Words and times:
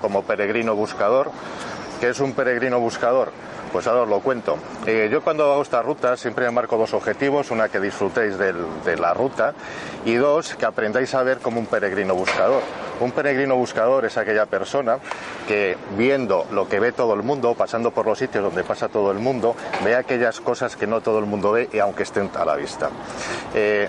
como 0.00 0.22
peregrino 0.22 0.76
buscador. 0.76 1.32
¿Qué 2.00 2.10
es 2.10 2.20
un 2.20 2.32
peregrino 2.32 2.78
buscador? 2.78 3.32
Pues 3.72 3.88
ahora 3.88 4.02
os 4.02 4.08
lo 4.08 4.20
cuento. 4.20 4.56
Eh, 4.86 5.08
yo 5.10 5.20
cuando 5.20 5.50
hago 5.50 5.62
esta 5.62 5.82
ruta 5.82 6.16
siempre 6.16 6.44
me 6.44 6.52
marco 6.52 6.76
dos 6.76 6.94
objetivos. 6.94 7.50
Una, 7.50 7.68
que 7.68 7.80
disfrutéis 7.80 8.38
de 8.38 8.96
la 8.96 9.12
ruta 9.14 9.52
y 10.04 10.14
dos, 10.14 10.54
que 10.54 10.64
aprendáis 10.64 11.12
a 11.14 11.24
ver 11.24 11.38
como 11.38 11.58
un 11.58 11.66
peregrino 11.66 12.14
buscador. 12.14 12.62
Un 13.00 13.10
peregrino 13.10 13.56
buscador 13.56 14.04
es 14.04 14.16
aquella 14.16 14.46
persona 14.46 14.98
que 15.48 15.76
viendo 15.96 16.46
lo 16.52 16.68
que 16.68 16.78
ve 16.78 16.92
todo 16.92 17.14
el 17.14 17.24
mundo, 17.24 17.54
pasando 17.54 17.90
por 17.90 18.06
los 18.06 18.18
sitios 18.18 18.44
donde 18.44 18.62
pasa 18.62 18.88
todo 18.88 19.10
el 19.10 19.18
mundo, 19.18 19.56
ve 19.82 19.96
aquellas 19.96 20.40
cosas 20.40 20.76
que 20.76 20.86
no 20.86 21.00
todo 21.00 21.18
el 21.18 21.26
mundo 21.26 21.50
ve 21.50 21.68
y 21.72 21.80
aunque 21.80 22.04
estén 22.04 22.30
a 22.36 22.44
la 22.44 22.54
vista. 22.54 22.90
Eh, 23.52 23.88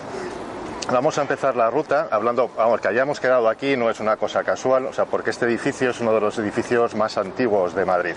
vamos 0.91 1.17
a 1.17 1.21
empezar 1.21 1.55
la 1.55 1.69
ruta 1.69 2.07
hablando, 2.11 2.49
vamos, 2.55 2.81
que 2.81 2.87
hayamos 2.87 3.19
quedado 3.19 3.49
aquí 3.49 3.75
no 3.75 3.89
es 3.89 3.99
una 3.99 4.17
cosa 4.17 4.43
casual, 4.43 4.85
o 4.85 4.93
sea, 4.93 5.05
porque 5.05 5.31
este 5.31 5.45
edificio 5.45 5.89
es 5.89 5.99
uno 5.99 6.13
de 6.13 6.21
los 6.21 6.37
edificios 6.37 6.95
más 6.95 7.17
antiguos 7.17 7.75
de 7.75 7.85
Madrid. 7.85 8.15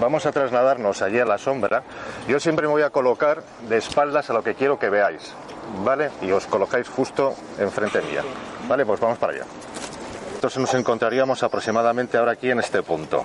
Vamos 0.00 0.26
a 0.26 0.32
trasladarnos 0.32 1.02
allí 1.02 1.18
a 1.20 1.24
la 1.24 1.38
sombra. 1.38 1.82
Yo 2.26 2.40
siempre 2.40 2.66
me 2.66 2.72
voy 2.72 2.82
a 2.82 2.90
colocar 2.90 3.42
de 3.68 3.76
espaldas 3.76 4.28
a 4.30 4.32
lo 4.32 4.42
que 4.42 4.54
quiero 4.54 4.78
que 4.78 4.90
veáis, 4.90 5.32
¿vale? 5.84 6.10
Y 6.20 6.30
os 6.32 6.46
colocáis 6.46 6.88
justo 6.88 7.34
enfrente 7.58 8.02
mía. 8.02 8.22
Vale, 8.68 8.84
pues 8.84 9.00
vamos 9.00 9.18
para 9.18 9.34
allá. 9.34 9.44
Entonces 10.34 10.60
nos 10.60 10.74
encontraríamos 10.74 11.42
aproximadamente 11.42 12.18
ahora 12.18 12.32
aquí 12.32 12.50
en 12.50 12.58
este 12.58 12.82
punto. 12.82 13.24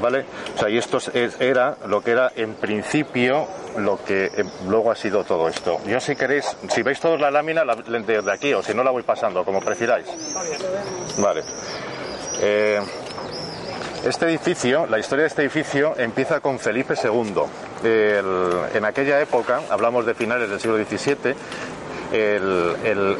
¿Vale? 0.00 0.24
O 0.54 0.58
sea, 0.58 0.70
y 0.70 0.78
esto 0.78 0.98
era 1.40 1.76
lo 1.86 2.02
que 2.02 2.12
era 2.12 2.32
en 2.34 2.54
principio 2.54 3.46
lo 3.78 4.02
que 4.04 4.26
eh, 4.26 4.44
luego 4.68 4.90
ha 4.90 4.96
sido 4.96 5.24
todo 5.24 5.48
esto. 5.48 5.80
Yo 5.86 6.00
si 6.00 6.16
queréis, 6.16 6.56
si 6.68 6.82
veis 6.82 7.00
todos 7.00 7.20
la 7.20 7.30
lámina 7.30 7.64
la, 7.64 7.74
de 7.76 8.32
aquí 8.32 8.52
o 8.54 8.62
si 8.62 8.74
no 8.74 8.82
la 8.84 8.90
voy 8.90 9.02
pasando, 9.02 9.44
como 9.44 9.60
prefiráis. 9.60 10.06
Vale. 11.18 11.42
Eh, 12.40 12.80
este 14.04 14.26
edificio, 14.26 14.86
la 14.86 14.98
historia 14.98 15.22
de 15.22 15.28
este 15.28 15.42
edificio 15.42 15.94
empieza 15.96 16.40
con 16.40 16.58
Felipe 16.58 16.94
II. 17.02 17.42
en 17.84 18.84
aquella 18.84 19.20
época, 19.20 19.60
hablamos 19.70 20.04
de 20.06 20.14
finales 20.14 20.50
del 20.50 20.58
siglo 20.58 20.76
XVII, 20.76 21.34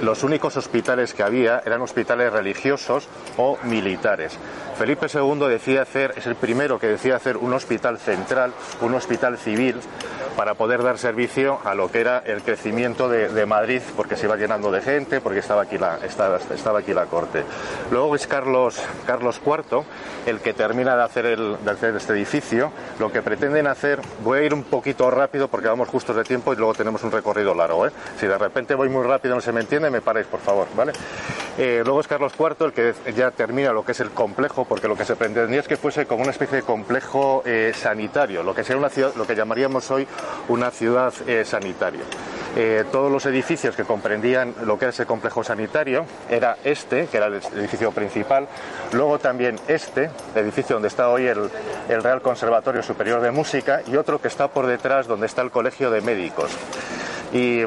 los 0.02 0.22
únicos 0.22 0.56
hospitales 0.56 1.14
que 1.14 1.22
había 1.22 1.62
eran 1.64 1.80
hospitales 1.82 2.32
religiosos 2.32 3.08
o 3.36 3.58
militares. 3.64 4.36
Felipe 4.76 5.06
II 5.12 5.46
decía 5.48 5.82
hacer, 5.82 6.14
es 6.16 6.26
el 6.26 6.34
primero 6.34 6.78
que 6.78 6.88
decía 6.88 7.16
hacer 7.16 7.36
un 7.36 7.52
hospital 7.52 7.98
central, 7.98 8.52
un 8.80 8.94
hospital 8.94 9.38
civil, 9.38 9.76
para 10.36 10.54
poder 10.54 10.82
dar 10.82 10.98
servicio 10.98 11.60
a 11.64 11.74
lo 11.74 11.90
que 11.90 12.00
era 12.00 12.18
el 12.18 12.42
crecimiento 12.42 13.08
de, 13.08 13.46
Madrid, 13.46 13.82
porque 13.96 14.16
se 14.16 14.26
iba 14.26 14.36
llenando 14.36 14.70
de 14.70 14.80
gente, 14.80 15.20
porque 15.20 15.40
estaba 15.40 15.62
aquí 15.62 15.78
la, 15.78 15.98
estaba, 16.04 16.38
estaba 16.54 16.78
aquí 16.78 16.94
la 16.94 17.06
corte. 17.06 17.44
Luego 17.90 18.14
es 18.14 18.26
Carlos, 18.26 18.80
Carlos 19.06 19.40
IV 19.44 19.84
el 20.26 20.40
que 20.40 20.52
termina 20.52 20.96
de 20.96 21.02
hacer, 21.02 21.26
el, 21.26 21.56
de 21.64 21.70
hacer 21.70 21.96
este 21.96 22.12
edificio. 22.12 22.72
Lo 22.98 23.10
que 23.10 23.22
pretenden 23.22 23.66
hacer, 23.66 24.00
voy 24.22 24.40
a 24.40 24.42
ir 24.42 24.54
un 24.54 24.64
poquito 24.64 25.10
rápido 25.10 25.48
porque 25.48 25.68
vamos 25.68 25.88
justos 25.88 26.16
de 26.16 26.24
tiempo 26.24 26.52
y 26.52 26.56
luego 26.56 26.74
tenemos 26.74 27.02
un 27.02 27.10
recorrido 27.10 27.54
largo. 27.54 27.86
¿eh? 27.86 27.90
Si 28.18 28.26
de 28.26 28.38
repente 28.38 28.74
voy 28.74 28.88
muy 28.88 29.04
rápido 29.04 29.34
no 29.34 29.40
se 29.40 29.52
me 29.52 29.60
entiende, 29.60 29.90
me 29.90 30.00
paráis, 30.00 30.26
por 30.26 30.40
favor. 30.40 30.66
¿vale? 30.74 30.92
Eh, 31.58 31.82
luego 31.84 32.00
es 32.00 32.08
Carlos 32.08 32.32
IV 32.38 32.66
el 32.66 32.72
que 32.72 32.94
ya 33.14 33.30
termina 33.30 33.72
lo 33.72 33.84
que 33.84 33.92
es 33.92 34.00
el 34.00 34.10
complejo, 34.10 34.64
porque 34.64 34.88
lo 34.88 34.96
que 34.96 35.04
se 35.04 35.16
pretendía 35.16 35.60
es 35.60 35.68
que 35.68 35.76
fuese 35.76 36.06
como 36.06 36.22
una 36.22 36.30
especie 36.30 36.58
de 36.58 36.62
complejo 36.62 37.42
eh, 37.44 37.72
sanitario, 37.74 38.42
lo 38.42 38.54
que 38.54 38.64
sería 38.64 38.78
una 38.78 38.88
ciudad, 38.88 39.12
lo 39.16 39.26
que 39.26 39.34
llamaríamos 39.34 39.90
hoy 39.90 40.06
una 40.48 40.70
ciudad 40.70 41.12
eh, 41.26 41.44
sanitaria. 41.44 42.02
todos 42.90 43.10
los 43.10 43.24
edificios 43.24 43.74
que 43.74 43.84
comprendían 43.84 44.54
lo 44.64 44.78
que 44.78 44.84
era 44.84 44.90
ese 44.90 45.06
complejo 45.06 45.42
sanitario 45.42 46.04
era 46.28 46.58
este, 46.64 47.06
que 47.06 47.16
era 47.16 47.26
el 47.26 47.40
edificio 47.56 47.92
principal, 47.92 48.46
luego 48.92 49.18
también 49.18 49.58
este, 49.68 50.10
el 50.34 50.42
edificio 50.44 50.76
donde 50.76 50.88
está 50.88 51.08
hoy 51.08 51.26
el, 51.26 51.48
el 51.88 52.02
Real 52.02 52.20
Conservatorio 52.20 52.82
Superior 52.82 53.22
de 53.22 53.30
Música, 53.30 53.80
y 53.86 53.96
otro 53.96 54.20
que 54.20 54.28
está 54.28 54.48
por 54.48 54.66
detrás 54.66 55.06
donde 55.06 55.26
está 55.26 55.40
el 55.40 55.50
Colegio 55.50 55.90
de 55.90 56.02
Médicos. 56.02 56.50
Y 57.32 57.62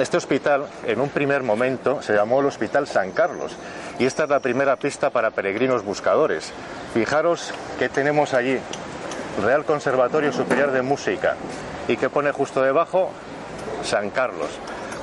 este 0.00 0.16
hospital, 0.16 0.66
en 0.84 1.00
un 1.00 1.08
primer 1.08 1.42
momento, 1.42 2.00
se 2.02 2.14
llamó 2.14 2.40
el 2.40 2.46
Hospital 2.46 2.86
San 2.86 3.10
Carlos 3.10 3.56
y 3.98 4.06
esta 4.06 4.24
es 4.24 4.30
la 4.30 4.38
primera 4.38 4.76
pista 4.76 5.10
para 5.10 5.32
peregrinos 5.32 5.84
buscadores. 5.84 6.52
Fijaros 6.94 7.52
que 7.78 7.88
tenemos 7.88 8.32
allí 8.32 8.58
Real 9.42 9.64
Conservatorio 9.64 10.32
Superior 10.32 10.70
de 10.70 10.82
Música 10.82 11.36
y 11.88 11.96
que 11.96 12.08
pone 12.08 12.30
justo 12.30 12.62
debajo 12.62 13.10
San 13.82 14.10
Carlos. 14.10 14.48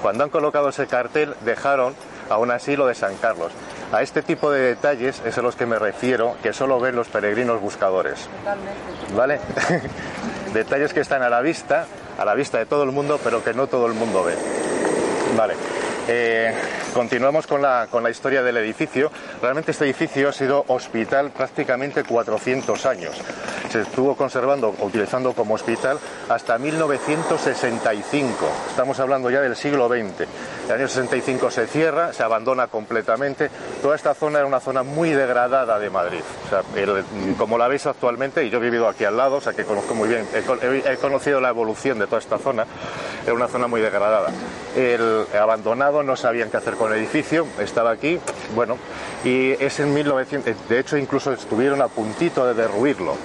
Cuando 0.02 0.24
han 0.24 0.30
colocado 0.30 0.70
ese 0.70 0.88
cartel 0.88 1.36
dejaron 1.42 1.96
aún 2.30 2.52
así 2.52 2.76
lo 2.76 2.88
de 2.88 2.96
San 2.96 3.16
Carlos. 3.18 3.52
A 3.92 4.02
este 4.02 4.22
tipo 4.22 4.52
de 4.52 4.62
detalles 4.62 5.22
es 5.26 5.38
a 5.38 5.42
los 5.42 5.56
que 5.56 5.66
me 5.66 5.80
refiero, 5.80 6.36
que 6.42 6.54
solo 6.54 6.80
ven 6.80 6.96
los 6.96 7.08
peregrinos 7.08 7.62
buscadores. 7.62 8.28
¿Vale? 9.16 9.40
detalles 10.54 10.94
que 10.94 11.02
están 11.02 11.22
a 11.22 11.30
la 11.30 11.42
vista, 11.42 11.86
a 12.18 12.26
la 12.26 12.34
vista 12.34 12.58
de 12.58 12.66
todo 12.66 12.84
el 12.84 12.92
mundo, 12.92 13.20
pero 13.24 13.44
que 13.44 13.54
no 13.54 13.68
todo 13.68 13.88
el 13.88 13.94
mundo 13.94 14.24
ve. 14.24 14.36
Vale. 15.36 15.54
Eh, 16.08 16.54
continuamos 16.94 17.48
con 17.48 17.62
la, 17.62 17.88
con 17.90 18.04
la 18.04 18.10
historia 18.10 18.44
del 18.44 18.58
edificio. 18.58 19.12
Realmente 19.42 19.72
este 19.72 19.86
edificio 19.86 20.30
ha 20.30 20.34
sido 20.34 20.66
hospital 20.68 21.32
prácticamente 21.32 22.04
400 22.04 22.86
años. 22.86 23.20
Se 23.76 23.82
estuvo 23.82 24.16
conservando, 24.16 24.74
utilizando 24.80 25.34
como 25.34 25.56
hospital 25.56 26.00
hasta 26.30 26.58
1965. 26.58 28.34
Estamos 28.70 28.98
hablando 29.02 29.30
ya 29.30 29.42
del 29.42 29.58
siglo 29.58 29.90
XX. 29.90 30.26
El 30.68 30.72
año 30.72 30.88
65 30.88 31.52
se 31.52 31.68
cierra, 31.68 32.14
se 32.14 32.24
abandona 32.24 32.68
completamente. 32.68 33.50
Toda 33.82 33.98
esta 33.98 34.14
zona 34.14 34.40
era 34.40 34.48
una 34.48 34.62
zona 34.62 34.84
muy 34.84 35.10
degradada 35.10 35.78
de 35.78 35.90
Madrid. 35.90 36.22
como 37.38 37.58
la 37.58 37.68
veis 37.68 37.86
actualmente, 37.86 38.46
y 38.46 38.50
yo 38.50 38.60
he 38.60 38.62
vivido 38.62 38.88
aquí 38.88 39.04
al 39.04 39.18
lado, 39.18 39.36
o 39.36 39.42
sea 39.42 39.52
que 39.52 39.66
conozco 39.66 39.94
muy 39.94 40.08
bien, 40.08 40.26
he, 40.34 40.96
conocido 40.96 41.42
la 41.42 41.50
evolución 41.50 42.00
de 42.00 42.06
toda 42.06 42.20
esta 42.20 42.38
zona, 42.38 42.66
era 43.26 43.34
una 43.34 43.48
zona 43.48 43.68
muy 43.68 43.82
degradada. 43.82 44.30
El 44.76 45.26
abandonado, 45.38 46.04
no 46.04 46.16
sabían 46.16 46.50
qué 46.50 46.58
hacer 46.58 46.76
con 46.76 46.92
el 46.94 47.00
edificio, 47.00 47.48
estaba 47.60 47.92
aquí, 47.92 48.20
bueno, 48.54 48.78
y 49.24 49.52
es 49.52 49.80
en 49.80 49.94
1900, 49.94 50.70
de 50.70 50.80
hecho 50.80 50.98
incluso 50.98 51.34
estuvieron 51.34 51.82
a 51.82 51.88
puntito 51.88 52.46
de 52.46 52.54
derruirlo 52.54 53.16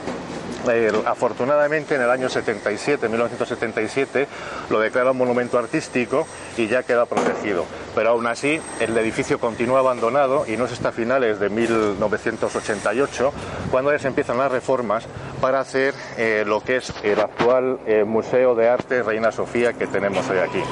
afortunadamente 1.07 1.95
en 1.95 2.03
el 2.03 2.11
año 2.11 2.29
77, 2.29 3.09
1977, 3.09 4.27
lo 4.71 4.81
declara 4.81 5.13
un 5.13 5.19
monumento 5.19 5.59
artístico 5.59 6.27
y 6.57 6.67
ya 6.67 6.83
queda 6.83 7.07
protegido. 7.07 7.65
Pero 7.95 8.11
aún 8.11 8.27
así, 8.27 8.61
el 8.79 8.97
edificio 8.97 9.39
continúa 9.39 9.81
abandonado 9.81 10.45
y 10.47 10.57
no 10.57 10.67
es 10.67 10.73
hasta 10.73 10.93
finales 10.93 11.41
de 11.41 11.49
1988 11.49 13.33
cuando 13.71 13.93
ya 13.93 13.99
se 13.99 14.09
empiezan 14.09 14.39
las 14.39 14.53
reformas 14.53 15.07
para 15.41 15.61
hacer 15.61 15.95
eh, 16.17 16.45
lo 16.47 16.61
que 16.61 16.77
es 16.77 16.93
el 17.03 17.21
actual 17.21 17.81
eh, 17.87 18.05
Museo 18.05 18.55
de 18.55 18.69
Arte 18.69 19.03
Reina 19.03 19.33
Sofía 19.33 19.73
que 19.73 19.87
tenemos 19.87 20.29
hoy 20.29 20.39
aquí. 20.39 20.63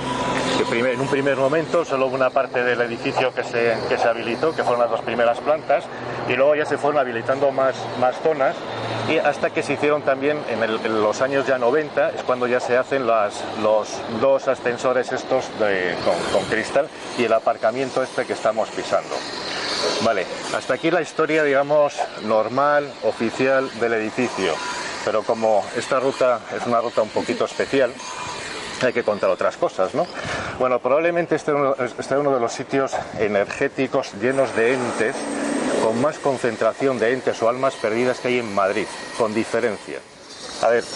En 0.59 1.01
un 1.01 1.09
primer 1.09 1.37
momento 1.37 1.85
solo 1.85 2.07
una 2.07 2.31
parte 2.31 2.65
del 2.65 2.81
edificio 2.81 3.33
que 3.33 3.45
se, 3.45 3.77
que 3.89 3.97
se 3.97 4.09
habilitó, 4.09 4.55
que 4.55 4.65
fueron 4.65 4.81
las 4.81 4.91
dos 4.91 5.01
primeras 5.03 5.39
plantas, 5.39 5.85
y 6.29 6.35
luego 6.35 6.57
ya 6.57 6.67
se 6.67 6.77
fueron 6.77 6.99
habilitando 6.99 7.53
más, 7.53 7.77
más 8.01 8.17
zonas 8.23 8.57
y 9.09 9.19
hasta 9.19 9.51
que 9.51 9.63
se 9.63 9.75
hicieron 9.75 10.03
también 10.03 10.39
en, 10.51 11.01
los 11.01 11.23
años 11.23 11.47
ya 11.47 11.59
90, 11.59 12.11
es 12.11 12.23
cuando 12.23 12.47
ya 12.47 12.61
se 12.61 12.77
hacen 12.77 13.07
las, 13.07 13.43
los 13.63 13.89
dos 14.21 14.49
ascensores 14.49 15.13
estos 15.13 15.47
con, 16.33 16.45
cristal 16.51 16.89
y 17.17 17.25
el 17.25 17.33
aparcamiento 17.33 18.03
este 18.03 18.27
que 18.27 18.35
estamos 18.35 18.69
pisando. 18.71 19.15
Vale, 20.03 20.27
hasta 20.55 20.75
aquí 20.75 20.91
la 20.91 21.01
historia, 21.01 21.45
digamos, 21.45 21.95
normal, 22.25 22.93
oficial 23.05 23.71
del 23.81 23.95
edificio. 23.95 24.53
Pero 25.05 25.23
como 25.23 25.65
esta 25.77 26.01
ruta 26.01 26.41
es 26.55 26.67
una 26.67 26.81
ruta 26.81 27.01
un 27.01 27.09
poquito 27.09 27.47
especial, 27.47 27.93
hay 28.83 28.93
que 28.93 29.03
contar 29.03 29.31
otras 29.31 29.57
cosas, 29.57 29.95
¿no? 29.95 30.07
Bueno, 30.59 30.81
probablemente 30.81 31.37
este, 31.37 31.53
este 31.85 32.01
es 32.01 32.11
uno 32.21 32.35
de 32.35 32.41
los 32.41 32.53
sitios 32.53 32.93
energéticos 33.19 34.13
llenos 34.21 34.55
de 34.57 34.75
entes 34.75 35.17
con 35.83 36.01
más 36.01 36.19
concentración 36.19 36.99
de 36.99 37.13
entes 37.13 37.41
o 37.43 37.49
almas 37.49 37.75
perdidas 37.75 38.19
que 38.19 38.29
hay 38.29 38.39
en 38.39 38.55
Madrid, 38.55 38.87
con 39.17 39.35
diferencia. 39.35 39.99
A 40.63 40.69
ver, 40.69 40.85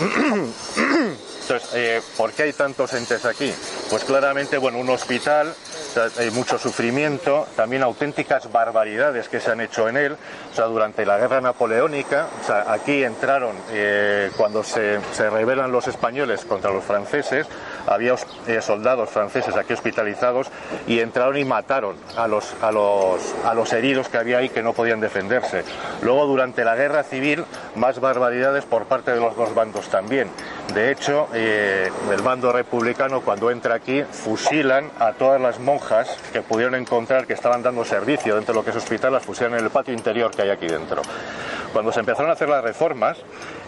entonces, 1.42 1.70
eh, 1.74 2.02
¿por 2.16 2.32
qué 2.32 2.44
hay 2.44 2.52
tantos 2.52 2.92
entes 2.94 3.24
aquí? 3.24 3.52
Pues 3.90 4.04
claramente, 4.04 4.58
bueno, 4.58 4.78
un 4.78 4.90
hospital, 4.90 5.54
hay 5.96 6.30
mucho 6.30 6.58
sufrimiento, 6.58 7.46
también 7.56 7.82
auténticas 7.82 8.50
barbaridades 8.50 9.28
que 9.28 9.40
se 9.40 9.50
han 9.50 9.60
hecho 9.60 9.88
en 9.88 9.96
él. 9.96 10.16
O 10.52 10.54
sea, 10.54 10.66
durante 10.66 11.04
la 11.06 11.18
guerra 11.18 11.40
napoleónica, 11.40 12.28
aquí 12.68 13.04
entraron, 13.04 13.56
eh, 13.70 14.30
cuando 14.36 14.62
se, 14.62 14.98
rebelan 15.30 15.72
los 15.72 15.88
españoles 15.88 16.44
contra 16.44 16.70
los 16.70 16.84
franceses, 16.84 17.46
había 17.86 18.14
eh, 18.46 18.60
soldados 18.60 19.10
franceses 19.10 19.56
aquí 19.56 19.72
hospitalizados 19.72 20.48
y 20.86 21.00
entraron 21.00 21.36
y 21.36 21.44
mataron 21.44 21.96
a, 22.16 22.26
los, 22.26 22.54
a 22.62 22.72
los 22.72 23.72
heridos 23.72 24.08
que 24.08 24.18
había 24.18 24.38
ahí 24.38 24.48
que 24.48 24.62
no 24.62 24.72
podían 24.72 25.00
defenderse. 25.00 25.64
Luego, 26.02 26.26
durante 26.26 26.64
la 26.64 26.76
guerra 26.76 27.02
civil, 27.02 27.44
más 27.74 28.00
barbaridades 28.00 28.64
por 28.64 28.84
parte 28.84 29.12
de 29.12 29.20
los 29.20 29.36
dos 29.36 29.54
bandos 29.54 29.88
también. 29.88 30.28
De 30.74 30.90
hecho, 30.90 31.28
eh, 31.34 31.90
el 32.10 32.22
bando 32.22 32.50
republicano 32.50 33.20
cuando 33.20 33.50
entra 33.50 33.74
aquí 33.74 34.02
fusilan 34.04 34.90
a 34.98 35.12
todas 35.12 35.38
las 35.38 35.58
monjas 35.60 36.16
que 36.32 36.40
pudieron 36.40 36.74
encontrar 36.74 37.26
que 37.26 37.34
estaban 37.34 37.62
dando 37.62 37.84
servicio 37.84 38.36
dentro 38.36 38.54
de 38.54 38.60
lo 38.60 38.64
que 38.64 38.70
es 38.70 38.76
hospital, 38.76 39.12
las 39.12 39.22
fusilan 39.22 39.52
en 39.52 39.64
el 39.64 39.70
patio 39.70 39.92
interior 39.92 40.30
que 40.30 40.42
hay 40.42 40.50
aquí 40.50 40.66
dentro. 40.66 41.02
Cuando 41.74 41.92
se 41.92 42.00
empezaron 42.00 42.30
a 42.30 42.34
hacer 42.34 42.48
las 42.48 42.64
reformas, 42.64 43.18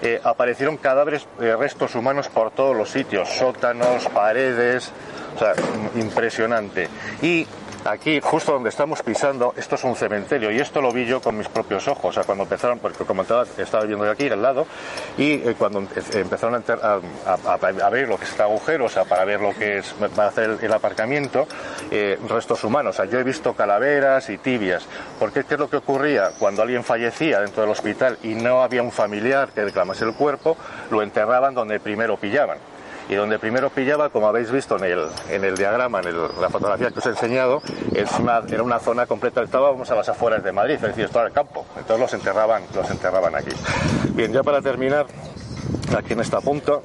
eh, 0.00 0.18
aparecieron 0.24 0.78
cadáveres, 0.78 1.26
eh, 1.40 1.54
restos 1.58 1.94
humanos 1.94 2.28
por 2.28 2.50
todos 2.52 2.74
los 2.74 2.88
sitios, 2.88 3.28
sótanos, 3.28 4.06
paredes, 4.06 4.90
o 5.36 5.38
sea, 5.38 5.52
impresionante. 5.96 6.88
Y 7.20 7.46
Aquí, 7.84 8.18
justo 8.22 8.52
donde 8.52 8.70
estamos 8.70 9.02
pisando, 9.02 9.52
esto 9.58 9.74
es 9.74 9.84
un 9.84 9.94
cementerio 9.94 10.50
y 10.50 10.58
esto 10.58 10.80
lo 10.80 10.90
vi 10.90 11.04
yo 11.04 11.20
con 11.20 11.36
mis 11.36 11.48
propios 11.48 11.86
ojos. 11.86 12.06
O 12.06 12.12
sea, 12.12 12.24
cuando 12.24 12.44
empezaron, 12.44 12.78
porque 12.78 13.04
como 13.04 13.22
estaba, 13.22 13.44
estaba 13.58 13.84
viendo 13.84 14.10
aquí 14.10 14.26
al 14.30 14.40
lado, 14.40 14.66
y 15.18 15.32
eh, 15.32 15.54
cuando 15.58 15.80
empezaron 15.80 16.64
a, 16.82 17.90
ver 17.90 18.08
lo 18.08 18.16
que 18.16 18.24
es 18.24 18.30
este 18.30 18.42
agujero, 18.42 18.86
o 18.86 18.88
sea, 18.88 19.04
para 19.04 19.26
ver 19.26 19.42
lo 19.42 19.52
que 19.52 19.78
es, 19.78 19.94
va 20.18 20.24
a 20.24 20.28
hacer 20.28 20.58
el, 20.62 20.72
aparcamiento, 20.72 21.46
eh, 21.90 22.18
restos 22.26 22.64
humanos. 22.64 22.94
O 22.94 22.96
sea, 22.96 23.04
yo 23.04 23.18
he 23.18 23.22
visto 23.22 23.52
calaveras 23.52 24.30
y 24.30 24.38
tibias. 24.38 24.86
Porque 25.18 25.44
¿qué 25.44 25.54
es 25.54 25.60
lo 25.60 25.68
que 25.68 25.76
ocurría? 25.76 26.30
Cuando 26.38 26.62
alguien 26.62 26.84
fallecía 26.84 27.40
dentro 27.40 27.64
del 27.64 27.70
hospital 27.70 28.18
y 28.22 28.28
no 28.28 28.62
había 28.62 28.82
un 28.82 28.92
familiar 28.92 29.50
que 29.50 29.62
reclamase 29.62 30.06
el 30.06 30.14
cuerpo, 30.14 30.56
lo 30.90 31.02
enterraban 31.02 31.52
donde 31.52 31.78
primero 31.80 32.16
pillaban 32.16 32.56
y 33.08 33.14
donde 33.14 33.38
primero 33.38 33.70
pillaba, 33.70 34.08
como 34.08 34.28
habéis 34.28 34.50
visto 34.50 34.76
en 34.76 34.84
el, 34.84 35.06
en 35.28 35.44
el 35.44 35.56
diagrama, 35.56 36.00
en 36.00 36.16
la 36.40 36.48
fotografía 36.48 36.90
que 36.90 36.98
os 36.98 37.06
he 37.06 37.10
enseñado, 37.10 37.62
es 37.94 38.10
una, 38.18 38.42
era 38.48 38.62
una 38.62 38.78
zona 38.78 39.06
completa, 39.06 39.42
estábamos 39.42 39.90
a 39.90 39.94
las 39.94 40.08
afueras 40.08 40.42
de 40.42 40.52
Madrid, 40.52 40.74
es 40.76 40.82
decir, 40.82 41.04
estaba 41.04 41.26
el 41.26 41.32
campo, 41.32 41.66
entonces 41.76 42.00
los 42.00 42.14
enterraban, 42.14 42.62
los 42.74 42.90
enterraban 42.90 43.34
aquí. 43.34 43.50
Bien, 44.10 44.32
ya 44.32 44.42
para 44.42 44.62
terminar, 44.62 45.06
aquí 45.96 46.14
en 46.14 46.20
esta 46.20 46.40
punto, 46.40 46.82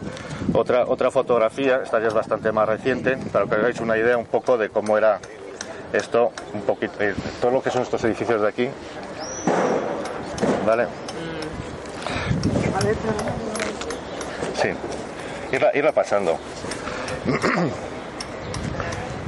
otra, 0.54 0.84
otra 0.86 1.10
fotografía, 1.10 1.80
esta 1.82 2.00
ya 2.00 2.08
es 2.08 2.14
bastante 2.14 2.50
más 2.50 2.66
reciente, 2.66 3.18
para 3.30 3.46
que 3.46 3.54
hagáis 3.56 3.80
una 3.80 3.96
idea 3.98 4.16
un 4.16 4.26
poco 4.26 4.56
de 4.56 4.70
cómo 4.70 4.96
era 4.96 5.20
esto, 5.92 6.32
un 6.54 6.62
poquito, 6.62 6.94
eh, 7.00 7.14
todo 7.40 7.50
lo 7.50 7.62
que 7.62 7.70
son 7.70 7.82
estos 7.82 8.02
edificios 8.04 8.40
de 8.40 8.48
aquí. 8.48 8.68
¿Vale? 10.66 10.86
Sí 14.60 14.68
irla, 15.52 15.92
pasando. 15.92 16.38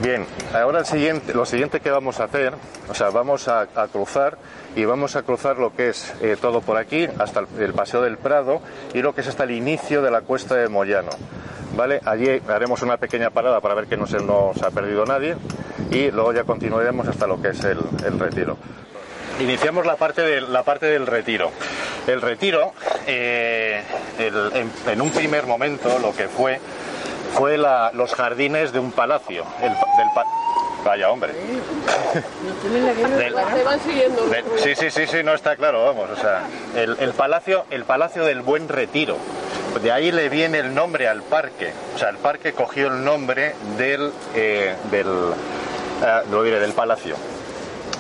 Bien, 0.02 0.24
ahora 0.54 0.78
el 0.78 0.86
siguiente, 0.86 1.34
lo 1.34 1.44
siguiente 1.44 1.80
que 1.80 1.90
vamos 1.90 2.20
a 2.20 2.24
hacer, 2.24 2.54
o 2.88 2.94
sea, 2.94 3.10
vamos 3.10 3.48
a, 3.48 3.66
cruzar 3.92 4.38
y 4.74 4.86
vamos 4.86 5.14
a 5.14 5.22
cruzar 5.22 5.58
lo 5.58 5.76
que 5.76 5.90
es 5.90 6.14
eh, 6.22 6.38
todo 6.40 6.62
por 6.62 6.78
aquí, 6.78 7.06
hasta 7.18 7.44
el, 7.58 7.74
Paseo 7.74 8.00
del 8.00 8.16
Prado 8.16 8.62
y 8.94 9.02
lo 9.02 9.14
que 9.14 9.20
es 9.20 9.28
hasta 9.28 9.44
el 9.44 9.50
inicio 9.50 10.00
de 10.00 10.10
la 10.10 10.22
cuesta 10.22 10.54
de 10.54 10.68
Moyano. 10.68 11.10
¿Vale? 11.76 12.00
Allí 12.06 12.40
haremos 12.48 12.80
una 12.80 12.96
pequeña 12.96 13.28
parada 13.28 13.60
para 13.60 13.74
ver 13.74 13.86
que 13.86 13.98
no 13.98 14.06
se 14.06 14.16
nos 14.18 14.60
ha 14.62 14.70
perdido 14.70 15.04
nadie 15.04 15.36
y 15.90 16.10
luego 16.10 16.32
ya 16.32 16.44
continuaremos 16.44 17.06
hasta 17.06 17.26
lo 17.26 17.40
que 17.40 17.48
es 17.48 17.62
el, 17.64 17.78
retiro. 18.18 18.56
Iniciamos 19.38 19.84
la 19.84 19.96
parte, 19.96 20.22
de, 20.22 20.40
la 20.40 20.62
parte 20.62 20.86
del 20.86 21.06
retiro. 21.06 21.50
El 22.12 22.20
retiro, 22.20 22.72
eh, 23.06 23.82
en, 24.18 25.00
un 25.00 25.10
primer 25.10 25.46
momento, 25.46 25.98
lo 25.98 26.14
que 26.14 26.28
fue, 26.28 26.60
fue 27.34 27.56
los 27.56 28.14
jardines 28.14 28.72
de 28.72 28.78
un 28.78 28.92
palacio. 28.92 29.44
del 29.60 30.08
Vaya, 30.84 31.10
hombre. 31.10 31.34
sí, 34.56 34.74
sí, 34.74 34.90
sí, 34.90 35.06
sí, 35.06 35.22
no 35.22 35.34
está 35.34 35.56
claro, 35.56 35.84
vamos. 35.84 36.10
O 36.10 36.16
sea, 36.16 36.44
el, 36.74 37.12
palacio, 37.12 37.66
el 37.70 37.84
palacio 37.84 38.24
del 38.24 38.40
Buen 38.40 38.68
Retiro. 38.68 39.16
De 39.82 39.92
ahí 39.92 40.10
le 40.10 40.28
viene 40.28 40.58
el 40.58 40.74
nombre 40.74 41.06
al 41.06 41.22
parque. 41.22 41.72
O 41.94 41.98
sea, 41.98 42.08
el 42.08 42.16
parque 42.16 42.52
cogió 42.52 42.88
el 42.88 43.04
nombre 43.04 43.54
del, 43.76 44.10
eh, 44.34 44.74
del, 44.90 45.06
eh, 45.06 46.22
lo 46.30 46.42
diré, 46.42 46.58
del 46.58 46.72
palacio. 46.72 47.14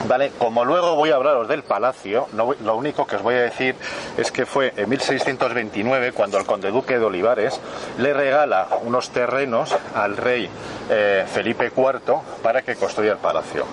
Vale, 0.08 0.32
como 0.38 0.64
luego 0.64 0.96
voy 0.96 1.10
a 1.10 1.16
hablaros 1.16 1.46
del 1.46 1.62
palacio, 1.62 2.28
lo 2.32 2.76
único 2.76 3.06
que 3.06 3.16
os 3.16 3.22
voy 3.22 3.34
a 3.34 3.42
decir 3.42 3.76
es 4.16 4.30
que 4.32 4.46
fue 4.46 4.72
en 4.76 4.88
1629 4.88 6.12
cuando 6.12 6.38
el 6.38 6.46
conde 6.46 6.70
duque 6.70 6.98
de 6.98 7.04
Olivares 7.04 7.60
le 7.98 8.14
regala 8.14 8.66
unos 8.82 9.10
terrenos 9.10 9.76
al 9.94 10.16
rey 10.16 10.48
eh, 10.88 11.26
Felipe 11.32 11.70
IV 11.76 12.20
para 12.42 12.62
que 12.62 12.76
construya 12.76 13.12
el 13.12 13.18
palacio. 13.18 13.66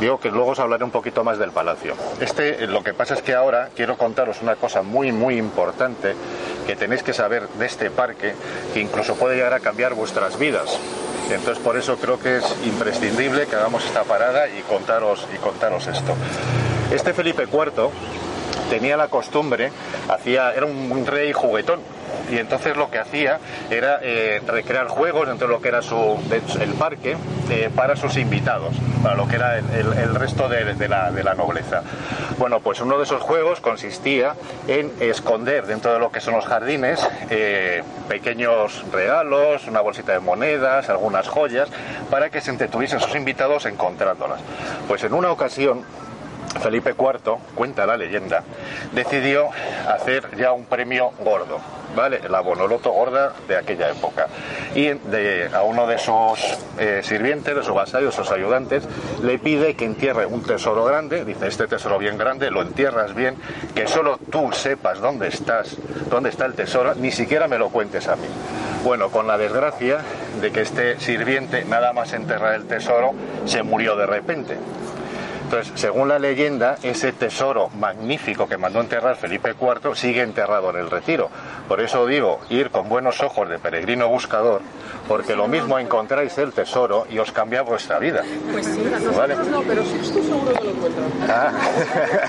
Digo 0.00 0.20
que 0.20 0.30
luego 0.30 0.52
os 0.52 0.58
hablaré 0.60 0.84
un 0.84 0.90
poquito 0.90 1.24
más 1.24 1.38
del 1.38 1.50
palacio. 1.50 1.94
Este, 2.20 2.66
lo 2.68 2.84
que 2.84 2.94
pasa 2.94 3.14
es 3.14 3.22
que 3.22 3.34
ahora 3.34 3.70
quiero 3.74 3.96
contaros 3.96 4.42
una 4.42 4.54
cosa 4.54 4.82
muy, 4.82 5.10
muy 5.10 5.36
importante 5.36 6.14
que 6.66 6.76
tenéis 6.76 7.02
que 7.02 7.12
saber 7.12 7.48
de 7.48 7.66
este 7.66 7.90
parque, 7.90 8.34
que 8.72 8.80
incluso 8.80 9.16
puede 9.16 9.36
llegar 9.36 9.54
a 9.54 9.60
cambiar 9.60 9.94
vuestras 9.94 10.38
vidas. 10.38 10.78
Entonces 11.30 11.62
por 11.62 11.76
eso 11.76 11.96
creo 11.96 12.18
que 12.18 12.36
es 12.36 12.56
imprescindible 12.64 13.46
que 13.46 13.56
hagamos 13.56 13.84
esta 13.84 14.04
parada 14.04 14.48
y 14.48 14.62
contaros, 14.62 15.26
y 15.34 15.38
contaros 15.38 15.86
esto. 15.88 16.14
Este 16.92 17.12
Felipe 17.12 17.48
IV 17.52 17.90
tenía 18.70 18.96
la 18.96 19.08
costumbre, 19.08 19.72
hacía, 20.08 20.52
era 20.54 20.64
un 20.64 21.04
rey 21.06 21.32
juguetón, 21.32 21.80
y 22.30 22.38
entonces 22.38 22.76
lo 22.76 22.90
que 22.90 22.98
hacía 22.98 23.38
era 23.70 24.00
eh, 24.02 24.40
recrear 24.46 24.88
juegos 24.88 25.28
dentro 25.28 25.48
de 25.48 25.54
lo 25.54 25.60
que 25.60 25.68
era 25.68 25.82
su, 25.82 26.18
el 26.60 26.70
parque 26.74 27.16
eh, 27.50 27.70
para 27.74 27.96
sus 27.96 28.16
invitados, 28.16 28.74
para 29.02 29.14
lo 29.14 29.26
que 29.28 29.36
era 29.36 29.58
el, 29.58 30.14
resto 30.14 30.48
de, 30.48 30.88
la, 30.88 31.10
de, 31.10 31.24
la, 31.24 31.34
nobleza. 31.34 31.82
Bueno, 32.38 32.60
pues 32.60 32.80
uno 32.80 32.98
de 32.98 33.04
esos 33.04 33.22
juegos 33.22 33.60
consistía 33.60 34.34
en 34.66 34.92
esconder 35.00 35.66
dentro 35.66 35.92
de 35.92 35.98
lo 35.98 36.10
que 36.10 36.20
son 36.20 36.34
los 36.34 36.46
jardines 36.46 37.06
eh, 37.30 37.82
pequeños 38.08 38.84
regalos, 38.92 39.66
una 39.66 39.80
bolsita 39.80 40.12
de 40.12 40.20
monedas, 40.20 40.88
algunas 40.88 41.28
joyas, 41.28 41.68
para 42.10 42.30
que 42.30 42.40
se 42.40 42.50
entretuviesen 42.50 43.00
sus 43.00 43.14
invitados 43.14 43.66
encontrándolas. 43.66 44.40
Pues 44.86 45.04
en 45.04 45.14
una 45.14 45.30
ocasión 45.30 45.84
Felipe 46.60 46.94
IV, 46.98 47.36
cuenta 47.54 47.86
la 47.86 47.96
leyenda, 47.96 48.42
decidió 48.92 49.48
hacer 49.88 50.36
ya 50.36 50.52
un 50.52 50.64
premio 50.64 51.12
gordo, 51.20 51.60
¿vale? 51.94 52.20
La 52.28 52.40
bonoloto 52.40 52.90
gorda 52.90 53.32
de 53.46 53.56
aquella 53.56 53.90
época. 53.90 54.26
Y 54.74 54.88
a 54.88 55.62
uno 55.62 55.86
de 55.86 55.98
sus 55.98 56.38
eh, 56.78 57.00
sirvientes, 57.04 57.54
de 57.54 57.72
vasallos, 57.72 58.14
sus 58.14 58.30
ayudantes, 58.30 58.84
le 59.22 59.38
pide 59.38 59.74
que 59.74 59.84
entierre 59.84 60.26
un 60.26 60.42
tesoro 60.42 60.84
grande, 60.84 61.24
dice, 61.24 61.46
este 61.46 61.66
tesoro 61.66 61.98
bien 61.98 62.18
grande, 62.18 62.50
lo 62.50 62.62
entierras 62.62 63.14
bien, 63.14 63.36
que 63.74 63.86
solo 63.86 64.18
tú 64.30 64.50
sepas 64.52 65.00
dónde 65.00 65.28
estás, 65.28 65.76
dónde 66.10 66.30
está 66.30 66.46
el 66.46 66.54
tesoro, 66.54 66.94
ni 66.94 67.12
siquiera 67.12 67.46
me 67.46 67.58
lo 67.58 67.68
cuentes 67.70 68.08
a 68.08 68.16
mí. 68.16 68.26
Bueno, 68.84 69.10
con 69.10 69.26
la 69.26 69.36
desgracia 69.38 69.98
de 70.40 70.50
que 70.50 70.62
este 70.62 70.98
sirviente, 71.00 71.64
nada 71.64 71.92
más 71.92 72.12
enterrar 72.12 72.54
el 72.54 72.66
tesoro, 72.66 73.12
se 73.44 73.62
murió 73.62 73.96
de 73.96 74.06
repente. 74.06 74.56
Entonces, 75.48 75.80
según 75.80 76.08
la 76.08 76.18
leyenda, 76.18 76.76
ese 76.82 77.10
tesoro 77.10 77.70
magnífico 77.70 78.46
que 78.46 78.58
mandó 78.58 78.82
enterrar 78.82 79.16
Felipe 79.16 79.54
IV 79.58 79.96
sigue 79.96 80.20
enterrado 80.20 80.68
en 80.68 80.76
el 80.76 80.90
retiro. 80.90 81.30
Por 81.66 81.80
eso 81.80 82.04
digo, 82.04 82.40
ir 82.50 82.68
con 82.68 82.90
buenos 82.90 83.22
ojos 83.22 83.48
de 83.48 83.58
peregrino 83.58 84.08
buscador, 84.08 84.60
porque 85.08 85.34
lo 85.34 85.48
mismo 85.48 85.78
encontráis 85.78 86.36
el 86.36 86.52
tesoro 86.52 87.06
y 87.08 87.18
os 87.18 87.32
cambia 87.32 87.62
vuestra 87.62 87.98
vida. 87.98 88.24
Pues 88.52 88.66
sí, 88.66 88.92
¿vale? 89.16 89.36
no, 89.36 89.62
pero 89.62 89.82
si 89.86 89.96
estoy 89.96 90.22
seguro 90.22 90.52
que 90.52 90.64
lo 90.64 90.70
encuentro. 90.70 91.02
Ah. 91.30 91.50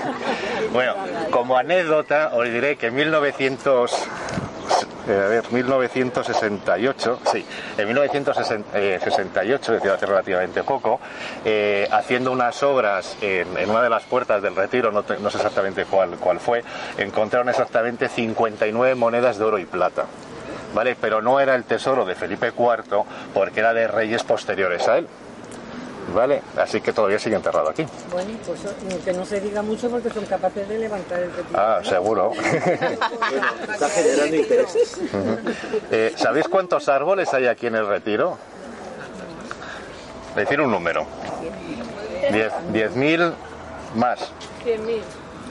bueno, 0.72 0.94
como 1.30 1.58
anécdota 1.58 2.30
os 2.32 2.44
diré 2.44 2.76
que 2.76 2.86
en 2.86 2.94
1900 2.94 3.92
eh, 5.08 5.22
a 5.24 5.28
ver, 5.28 5.52
1968, 5.52 7.20
sí, 7.32 7.44
en 7.76 7.86
1968, 7.86 9.74
es 9.74 9.82
decir, 9.82 9.90
hace 9.90 10.06
relativamente 10.06 10.62
poco, 10.62 11.00
eh, 11.44 11.88
haciendo 11.90 12.32
unas 12.32 12.62
obras 12.62 13.16
en, 13.20 13.48
una 13.68 13.82
de 13.82 13.90
las 13.90 14.04
puertas 14.04 14.42
del 14.42 14.54
retiro, 14.54 14.92
no, 14.92 15.04
no 15.20 15.30
sé 15.30 15.36
exactamente 15.38 15.84
cuál, 15.84 16.16
cuál 16.18 16.40
fue, 16.40 16.62
encontraron 16.98 17.48
exactamente 17.48 18.08
59 18.08 18.94
monedas 18.94 19.38
de 19.38 19.44
oro 19.44 19.58
y 19.58 19.66
plata. 19.66 20.06
¿Vale? 20.72 20.96
Pero 21.00 21.20
no 21.20 21.40
era 21.40 21.56
el 21.56 21.64
tesoro 21.64 22.04
de 22.04 22.14
Felipe 22.14 22.52
IV 22.56 23.02
porque 23.34 23.58
era 23.58 23.74
de 23.74 23.88
reyes 23.88 24.22
posteriores 24.22 24.86
a 24.86 24.98
él. 24.98 25.08
¿Vale? 26.14 26.42
Así 26.56 26.80
que 26.80 26.92
todavía 26.92 27.18
sigue 27.18 27.36
enterrado 27.36 27.70
aquí. 27.70 27.84
Bueno, 28.10 28.30
pues 28.44 28.60
que 29.04 29.12
no 29.12 29.24
se 29.24 29.40
diga 29.40 29.62
mucho 29.62 29.90
porque 29.90 30.10
son 30.10 30.24
capaces 30.26 30.68
de 30.68 30.78
levantar 30.78 31.20
el 31.20 31.32
retiro. 31.32 31.58
Ah, 31.58 31.80
seguro. 31.82 32.32
Está 32.32 33.88
generando 33.88 34.36
interés. 34.36 35.00
Eh, 35.90 36.12
¿Sabéis 36.16 36.48
cuántos 36.48 36.88
árboles 36.88 37.32
hay 37.34 37.46
aquí 37.46 37.66
en 37.66 37.76
el 37.76 37.86
retiro? 37.86 38.38
Decir 40.36 40.60
un 40.60 40.70
número. 40.70 41.06
10.000 42.30 43.32
más. 43.94 44.20
100.000. 44.64 45.00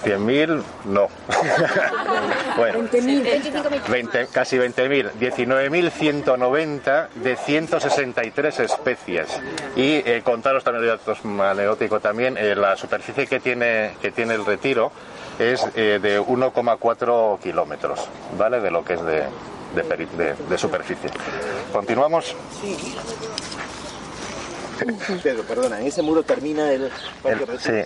100.000 0.04 0.64
no. 0.86 1.08
bueno, 2.58 2.80
20, 3.90 4.28
casi 4.28 4.58
20.000. 4.58 5.12
19.190 5.20 7.10
de 7.16 7.36
163 7.36 8.60
especies. 8.62 9.28
Y 9.76 9.96
eh, 10.06 10.22
contaros 10.24 10.64
también, 10.64 10.88
datos 10.88 11.20
anecdótico 11.24 12.00
también, 12.00 12.38
eh, 12.38 12.56
la 12.56 12.76
superficie 12.78 13.28
que 13.28 13.40
tiene, 13.40 13.96
que 14.02 14.12
tiene 14.12 14.36
el 14.36 14.46
retiro 14.46 14.92
es 15.38 15.66
eh, 15.76 16.00
de 16.02 16.20
1,4 16.22 17.40
kilómetros, 17.40 18.08
¿vale? 18.38 18.60
De 18.60 18.72
lo 18.72 18.84
que 18.84 18.94
es 18.94 19.06
de, 19.06 19.24
de, 19.76 19.86
peri- 19.86 20.10
de- 20.18 20.36
de 20.36 20.58
superficie. 20.58 21.10
Continuamos. 21.72 22.36
Pedro, 25.24 25.44
perdona, 25.44 25.80
en 25.82 25.88
ese 25.88 26.02
muro 26.02 26.24
termina 26.24 26.72
el 26.72 26.90
El- 27.26 27.60
sí. 27.60 27.82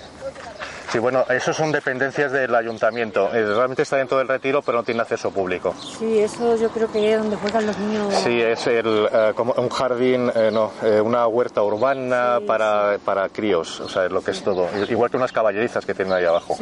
Sí, 0.93 0.99
bueno, 0.99 1.25
eso 1.27 1.51
son 1.53 1.71
dependencias 1.71 2.31
del 2.31 2.53
ayuntamiento. 2.53 3.33
Eh, 3.33 3.43
Realmente 3.47 3.81
está 3.81 3.97
dentro 3.97 4.19
del 4.19 4.27
retiro, 4.27 4.61
pero 4.61 4.77
no 4.77 4.83
tiene 4.83 5.01
acceso 5.01 5.31
público. 5.31 5.73
Sí, 5.97 6.19
eso 6.19 6.55
yo 6.55 6.69
creo 6.69 6.91
que 6.91 7.13
es 7.13 7.17
donde 7.17 7.35
juegan 7.35 7.65
los 7.65 7.75
niños. 7.79 8.13
Sí, 8.23 8.39
es 8.39 8.67
el, 8.67 9.09
eh, 9.11 9.31
como 9.35 9.53
un 9.53 9.69
jardín, 9.69 10.31
eh, 10.35 10.51
no, 10.53 10.71
eh, 10.83 11.01
una 11.01 11.25
huerta 11.25 11.63
urbana 11.63 12.37
para, 12.45 12.99
para 13.03 13.27
críos, 13.29 13.79
o 13.79 13.89
sea, 13.89 14.05
es 14.05 14.11
lo 14.11 14.21
que 14.21 14.29
es 14.29 14.43
todo. 14.43 14.69
Igual 14.87 15.09
que 15.09 15.17
unas 15.17 15.31
caballerizas 15.31 15.83
que 15.83 15.95
tienen 15.95 16.13
ahí 16.13 16.25
abajo. 16.25 16.57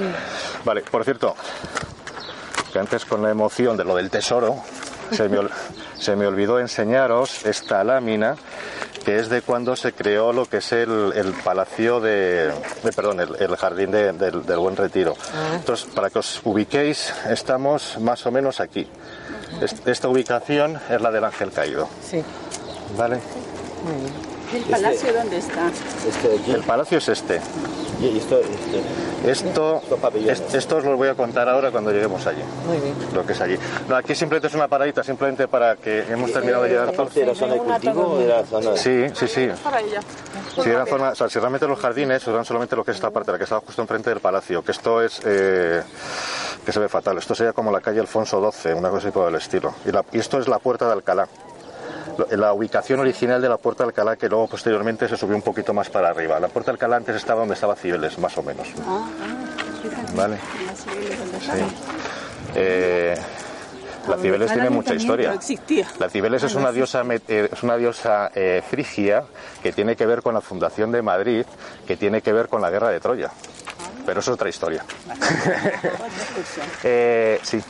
Vale, 0.64 0.82
por 0.90 1.04
cierto, 1.04 1.36
que 2.72 2.80
antes 2.80 3.04
con 3.04 3.22
la 3.22 3.32
emoción 3.32 3.76
de 3.76 3.84
lo 3.84 3.98
del 3.98 4.10
tesoro, 4.10 4.56
se 5.12 5.30
me, 5.30 5.38
ol- 5.40 5.52
se 5.98 6.16
me 6.16 6.26
olvidó 6.28 6.60
enseñaros 6.60 7.46
esta 7.46 7.84
lámina 7.84 8.36
que 9.06 9.18
es 9.18 9.30
de 9.30 9.42
cuando 9.42 9.76
se 9.76 9.94
creó 9.94 10.32
lo 10.32 10.46
que 10.46 10.58
es 10.58 10.72
el, 10.74 11.12
el 11.16 11.34
palacio 11.44 12.00
de, 12.00 12.52
de- 12.84 12.92
perdón, 12.96 13.20
el, 13.20 13.36
el 13.40 13.56
jardín 13.58 13.90
de- 13.92 14.14
del, 14.14 14.46
del 14.46 14.58
Buen 14.60 14.76
Retiro. 14.76 15.16
Entonces, 15.56 15.88
para 15.96 16.10
que 16.12 16.20
os 16.20 16.40
ubiquéis, 16.44 17.12
estamos 17.30 17.98
más 18.00 18.24
o 18.28 18.32
menos 18.32 18.60
aquí. 18.60 18.88
Est- 19.60 19.88
Esta 19.88 20.08
ubicación 20.08 20.80
es 20.90 21.02
la 21.02 21.10
del 21.12 21.24
Ángel 21.24 21.52
Caído. 21.52 21.90
Sí, 22.08 22.24
¿Vale? 22.96 23.20
muy 23.84 23.94
bien. 24.02 24.31
¿El 24.54 24.64
palacio 24.64 25.14
dónde 25.14 25.38
está? 25.38 25.68
Este 26.08 26.28
de 26.30 26.40
aquí. 26.40 26.52
El 26.52 26.64
palacio 26.64 26.98
es 26.98 27.10
este. 27.10 27.40
Y 28.02 28.18
esto, 28.18 28.40
este, 28.40 29.30
Esto, 29.32 29.82
Los 29.92 30.26
est- 30.28 30.56
esto 30.56 30.78
os 30.78 30.84
lo 30.84 30.98
voy 30.98 31.08
a 31.10 31.14
contar 31.14 31.48
ahora 31.48 31.70
cuando 31.70 31.92
lleguemos 31.92 32.26
allí. 32.26 32.42
Muy 32.66 32.78
bien. 32.80 32.96
Lo 33.14 33.24
que 33.24 33.34
es 33.34 33.42
allí. 33.42 33.56
No, 33.88 33.96
aquí 33.96 34.16
simplemente 34.16 34.48
es 34.48 34.56
una 34.56 34.68
paradita, 34.68 35.04
simplemente 35.04 35.48
para 35.48 35.76
que 35.76 36.00
hemos 36.10 36.34
terminado 36.34 36.64
de 36.64 36.70
llegar 36.70 36.88
¿Era 36.88 36.98
parte 36.98 37.20
de 37.20 37.26
la 37.28 37.36
zona 37.36 37.54
de 37.54 37.60
cultivo 37.60 38.02
o 38.02 38.20
era 38.20 38.44
zona 38.44 38.72
de... 38.72 38.78
Sí, 38.80 39.06
sí, 39.14 39.28
sí. 39.28 39.50
Si, 40.64 40.70
era 40.70 40.86
zona, 40.88 41.10
o 41.12 41.16
sea, 41.16 41.30
si 41.30 41.38
realmente 41.38 41.68
los 41.68 41.80
jardines 41.80 42.28
eran 42.28 42.44
solamente 42.44 42.76
lo 42.76 42.84
que 42.84 42.90
es 42.92 42.98
esta 42.98 43.12
parte, 43.12 43.32
la 43.32 43.38
que 43.38 43.44
estaba 43.44 43.62
justo 43.62 43.82
enfrente 43.84 44.10
del 44.10 44.20
palacio, 44.20 44.64
que 44.64 44.72
esto 44.72 45.02
es. 45.04 45.22
eh, 45.24 45.84
que 46.66 46.72
se 46.72 46.80
ve 46.80 46.90
fatal. 46.90 47.18
Esto 47.20 47.34
sería 47.36 47.54
como 47.54 47.72
la 47.72 47.82
calle 47.82 48.00
Alfonso 48.00 48.52
XII, 48.52 48.74
una 48.74 48.90
cosa 48.90 49.08
así 49.08 49.12
por 49.14 49.28
el 49.30 49.36
estilo. 49.36 49.74
Y, 49.86 49.92
la- 49.92 50.04
y 50.12 50.20
esto 50.20 50.40
es 50.40 50.48
la 50.48 50.58
puerta 50.60 50.86
de 50.88 50.94
Alcalá. 50.94 51.28
La 52.32 52.54
ubicación 52.54 53.00
original 53.00 53.42
de 53.42 53.50
la 53.50 53.58
puerta 53.58 53.84
de 53.84 53.90
Alcalá, 53.90 54.16
que 54.16 54.30
luego 54.30 54.48
posteriormente 54.48 55.08
se 55.08 55.18
subió 55.18 55.36
un 55.36 55.42
poquito 55.42 55.74
más 55.74 55.90
para 55.90 56.10
arriba. 56.10 56.40
La 56.40 56.48
puerta 56.48 56.72
de 56.72 56.76
Alcalá 56.76 56.98
antes 56.98 57.16
estaba 57.16 57.40
donde 57.40 57.56
estaba 57.56 57.76
Cibeles, 57.76 58.18
más 58.20 58.38
o 58.38 58.44
menos. 58.44 58.68
Ah, 58.86 59.08
ah. 59.22 59.62
Vale. 60.16 60.38
Sí. 61.40 61.64
Eh, 62.56 63.16
la 64.08 64.18
Cibeles 64.18 64.52
tiene 64.52 64.70
mucha 64.70 64.94
historia. 64.94 65.38
La 66.00 66.10
Cibeles 66.10 66.44
es 66.44 66.56
una 66.56 66.72
diosa, 66.72 67.04
eh, 67.28 67.50
es 67.52 67.64
una 67.64 67.78
diosa 67.78 68.32
eh, 68.34 68.64
frigia 68.68 69.24
que 69.62 69.72
tiene 69.72 69.96
que 69.96 70.06
ver 70.06 70.22
con 70.22 70.34
la 70.34 70.42
fundación 70.42 70.92
de 70.92 71.02
Madrid, 71.02 71.46
que 71.86 71.98
tiene 71.98 72.22
que 72.22 72.34
ver 72.34 72.48
con 72.48 72.62
la 72.62 72.70
guerra 72.70 72.90
de 72.90 73.00
Troya. 73.00 73.32
Pero 74.06 74.20
eso 74.20 74.32
es 74.32 74.36
otra 74.36 74.50
historia. 74.50 74.84
Eh, 76.84 77.40
sí. 77.44 77.62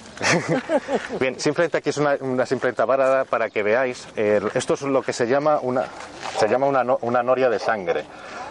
Bien, 1.20 1.40
simplemente 1.40 1.78
aquí 1.78 1.90
es 1.90 1.98
una, 1.98 2.18
una 2.20 2.46
tabarada 2.46 3.26
para 3.26 3.50
que 3.50 3.64
veáis. 3.64 4.08
esto 4.16 4.74
es 4.74 4.82
lo 4.82 5.02
que 5.02 5.14
se 5.14 5.28
llama 5.28 5.60
una, 5.62 5.86
se 6.40 6.48
llama 6.48 6.68
una, 6.68 6.84
una 7.02 7.24
noria 7.24 7.50
de 7.50 7.60
sangre. 7.60 8.06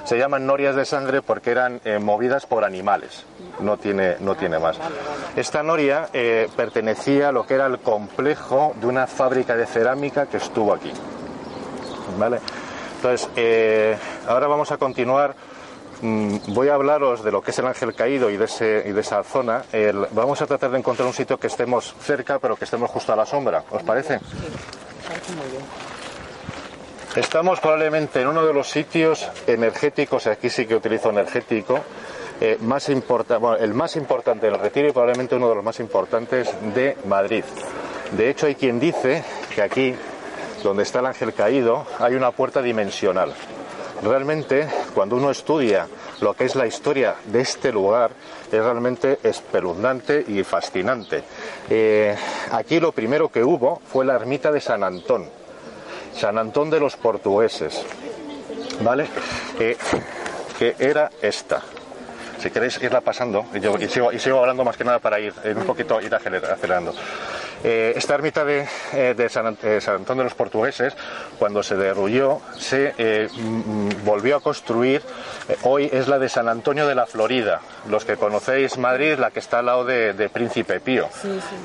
Se 0.05 0.17
llaman 0.17 0.47
norias 0.47 0.75
de 0.75 0.85
sangre 0.85 1.23
porque 1.23 1.51
eran 1.51 1.81
eh, 1.85 1.99
movidas 1.99 2.47
por 2.47 2.65
animales. 2.65 3.25
No 3.61 3.77
tiene, 3.77 4.17
no 4.21 4.35
tiene 4.35 4.59
más. 4.59 4.79
Esta 5.37 5.63
noria 5.63 6.09
eh, 6.13 6.49
pertenecía 6.57 7.29
a 7.29 7.33
lo 7.33 7.47
que 7.47 7.55
era 7.55 7.67
el 7.67 7.79
complejo 7.79 8.75
de 8.81 8.87
una 8.87 9.07
fábrica 9.07 9.57
de 9.57 9.67
cerámica 9.67 10.27
que 10.27 10.39
estuvo 10.39 10.73
aquí. 10.73 10.93
¿Vale? 12.19 12.41
Entonces, 12.97 13.31
eh, 13.37 13.97
ahora 14.27 14.47
vamos 14.47 14.73
a 14.73 14.79
continuar. 14.79 15.35
Mm, 16.03 16.37
Voy 16.55 16.69
a 16.69 16.75
hablaros 16.75 17.23
de 17.23 17.31
lo 17.31 17.43
que 17.43 17.51
es 17.51 17.59
el 17.59 17.67
ángel 17.67 17.95
caído 17.95 18.31
y 18.31 18.37
de, 18.37 18.47
ese, 18.47 18.85
y 18.87 18.93
de 18.93 19.01
esa 19.01 19.23
zona. 19.23 19.65
El- 19.73 20.07
vamos 20.13 20.41
a 20.41 20.47
tratar 20.47 20.71
de 20.71 20.79
encontrar 20.79 21.07
un 21.07 21.13
sitio 21.15 21.39
que 21.39 21.47
estemos 21.49 21.95
cerca, 22.01 22.39
pero 22.39 22.57
que 22.57 22.65
estemos 22.65 22.91
justo 22.91 23.13
a 23.13 23.17
la 23.17 23.27
sombra. 23.27 23.65
¿Os 23.71 23.83
parece? 23.83 24.19
Estamos 27.17 27.59
probablemente 27.61 28.21
en 28.21 28.29
uno 28.29 28.47
de 28.47 28.53
los 28.55 28.71
sitios 28.71 29.29
energéticos, 29.47 30.27
aquí 30.29 30.49
sí 30.49 30.65
que 30.67 30.77
utilizo 30.77 31.11
energético, 31.11 31.81
eh, 32.41 32.57
más 32.61 32.89
importa, 32.89 33.39
bueno, 33.39 33.57
el 33.57 33.75
más 33.75 33.97
importante 33.97 34.47
del 34.47 34.59
retiro 34.59 34.89
y 34.89 34.93
probablemente 34.93 35.35
uno 35.35 35.49
de 35.49 35.57
los 35.57 35.65
más 35.65 35.81
importantes 35.81 36.49
de 36.75 36.97
Madrid. 37.07 37.45
De 38.13 38.31
hecho, 38.31 38.47
hay 38.47 38.55
quien 38.55 38.79
dice 38.79 39.25
que 39.55 39.61
aquí, 39.61 39.95
donde 40.63 40.85
está 40.85 41.01
el 41.01 41.07
ángel 41.07 41.35
caído, 41.35 41.85
hay 41.99 42.15
una 42.15 42.31
puerta 42.31 42.63
dimensional. 42.63 43.35
Realmente, 44.03 44.67
cuando 44.95 45.17
uno 45.17 45.31
estudia 45.31 45.87
lo 46.21 46.33
que 46.35 46.45
es 46.45 46.55
la 46.57 46.67
historia 46.67 47.17
de 47.27 47.41
este 47.43 47.71
lugar, 47.71 48.11
es 48.51 48.53
realmente 48.63 49.19
espeluznante 49.23 50.25
y 50.27 50.43
fascinante. 50.43 51.23
Eh, 51.69 52.17
aquí 52.53 52.81
lo 52.81 52.93
primero 52.93 53.29
que 53.31 53.45
hubo 53.45 53.81
fue 53.93 54.05
la 54.07 54.15
ermita 54.15 54.51
de 54.51 54.61
San 54.61 54.83
Antón. 54.85 55.29
San 56.17 56.39
Antón 56.39 56.71
de 56.71 56.81
los 56.81 56.97
portugueses, 56.97 57.85
¿vale? 58.83 59.07
Que 59.59 60.75
era 60.79 61.11
esta. 61.23 61.63
Si 62.43 62.51
queréis 62.51 62.83
irla 62.83 63.03
pasando, 63.03 63.45
y, 63.55 63.61
yo- 63.61 63.77
y 63.79 63.87
sigo, 63.89 64.13
y 64.13 64.19
sigo 64.19 64.39
hablando 64.41 64.65
más 64.65 64.77
que 64.77 64.85
nada 64.85 64.99
para 64.99 65.21
ir 65.21 65.33
eh, 65.45 65.55
un 65.55 65.65
poquito 65.65 66.01
ir 66.01 66.11
aceler- 66.15 66.45
acelerando. 66.51 66.95
Eh, 67.63 67.93
esta 67.95 68.15
ermita 68.15 68.45
de, 68.45 68.67
eh, 68.95 69.15
de 69.17 69.29
San, 69.29 69.57
eh, 69.63 69.81
San 69.81 69.97
Antón 69.97 70.19
de 70.19 70.25
los 70.25 70.35
portugueses, 70.35 70.95
cuando 71.39 71.63
se 71.63 71.77
derrulló, 71.77 72.41
se 72.57 72.95
eh, 72.97 73.29
mm, 73.31 74.05
volvió 74.05 74.37
a 74.37 74.41
construir. 74.41 75.03
hoy 75.63 75.91
es 75.93 76.09
la 76.09 76.19
de 76.19 76.29
San 76.29 76.49
Antonio 76.49 76.87
de 76.87 76.95
la 76.95 77.07
Florida. 77.07 77.61
Los 77.89 78.05
que 78.05 78.17
conocéis 78.17 78.79
Madrid, 78.79 79.19
la 79.19 79.31
que 79.31 79.41
está 79.41 79.59
al 79.59 79.67
lado 79.67 79.85
de, 79.85 80.15
de 80.15 80.29
Príncipe 80.29 80.81
Pío, 80.81 81.09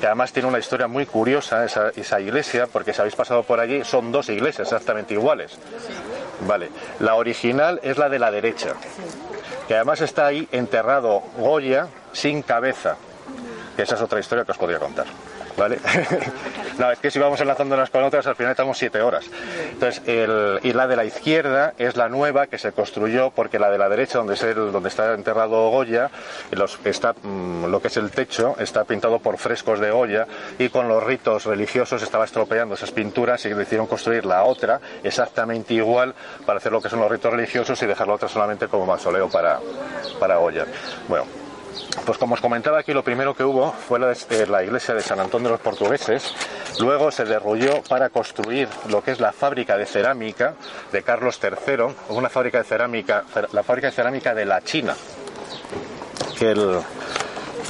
que 0.00 0.06
además 0.06 0.32
tiene 0.32 0.48
una 0.48 0.58
historia 0.58 0.86
muy 0.86 1.06
curiosa 1.06 1.64
esa, 1.64 1.90
esa 1.96 2.20
iglesia, 2.20 2.66
porque 2.66 2.92
si 2.92 3.00
habéis 3.00 3.16
pasado 3.16 3.42
por 3.42 3.60
allí, 3.60 3.84
son 3.84 4.12
dos 4.12 4.28
iglesias 4.28 4.68
exactamente 4.68 5.14
iguales. 5.14 5.58
Vale, 6.46 6.70
la 7.00 7.14
original 7.14 7.80
es 7.82 7.96
la 7.96 8.08
de 8.08 8.18
la 8.18 8.30
derecha, 8.30 8.74
que 9.66 9.74
además 9.74 10.00
está 10.02 10.26
ahí 10.26 10.46
enterrado 10.52 11.22
Goya 11.38 11.88
sin 12.12 12.42
cabeza, 12.42 12.96
esa 13.76 13.94
es 13.94 14.00
otra 14.00 14.20
historia 14.20 14.44
que 14.44 14.52
os 14.52 14.58
podría 14.58 14.78
contar. 14.78 15.06
¿Vale? 15.56 15.78
no, 16.78 16.90
es 16.92 16.98
que 16.98 17.10
si 17.10 17.18
vamos 17.18 17.40
enlazando 17.40 17.74
unas 17.74 17.88
con 17.88 18.04
otras, 18.04 18.26
al 18.26 18.36
final 18.36 18.50
estamos 18.50 18.76
siete 18.76 19.00
horas. 19.00 19.24
Entonces, 19.72 20.02
el- 20.06 20.60
y 20.62 20.72
la 20.74 20.86
de 20.86 20.96
la 20.96 21.04
izquierda 21.06 21.72
es 21.78 21.96
la 21.96 22.10
nueva 22.10 22.46
que 22.46 22.58
se 22.58 22.72
construyó 22.72 23.30
porque 23.30 23.58
la 23.58 23.70
de 23.70 23.78
la 23.78 23.88
derecha, 23.88 24.18
donde, 24.18 24.34
es 24.34 24.42
el- 24.42 24.70
donde 24.70 24.90
está 24.90 25.14
enterrado 25.14 25.70
Goya, 25.70 26.10
los, 26.50 26.78
está, 26.84 27.14
mm, 27.22 27.66
lo 27.66 27.80
que 27.80 27.88
es 27.88 27.96
el 27.96 28.10
techo, 28.10 28.54
está 28.58 28.84
pintado 28.84 29.18
por 29.18 29.38
frescos 29.38 29.80
de 29.80 29.90
Goya 29.90 30.26
y 30.58 30.68
con 30.68 30.88
los 30.88 31.02
ritos 31.02 31.46
religiosos 31.46 32.02
estaba 32.02 32.26
estropeando 32.26 32.74
esas 32.74 32.90
pinturas 32.90 33.44
y 33.46 33.54
decidieron 33.54 33.86
construir 33.86 34.26
la 34.26 34.44
otra 34.44 34.80
exactamente 35.02 35.72
igual 35.72 36.14
para 36.44 36.58
hacer 36.58 36.70
lo 36.72 36.82
que 36.82 36.90
son 36.90 37.00
los 37.00 37.10
ritos 37.10 37.32
religiosos 37.32 37.82
y 37.82 37.86
dejar 37.86 38.08
la 38.08 38.14
otra 38.14 38.28
solamente 38.28 38.68
como 38.68 38.84
mausoleo 38.84 39.30
para, 39.30 39.58
para 40.20 40.36
Goya. 40.36 40.66
Bueno, 41.08 41.24
pues 42.04 42.18
como 42.18 42.34
os 42.34 42.40
comentaba 42.40 42.78
aquí, 42.78 42.92
lo 42.92 43.02
primero 43.02 43.34
que 43.34 43.44
hubo 43.44 43.72
fue 43.72 43.98
la, 43.98 44.12
eh, 44.12 44.46
la 44.48 44.62
iglesia 44.62 44.94
de 44.94 45.02
San 45.02 45.20
Antón 45.20 45.42
de 45.42 45.50
los 45.50 45.60
Portugueses. 45.60 46.34
Luego 46.80 47.10
se 47.10 47.24
derrulló 47.24 47.82
para 47.88 48.10
construir 48.10 48.68
lo 48.88 49.02
que 49.02 49.12
es 49.12 49.20
la 49.20 49.32
fábrica 49.32 49.76
de 49.76 49.86
cerámica 49.86 50.54
de 50.92 51.02
Carlos 51.02 51.40
III, 51.42 51.94
una 52.10 52.28
fábrica 52.28 52.58
de 52.58 52.64
cerámica, 52.64 53.24
la 53.52 53.62
fábrica 53.62 53.88
de 53.88 53.92
cerámica 53.92 54.34
de 54.34 54.44
la 54.44 54.62
China. 54.62 54.94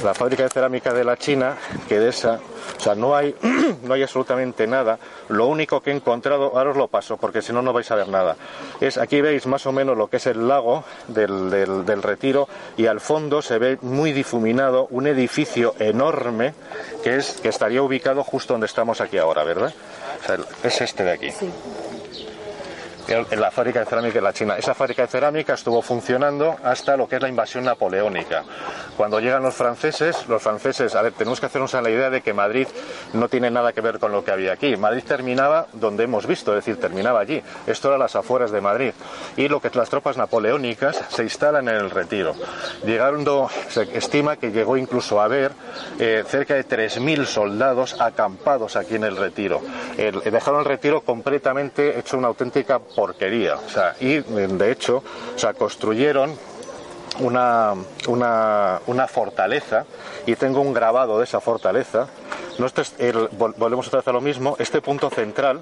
La 0.03 0.13
fábrica 0.13 0.43
de 0.43 0.49
cerámica 0.49 0.93
de 0.93 1.03
la 1.03 1.17
China, 1.17 1.55
que 1.87 1.99
de 1.99 2.09
esa, 2.09 2.39
o 2.77 2.79
sea, 2.79 2.95
no 2.95 3.15
hay, 3.15 3.35
no 3.83 3.93
hay 3.93 4.03
absolutamente 4.03 4.67
nada. 4.67 4.99
Lo 5.29 5.47
único 5.47 5.81
que 5.81 5.91
he 5.91 5.95
encontrado, 5.95 6.57
ahora 6.57 6.71
os 6.71 6.77
lo 6.77 6.87
paso, 6.87 7.17
porque 7.17 7.41
si 7.41 7.51
no, 7.53 7.61
no 7.61 7.73
vais 7.73 7.89
a 7.91 7.95
ver 7.95 8.07
nada. 8.07 8.35
Es 8.79 8.97
aquí 8.97 9.21
veis 9.21 9.45
más 9.47 9.65
o 9.65 9.71
menos 9.71 9.97
lo 9.97 10.07
que 10.09 10.17
es 10.17 10.27
el 10.27 10.47
lago 10.47 10.83
del, 11.07 11.49
del- 11.49 11.85
del 11.85 12.03
retiro 12.03 12.47
y 12.77 12.85
al 12.87 12.99
fondo 13.01 13.41
se 13.41 13.57
ve 13.57 13.77
muy 13.81 14.11
difuminado 14.11 14.87
un 14.91 15.07
edificio 15.07 15.73
enorme 15.79 16.53
que 17.03 17.15
es 17.17 17.39
que 17.41 17.49
estaría 17.49 17.81
ubicado 17.81 18.23
justo 18.23 18.53
donde 18.53 18.67
estamos 18.67 19.01
aquí 19.01 19.17
ahora, 19.17 19.43
¿verdad? 19.43 19.73
O 20.21 20.25
sea, 20.25 20.37
es 20.63 20.81
este 20.81 21.03
de 21.03 21.11
aquí. 21.11 21.27
en 21.27 21.51
en 23.07 23.39
la 23.39 23.51
fábrica 23.51 23.79
de 23.79 23.85
cerámica 23.85 24.15
de 24.15 24.21
la 24.21 24.33
China. 24.33 24.57
Esa 24.57 24.73
fábrica 24.73 25.03
de 25.03 25.07
cerámica 25.07 25.53
estuvo 25.53 25.81
funcionando 25.81 26.55
hasta 26.63 26.97
lo 26.97 27.07
que 27.07 27.15
es 27.15 27.21
la 27.21 27.29
invasión 27.29 27.63
napoleónica. 27.63 28.43
Cuando 28.97 29.19
llegan 29.19 29.43
los 29.43 29.53
franceses, 29.53 30.27
los 30.27 30.41
franceses, 30.41 30.95
a 30.95 31.01
ver, 31.01 31.13
tenemos 31.13 31.39
que 31.39 31.45
hacernos 31.45 31.73
la 31.73 31.89
idea 31.89 32.09
de 32.09 32.21
que 32.21 32.33
Madrid 32.33 32.67
no 33.13 33.29
tiene 33.29 33.51
nada 33.51 33.71
que 33.73 33.81
ver 33.81 33.99
con 33.99 34.11
lo 34.11 34.23
que 34.23 34.31
había 34.31 34.53
aquí. 34.53 34.75
Madrid 34.75 35.03
terminaba 35.07 35.67
donde 35.73 36.03
hemos 36.03 36.25
visto, 36.25 36.51
es 36.51 36.65
decir, 36.65 36.79
terminaba 36.79 37.19
allí. 37.19 37.41
Esto 37.65 37.89
era 37.89 37.97
las 37.97 38.15
afueras 38.15 38.51
de 38.51 38.61
Madrid. 38.61 38.93
Y 39.35 39.47
lo 39.47 39.61
que 39.61 39.69
las 39.73 39.89
tropas 39.89 40.17
napoleónicas 40.17 41.03
se 41.09 41.23
instalan 41.23 41.67
en 41.69 41.75
el 41.75 41.91
retiro. 41.91 42.33
Llegando, 42.83 43.49
se 43.69 43.97
estima 43.97 44.37
que 44.37 44.51
llegó 44.51 44.77
incluso 44.77 45.21
a 45.21 45.25
haber 45.25 45.51
eh, 45.99 46.23
cerca 46.27 46.55
de 46.55 46.65
3.000 46.65 47.25
soldados 47.25 47.99
acampados 48.01 48.75
aquí 48.75 48.95
en 48.95 49.03
el 49.03 49.15
retiro. 49.15 49.61
Dejaron 49.95 50.61
el 50.61 50.65
retiro 50.65 51.01
completamente 51.01 51.99
hecho 51.99 52.17
una 52.17 52.27
auténtica 52.27 52.79
porquería. 53.01 53.57
O 53.57 53.69
sea, 53.69 53.95
y 53.99 54.17
de 54.21 54.71
hecho, 54.71 55.03
o 55.35 55.37
sea, 55.37 55.53
construyeron 55.53 56.33
una, 57.19 57.75
una, 58.07 58.81
una 58.87 59.07
fortaleza 59.07 59.85
y 60.25 60.35
tengo 60.35 60.61
un 60.61 60.73
grabado 60.73 61.19
de 61.19 61.25
esa 61.25 61.39
fortaleza. 61.39 62.07
No, 62.57 62.65
este 62.65 62.81
es 62.81 62.95
el- 62.97 63.29
vol- 63.29 63.53
volvemos 63.55 63.85
otra 63.87 63.99
vez 63.99 64.07
a 64.07 64.11
lo 64.13 64.21
mismo. 64.21 64.55
Este 64.57 64.81
punto 64.81 65.11
central, 65.11 65.61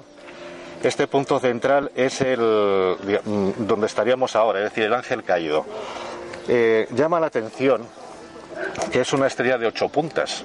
este 0.82 1.06
punto 1.08 1.38
central 1.38 1.90
es 1.94 2.22
el 2.22 2.40
mm, 2.40 3.66
donde 3.66 3.86
estaríamos 3.86 4.34
ahora, 4.34 4.60
es 4.60 4.70
decir, 4.70 4.84
el 4.84 4.94
ángel 4.94 5.22
caído. 5.22 5.66
Eh, 6.48 6.88
llama 6.92 7.20
la 7.20 7.26
atención 7.26 7.82
que 8.90 9.02
es 9.02 9.12
una 9.12 9.26
estrella 9.26 9.58
de 9.58 9.66
ocho 9.66 9.90
puntas. 9.90 10.42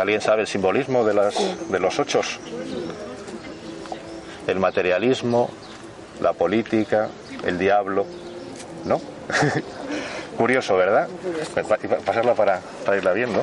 ¿Alguien 0.00 0.20
sabe 0.22 0.42
el 0.42 0.46
simbolismo 0.46 1.04
de, 1.04 1.12
las, 1.14 1.34
de 1.70 1.78
los 1.80 1.98
ochos? 1.98 2.38
El 4.46 4.60
materialismo, 4.60 5.50
la 6.20 6.32
política, 6.32 7.08
el 7.44 7.58
diablo, 7.58 8.06
¿no? 8.84 9.00
Curioso, 10.36 10.76
¿verdad? 10.76 11.08
Pa- 11.54 11.62
pa- 11.62 11.78
Pasarla 12.04 12.34
para, 12.34 12.60
para 12.84 12.96
irla 12.96 13.12
viendo. 13.12 13.42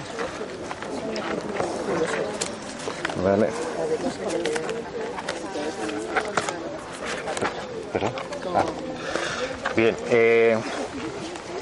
Vale. 3.23 3.47
Ah. 8.55 8.63
Bien, 9.75 9.95
eh, 10.09 10.57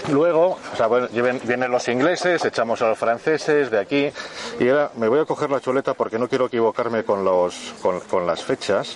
luego, 0.09 0.57
o 0.73 0.75
sea, 0.75 0.87
bueno, 0.87 1.07
vienen, 1.11 1.39
vienen 1.43 1.71
los 1.71 1.87
ingleses, 1.87 2.43
echamos 2.43 2.81
a 2.81 2.89
los 2.89 2.97
franceses 2.97 3.71
de 3.71 3.79
aquí, 3.79 4.11
y 4.59 4.67
ahora 4.69 4.91
me 4.97 5.07
voy 5.07 5.19
a 5.19 5.25
coger 5.25 5.49
la 5.49 5.59
chuleta 5.61 5.93
porque 5.93 6.19
no 6.19 6.27
quiero 6.27 6.47
equivocarme 6.47 7.03
con, 7.03 7.23
los, 7.23 7.73
con, 7.81 7.99
con 8.01 8.25
las 8.27 8.43
fechas, 8.43 8.95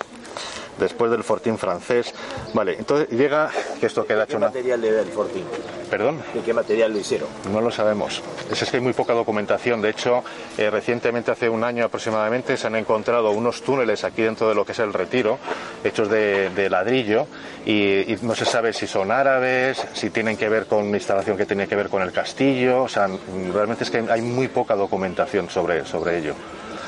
después 0.80 1.12
del 1.12 1.24
fortín 1.24 1.58
francés. 1.58 2.14
Vale, 2.54 2.76
entonces 2.78 3.10
llega, 3.10 3.50
que 3.80 3.86
esto 3.86 4.06
queda 4.06 4.24
hecho 4.24 4.32
¿Qué 4.32 4.38
una... 4.38 4.48
material 4.48 4.84
el 4.84 5.06
Fortín? 5.08 5.44
Perdón. 5.90 6.22
¿De 6.34 6.42
qué 6.42 6.54
material 6.54 6.94
lo 6.94 7.00
hicieron? 7.00 7.30
No 7.52 7.62
lo 7.62 7.72
sabemos. 7.72 8.22
Es, 8.52 8.62
es 8.62 8.72
que 8.72 8.78
hay 8.78 8.84
muy 8.84 8.94
poca 8.94 9.14
documentación. 9.14 9.82
De 9.82 9.90
hecho, 9.90 10.24
eh, 10.58 10.70
recientemente, 10.70 11.32
hace 11.32 11.48
un 11.48 11.64
año 11.64 11.86
aproximadamente, 11.86 12.58
se 12.58 12.68
han 12.68 12.76
encontrado 12.76 13.32
unos 13.32 13.62
túneles 13.62 14.04
aquí 14.04 14.24
dentro 14.24 14.50
de 14.50 14.56
lo 14.56 14.66
que 14.66 14.72
es 14.72 14.80
el 14.80 14.94
retiro, 14.94 15.38
hechos 15.84 16.10
de, 16.10 16.50
de 16.50 16.70
ladrillo, 16.70 17.28
y, 17.66 18.14
y 18.14 18.18
no 18.24 18.36
se 18.36 18.46
sabe 18.46 18.74
si 18.74 18.88
son 18.88 19.12
árabes, 19.12 19.86
si 19.94 20.10
tienen 20.10 20.38
que 20.38 20.50
ver 20.50 20.66
con 20.66 20.86
una 20.88 20.98
instalación 20.98 21.38
que 21.38 21.46
tiene 21.46 21.68
que 21.68 21.76
ver 21.76 21.90
con 21.90 22.02
el 22.02 22.12
castillo. 22.12 22.84
O 22.84 22.90
sea, 22.90 23.08
realmente 23.54 23.84
es 23.84 23.92
que 23.92 24.04
hay 24.10 24.22
muy 24.22 24.48
poca 24.48 24.76
documentación 24.76 25.50
sobre, 25.50 25.86
sobre 25.86 26.18
ello. 26.18 26.34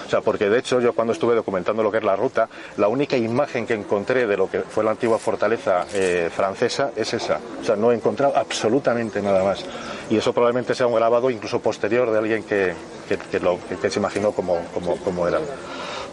O 0.08 0.10
sea, 0.10 0.22
porque 0.22 0.50
de 0.50 0.58
hecho 0.60 0.80
yo 0.80 0.94
cuando 0.94 1.12
estuve 1.12 1.36
documentando 1.36 1.84
lo 1.84 1.92
que 1.92 1.98
es 1.98 2.04
la 2.06 2.16
ruta, 2.16 2.48
la 2.78 2.88
única 2.88 3.18
imagen 3.18 3.68
que 3.68 3.74
encontré 3.74 4.26
de 4.26 4.38
lo 4.38 4.50
que 4.50 4.62
fue 4.62 4.82
la 4.86 4.92
antigua 4.92 5.20
fortaleza 5.20 5.86
eh, 5.94 6.30
francesa 6.34 6.92
es 6.96 7.14
esa. 7.14 7.40
O 7.62 7.64
sea, 7.66 7.76
no 7.76 7.92
he 7.92 7.96
encontrado 7.96 8.32
absolutamente 8.36 9.22
nada 9.22 9.44
más. 9.44 9.66
Y 10.10 10.16
eso 10.18 10.32
probablemente 10.32 10.74
sea 10.74 10.88
un 10.88 10.96
grabado 10.96 11.30
incluso 11.30 11.60
posterior 11.60 12.10
de 12.10 12.18
alguien 12.18 12.44
que, 12.44 12.74
que- 13.10 13.90
se 13.90 14.00
imaginó 14.00 14.32
cómo, 14.32 14.58
cómo- 14.74 14.96
cómo 15.04 15.28
era. 15.28 15.40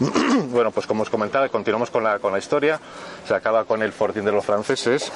bueno, 0.51 0.73
pues 0.73 0.87
como 0.89 1.03
os 1.05 1.11
comentaba, 1.11 1.49
continuamos 1.49 1.91
con 1.91 2.03
la, 2.03 2.19
con 2.19 2.33
la 2.33 2.39
historia. 2.39 2.81
Se 3.29 3.33
acaba 3.35 3.65
con 3.65 3.81
el 3.83 3.93
fortín 3.93 4.25
de 4.25 4.33
los 4.33 4.45
franceses. 4.45 5.13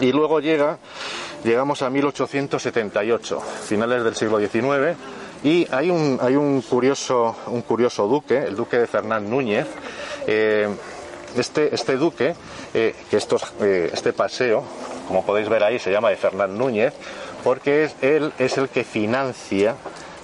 Y 0.00 0.12
luego 0.12 0.40
llega, 0.40 0.78
llegamos 1.44 1.82
a 1.82 1.90
1878, 1.90 3.40
finales 3.40 4.04
del 4.04 4.14
siglo 4.14 4.38
XIX, 4.38 4.96
y 5.42 5.66
hay 5.70 5.90
un, 5.90 6.18
hay 6.20 6.36
un, 6.36 6.60
curioso, 6.62 7.34
un 7.46 7.62
curioso 7.62 8.06
duque, 8.06 8.38
el 8.38 8.56
duque 8.56 8.78
de 8.78 8.86
Fernán 8.86 9.28
Núñez. 9.30 9.66
eh, 10.26 10.68
este, 11.36 11.72
este 11.72 11.96
duque, 11.96 12.34
eh, 12.74 12.92
que 13.08 13.16
estos, 13.16 13.52
eh, 13.60 13.88
este 13.92 14.12
paseo, 14.12 14.64
como 15.06 15.24
podéis 15.24 15.48
ver 15.48 15.62
ahí, 15.62 15.78
se 15.78 15.92
llama 15.92 16.10
de 16.10 16.16
Fernán 16.16 16.58
Núñez, 16.58 16.92
porque 17.44 17.84
es, 17.84 17.94
él 18.02 18.32
es 18.40 18.58
el 18.58 18.68
que 18.68 18.82
financia 18.82 19.76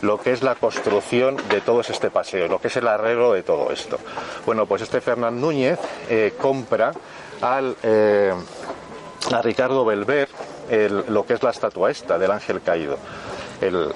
lo 0.03 0.21
que 0.21 0.33
es 0.33 0.43
la 0.43 0.57
construcción 0.57 1.37
de 1.49 1.61
todo 1.61 1.81
este 1.83 2.11
paseo, 2.11 2.49
lo 2.49 2.61
que 2.61 2.67
es 2.69 2.77
el 2.77 2.89
arreglo 2.89 3.33
de 3.33 3.45
todo 3.45 3.71
esto. 3.71 3.99
Bueno, 4.45 4.67
pues 4.67 4.83
este 4.83 5.01
Fernán 5.01 5.41
Núñez 5.41 5.79
compra 6.41 6.93
al, 7.41 7.77
a 9.33 9.43
Ricardo 9.43 9.85
Belver 9.85 10.29
el- 10.69 11.05
lo 11.09 11.25
que 11.25 11.35
es 11.35 11.43
la 11.45 11.51
estatua 11.51 11.91
esta 11.93 12.19
del 12.19 12.33
ángel 12.33 12.61
caído. 12.63 12.99
El- 13.61 13.89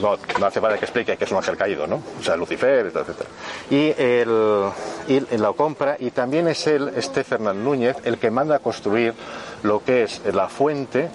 no, 0.00 0.46
hace 0.46 0.60
falta 0.60 0.78
que 0.78 0.84
explique 0.86 1.16
que 1.16 1.24
es 1.24 1.30
un 1.30 1.36
ángel 1.38 1.56
caído, 1.56 1.86
¿no? 1.86 2.02
O 2.18 2.22
sea, 2.22 2.36
Lucifer, 2.36 2.86
etcétera. 2.86 3.28
Y, 3.70 3.92
el, 3.98 4.70
y 5.08 5.20
lo 5.36 5.54
compra 5.54 5.96
y 5.98 6.10
también 6.10 6.48
es 6.48 6.66
él, 6.66 6.90
este 6.96 7.22
Fernán 7.24 7.62
Núñez, 7.62 7.96
el 8.04 8.18
que 8.18 8.30
manda 8.30 8.56
a 8.56 8.58
construir 8.60 9.12
lo 9.62 9.82
que 9.84 10.04
es 10.04 10.22
la 10.32 10.48
fuente 10.48 11.08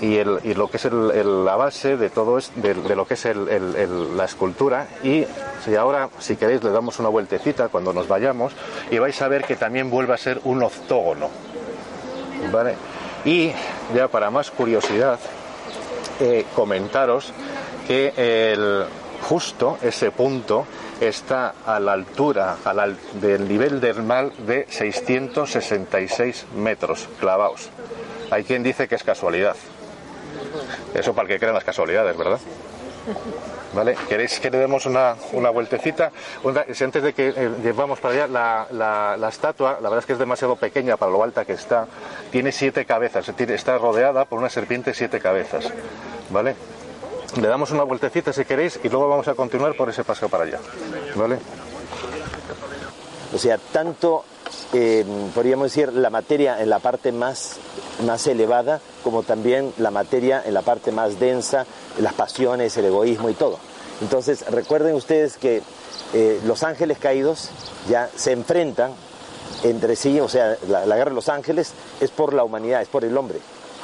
y, 0.00 0.16
el- 0.18 0.40
y 0.44 0.54
lo 0.54 0.68
que 0.68 0.76
es 0.76 0.84
la 0.84 1.56
base 1.56 1.96
de 1.96 2.10
todo 2.10 2.38
es, 2.38 2.52
de, 2.54 2.74
de 2.74 2.94
lo 2.94 3.06
que 3.06 3.14
es 3.14 3.24
la 3.26 4.24
escultura 4.24 4.86
y 5.02 5.24
si 5.64 5.74
ahora 5.74 6.10
si 6.18 6.36
queréis 6.36 6.62
le 6.62 6.70
damos 6.70 6.98
una 7.00 7.08
vueltecita 7.08 7.68
cuando 7.68 7.92
nos 7.92 8.06
vayamos 8.06 8.52
y 8.90 8.98
vais 8.98 9.20
a 9.22 9.28
ver 9.28 9.44
que 9.44 9.56
también 9.56 9.88
vuelve 9.90 10.12
a 10.12 10.18
ser 10.18 10.40
un 10.44 10.62
octógono 10.62 11.30
¿vale? 12.52 12.74
y 13.24 13.52
ya 13.94 14.08
para 14.08 14.30
más 14.30 14.50
curiosidad 14.50 15.18
eh, 16.20 16.44
comentaros 16.54 17.32
que 17.86 18.12
el, 18.16 18.84
justo 19.22 19.78
ese 19.82 20.10
punto 20.10 20.66
está 21.00 21.54
a 21.64 21.78
la 21.78 21.92
altura 21.92 22.56
a 22.64 22.72
la 22.72 22.88
del 23.14 23.46
nivel 23.48 23.80
del 23.80 24.02
mar 24.02 24.32
de 24.32 24.66
666 24.68 26.46
metros 26.56 27.08
clavados 27.20 27.68
hay 28.30 28.44
quien 28.44 28.62
dice 28.62 28.88
que 28.88 28.94
es 28.94 29.02
casualidad 29.02 29.56
eso 30.94 31.14
para 31.14 31.28
el 31.28 31.34
que 31.34 31.38
crean 31.38 31.54
las 31.54 31.64
casualidades, 31.64 32.16
¿verdad? 32.16 32.38
¿Vale? 33.74 33.96
¿Queréis 34.08 34.40
que 34.40 34.50
le 34.50 34.58
demos 34.58 34.86
una, 34.86 35.16
una 35.32 35.50
vueltecita? 35.50 36.10
Antes 36.44 37.02
de 37.02 37.12
que 37.12 37.28
eh, 37.28 37.50
llevamos 37.62 38.00
para 38.00 38.14
allá, 38.14 38.26
la, 38.26 38.66
la- 38.70 39.16
la 39.18 39.28
estatua, 39.28 39.72
la 39.74 39.88
verdad 39.88 39.98
es 39.98 40.06
que 40.06 40.12
es 40.14 40.18
demasiado 40.18 40.56
pequeña 40.56 40.96
para 40.96 41.12
lo 41.12 41.22
alta 41.22 41.44
que 41.44 41.52
está, 41.52 41.86
tiene 42.30 42.52
siete 42.52 42.84
cabezas, 42.86 43.28
está 43.38 43.76
rodeada 43.78 44.24
por 44.24 44.38
una 44.38 44.48
serpiente 44.48 44.94
siete 44.94 45.20
cabezas. 45.20 45.70
¿Vale? 46.30 46.56
Le 47.40 47.48
damos 47.48 47.70
una 47.72 47.82
vueltecita 47.82 48.32
si 48.32 48.44
queréis 48.44 48.80
y 48.82 48.88
luego 48.88 49.08
vamos 49.08 49.28
a 49.28 49.34
continuar 49.34 49.74
por 49.74 49.90
ese 49.90 50.04
paseo 50.04 50.28
para 50.28 50.44
allá. 50.44 50.58
¿Vale? 51.14 51.38
O 53.34 53.38
sea, 53.38 53.58
tanto, 53.58 54.24
podríamos 55.34 55.72
decir, 55.72 55.92
la 55.92 56.10
materia 56.10 56.60
en 56.60 56.70
la 56.70 56.78
parte 56.78 57.12
más, 57.12 57.56
más 58.04 58.26
elevada, 58.26 58.80
como 59.02 59.22
también 59.22 59.72
la 59.78 59.90
materia 59.90 60.42
en 60.44 60.54
la 60.54 60.62
parte 60.62 60.92
más 60.92 61.18
densa, 61.18 61.66
las 62.00 62.14
pasiones, 62.14 62.76
el 62.76 62.86
egoísmo 62.86 63.30
y 63.30 63.34
todo. 63.34 63.58
Entonces, 64.00 64.44
recuerden 64.50 64.94
ustedes 64.94 65.36
que 65.36 65.62
eh, 66.12 66.40
los 66.44 66.62
ángeles 66.62 66.98
caídos 66.98 67.50
ya 67.88 68.10
se 68.14 68.32
enfrentan 68.32 68.92
entre 69.62 69.96
sí, 69.96 70.20
o 70.20 70.28
sea, 70.28 70.56
la, 70.68 70.84
la 70.86 70.96
guerra 70.96 71.10
de 71.10 71.16
los 71.16 71.28
ángeles 71.28 71.72
es 72.00 72.10
por 72.10 72.34
la 72.34 72.44
humanidad, 72.44 72.82
es 72.82 72.88
por 72.88 73.04
el 73.04 73.16
hombre, 73.16 73.38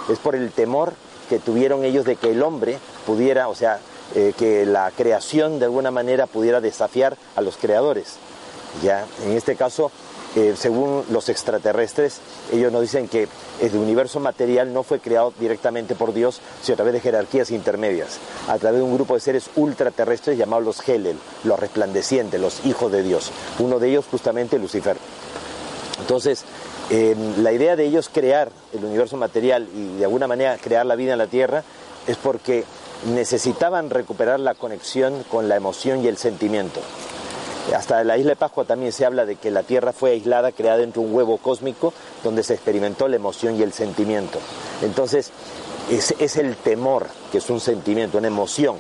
es 0.09 0.19
por 0.19 0.35
el 0.35 0.51
temor 0.51 0.93
que 1.29 1.39
tuvieron 1.39 1.85
ellos 1.85 2.05
de 2.05 2.17
que 2.17 2.31
el 2.31 2.43
hombre 2.43 2.79
pudiera, 3.07 3.49
o 3.49 3.55
sea, 3.55 3.79
eh, 4.15 4.35
que 4.37 4.67
la 4.67 4.91
creación 4.95 5.59
de 5.59 5.65
alguna 5.65 5.91
manera 5.91 6.27
pudiera 6.27 6.61
desafiar 6.61 7.17
a 7.35 7.41
los 7.41 7.57
creadores. 7.57 8.17
Ya, 8.83 9.07
en 9.25 9.33
este 9.33 9.57
caso, 9.57 9.91
eh, 10.35 10.55
según 10.57 11.05
los 11.11 11.29
extraterrestres, 11.29 12.21
ellos 12.53 12.73
nos 12.73 12.81
dicen 12.81 13.07
que 13.07 13.29
el 13.61 13.77
universo 13.77 14.19
material 14.19 14.73
no 14.73 14.83
fue 14.83 14.99
creado 14.99 15.35
directamente 15.39 15.95
por 15.95 16.15
Dios, 16.15 16.41
sino 16.63 16.75
a 16.75 16.77
través 16.77 16.95
de 16.95 17.01
jerarquías 17.01 17.51
intermedias, 17.51 18.19
a 18.49 18.57
través 18.59 18.81
de 18.81 18.85
un 18.85 18.95
grupo 18.95 19.15
de 19.15 19.21
seres 19.21 19.51
ultraterrestres 19.57 20.39
llamados 20.39 20.65
los 20.65 20.89
Helel, 20.89 21.19
los 21.45 21.61
resplandecientes, 21.61 22.41
los 22.41 22.65
hijos 22.65 22.91
de 22.91 23.03
Dios. 23.03 23.31
Uno 23.59 23.79
de 23.79 23.91
ellos 23.91 24.07
justamente 24.11 24.59
Lucifer. 24.59 24.97
Entonces, 26.01 26.45
eh, 26.89 27.15
la 27.39 27.53
idea 27.53 27.77
de 27.77 27.85
ellos 27.85 28.09
crear 28.13 28.51
el 28.73 28.85
universo 28.85 29.19
material 29.19 29.69
y 29.75 29.99
de 29.99 30.05
alguna 30.05 30.27
manera 30.27 30.57
crear 30.57 30.87
la 30.87 30.97
vida 30.97 31.13
en 31.13 31.19
la 31.19 31.27
Tierra 31.27 31.63
es 32.07 32.17
porque 32.17 32.65
necesitaban 33.15 33.91
recuperar 33.91 34.41
la 34.41 34.55
conexión 34.55 35.25
con 35.31 35.49
la 35.49 35.57
emoción 35.57 36.03
y 36.03 36.09
el 36.09 36.17
sentimiento. 36.17 36.81
Hasta 37.75 38.03
la 38.05 38.19
isla 38.19 38.31
de 38.31 38.37
Pascua 38.37 38.65
también 38.65 38.93
se 38.93 39.07
habla 39.07 39.25
de 39.25 39.37
que 39.37 39.51
la 39.51 39.63
Tierra 39.63 39.93
fue 39.93 40.11
aislada, 40.11 40.53
creada 40.53 40.79
dentro 40.79 41.01
de 41.03 41.09
un 41.09 41.15
huevo 41.15 41.39
cósmico 41.39 41.93
donde 42.25 42.43
se 42.43 42.55
experimentó 42.55 43.09
la 43.09 43.17
emoción 43.17 43.57
y 43.57 43.63
el 43.63 43.73
sentimiento. 43.73 44.39
Entonces, 44.83 45.31
es, 45.91 46.15
es 46.19 46.37
el 46.37 46.57
temor, 46.57 47.07
que 47.31 47.39
es 47.39 47.49
un 47.51 47.61
sentimiento, 47.61 48.19
una 48.19 48.27
emoción 48.27 48.77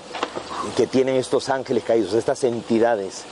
que 0.76 0.86
tienen 0.86 1.16
estos 1.16 1.48
ángeles 1.48 1.84
caídos, 1.84 2.12
estas 2.12 2.44
entidades, 2.44 3.22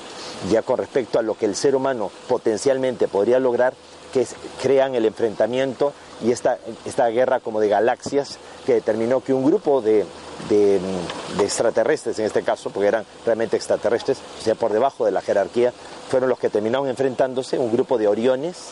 ya 0.50 0.62
con 0.62 0.78
respecto 0.78 1.18
a 1.18 1.22
lo 1.22 1.34
que 1.36 1.46
el 1.46 1.54
ser 1.56 1.74
humano 1.74 2.10
potencialmente 2.28 3.08
podría 3.08 3.38
lograr, 3.40 3.74
que 4.12 4.22
es- 4.22 4.34
crean 4.62 4.94
el 4.94 5.04
enfrentamiento 5.04 5.92
y 6.24 6.30
esta, 6.32 6.58
esta 6.84 7.06
guerra 7.08 7.40
como 7.40 7.60
de 7.60 7.68
galaxias 7.68 8.38
que 8.66 8.75
determinó 8.75 9.20
que 9.20 9.33
un 9.33 9.44
grupo 9.44 9.81
de, 9.81 10.05
de, 10.49 10.81
extraterrestres, 11.40 12.18
en 12.18 12.27
este 12.27 12.42
caso, 12.42 12.70
porque 12.70 12.88
eran 12.88 13.05
realmente 13.25 13.57
extraterrestres, 13.57 14.18
o 14.38 14.42
sea, 14.42 14.55
por 14.55 14.73
debajo 14.73 15.05
de 15.05 15.12
la 15.12 15.20
jerarquía, 15.20 15.73
fueron 16.09 16.29
los 16.29 16.38
que 16.38 16.51
terminaron 16.51 16.88
enfrentándose, 16.88 17.59
un 17.59 17.73
grupo 17.73 17.99
de 17.99 18.09
Oriones, 18.09 18.70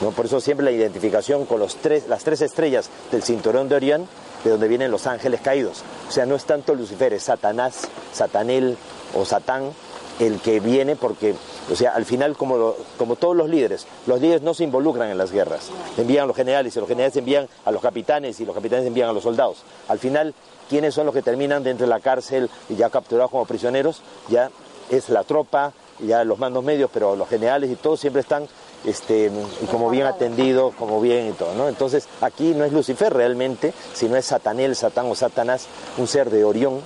¿no? 0.00 0.10
Por 0.10 0.26
eso 0.26 0.40
siempre 0.40 0.64
la 0.64 0.72
identificación 0.72 1.44
con 1.44 1.60
los 1.60 1.76
tres, 1.76 2.08
las 2.08 2.24
tres 2.24 2.40
estrellas 2.40 2.90
del 3.10 3.22
cinturón 3.22 3.68
de 3.68 3.76
Orión, 3.76 4.08
de 4.44 4.50
donde 4.50 4.68
vienen 4.68 4.90
los 4.90 5.06
ángeles 5.06 5.40
caídos. 5.40 5.82
O 6.08 6.12
sea, 6.12 6.26
no 6.26 6.36
es 6.36 6.44
tanto 6.44 6.74
Lucifer, 6.74 7.12
es 7.12 7.24
Satanás, 7.24 7.88
Satanel 8.12 8.76
o 9.14 9.24
Satán 9.24 9.72
el 10.20 10.40
que 10.40 10.60
viene 10.60 10.96
porque, 10.96 11.34
o 11.70 11.76
sea, 11.76 11.92
al 11.94 12.04
final 12.04 12.36
como, 12.36 12.56
lo- 12.56 12.76
como 12.96 13.16
todos 13.16 13.36
los 13.36 13.48
líderes, 13.48 13.86
los 14.06 14.20
líderes 14.20 14.42
no 14.42 14.54
se 14.54 14.64
involucran 14.64 15.10
en 15.10 15.18
las 15.18 15.30
guerras. 15.32 15.70
Envían 15.96 16.24
a 16.24 16.26
los 16.26 16.36
generales 16.36 16.74
y 16.76 16.78
los 16.80 16.88
generales 16.88 17.16
envían 17.16 17.48
a 17.64 17.70
los 17.70 17.82
capitanes 17.82 18.40
y 18.40 18.44
los 18.46 18.54
capitanes 18.54 18.86
envían 18.86 19.08
a 19.08 19.12
los 19.12 19.22
soldados. 19.22 19.58
Al 19.88 19.98
final, 19.98 20.34
¿quiénes 20.70 20.94
son 20.94 21.06
los 21.06 21.14
que 21.14 21.22
terminan 21.22 21.62
dentro 21.62 21.86
de 21.86 21.90
la 21.90 22.00
cárcel 22.00 22.48
y 22.68 22.76
ya 22.76 22.90
capturados 22.90 23.30
como 23.30 23.44
prisioneros? 23.46 24.02
Ya 24.28 24.50
es 24.90 25.08
la 25.10 25.24
tropa, 25.24 25.72
ya 26.00 26.24
los 26.24 26.38
mandos 26.38 26.64
medios, 26.64 26.90
pero 26.92 27.16
los 27.16 27.28
generales 27.28 27.70
y 27.70 27.76
todos 27.76 28.00
siempre 28.00 28.22
están 28.22 28.46
este, 28.84 29.30
como 29.70 29.90
bien 29.90 30.06
atendidos, 30.06 30.72
como 30.76 31.00
bien 31.00 31.28
y 31.30 31.32
todo, 31.32 31.52
¿no? 31.54 31.68
Entonces 31.68 32.06
aquí 32.20 32.54
no 32.54 32.64
es 32.64 32.72
Lucifer 32.72 33.12
realmente, 33.12 33.74
sino 33.92 34.16
es 34.16 34.24
Satanel, 34.24 34.76
Satán 34.76 35.06
o 35.10 35.14
Satanás, 35.16 35.66
un 35.98 36.06
ser 36.06 36.30
de 36.30 36.44
Orión, 36.44 36.80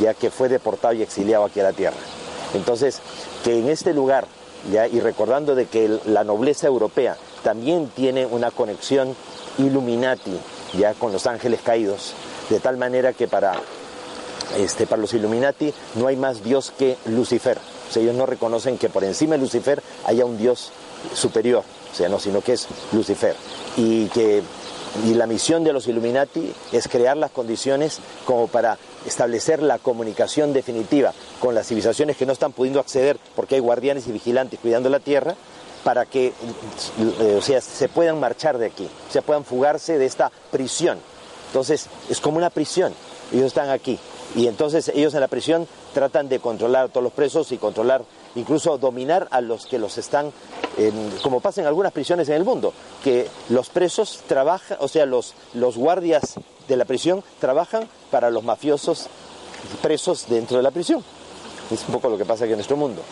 ya 0.00 0.12
que 0.12 0.30
fue 0.30 0.48
deportado 0.48 0.92
y 0.94 1.02
exiliado 1.02 1.44
aquí 1.44 1.60
a 1.60 1.62
la 1.62 1.72
tierra. 1.72 1.96
Entonces, 2.54 3.00
que 3.46 3.60
en 3.60 3.68
este 3.68 3.94
lugar, 3.94 4.26
ya, 4.72 4.88
y 4.88 4.98
recordando 4.98 5.54
de 5.54 5.66
que 5.66 6.00
la 6.06 6.24
nobleza 6.24 6.66
europea 6.66 7.16
también 7.44 7.86
tiene 7.94 8.26
una 8.26 8.50
conexión 8.50 9.14
Illuminati, 9.58 10.36
ya 10.76 10.94
con 10.94 11.12
los 11.12 11.28
ángeles 11.28 11.60
caídos, 11.62 12.14
de 12.50 12.58
tal 12.58 12.76
manera 12.76 13.12
que 13.12 13.28
para 13.28 13.54
este, 14.58 14.88
para 14.88 15.00
los 15.00 15.14
Illuminati 15.14 15.72
no 15.94 16.08
hay 16.08 16.16
más 16.16 16.42
Dios 16.42 16.72
que 16.76 16.96
Lucifer. 17.06 17.56
O 17.88 17.92
sea, 17.92 18.02
ellos 18.02 18.16
no 18.16 18.26
reconocen 18.26 18.78
que 18.78 18.88
por 18.88 19.04
encima 19.04 19.36
de 19.36 19.42
Lucifer 19.42 19.80
haya 20.06 20.24
un 20.24 20.38
Dios 20.38 20.72
superior, 21.14 21.62
o 21.92 21.94
sea, 21.94 22.08
no, 22.08 22.18
sino 22.18 22.40
que 22.40 22.54
es 22.54 22.66
Lucifer. 22.90 23.36
Y 23.76 24.06
que 24.06 24.42
y 25.04 25.14
la 25.14 25.28
misión 25.28 25.62
de 25.62 25.72
los 25.72 25.86
Illuminati 25.86 26.52
es 26.72 26.88
crear 26.88 27.16
las 27.16 27.30
condiciones 27.30 28.00
como 28.24 28.48
para 28.48 28.76
establecer 29.06 29.62
la 29.62 29.78
comunicación 29.78 30.52
definitiva 30.52 31.12
con 31.40 31.54
las 31.54 31.66
civilizaciones 31.68 32.16
que 32.16 32.26
no 32.26 32.32
están 32.32 32.52
pudiendo 32.52 32.80
acceder 32.80 33.18
porque 33.34 33.54
hay 33.56 33.60
guardianes 33.60 34.06
y 34.08 34.12
vigilantes 34.12 34.58
cuidando 34.60 34.88
la 34.90 35.00
tierra 35.00 35.34
para 35.84 36.04
que 36.06 36.32
eh, 37.20 37.36
o 37.38 37.42
sea, 37.42 37.60
se 37.60 37.88
puedan 37.88 38.18
marchar 38.18 38.58
de 38.58 38.66
aquí, 38.66 38.88
se 39.10 39.22
puedan 39.22 39.44
fugarse 39.44 39.98
de 39.98 40.06
esta 40.06 40.32
prisión. 40.50 40.98
Entonces, 41.48 41.86
es 42.10 42.20
como 42.20 42.38
una 42.38 42.50
prisión. 42.50 42.92
Ellos 43.32 43.46
están 43.46 43.70
aquí. 43.70 43.98
Y 44.34 44.48
entonces 44.48 44.88
ellos 44.94 45.14
en 45.14 45.20
la 45.20 45.28
prisión 45.28 45.66
tratan 45.94 46.28
de 46.28 46.40
controlar 46.40 46.86
a 46.86 46.88
todos 46.88 47.04
los 47.04 47.12
presos 47.12 47.52
y 47.52 47.58
controlar, 47.58 48.02
incluso 48.34 48.76
dominar 48.78 49.28
a 49.30 49.40
los 49.40 49.66
que 49.66 49.78
los 49.78 49.96
están, 49.96 50.32
en- 50.76 51.10
como 51.22 51.40
pasa 51.40 51.60
en 51.60 51.68
algunas 51.68 51.92
prisiones 51.92 52.28
en 52.28 52.34
el 52.34 52.44
mundo, 52.44 52.72
que 53.04 53.28
los 53.48 53.68
presos 53.70 54.20
trabajan, 54.26 54.76
o 54.80 54.88
sea, 54.88 55.06
los, 55.06 55.34
los 55.54 55.76
guardias 55.76 56.34
de 56.68 56.76
la 56.76 56.84
prisión 56.84 57.22
trabajan 57.40 57.88
para 58.10 58.30
los 58.30 58.42
mafiosos 58.44 59.06
presos 59.82 60.26
dentro 60.28 60.56
de 60.56 60.62
la 60.62 60.70
prisión. 60.70 61.02
Es 61.70 61.80
un 61.86 61.94
poco 61.94 62.08
lo 62.08 62.16
que 62.18 62.24
pasa 62.24 62.44
aquí 62.44 62.52
en 62.52 62.58
nuestro 62.58 62.76
mundo. 62.76 63.02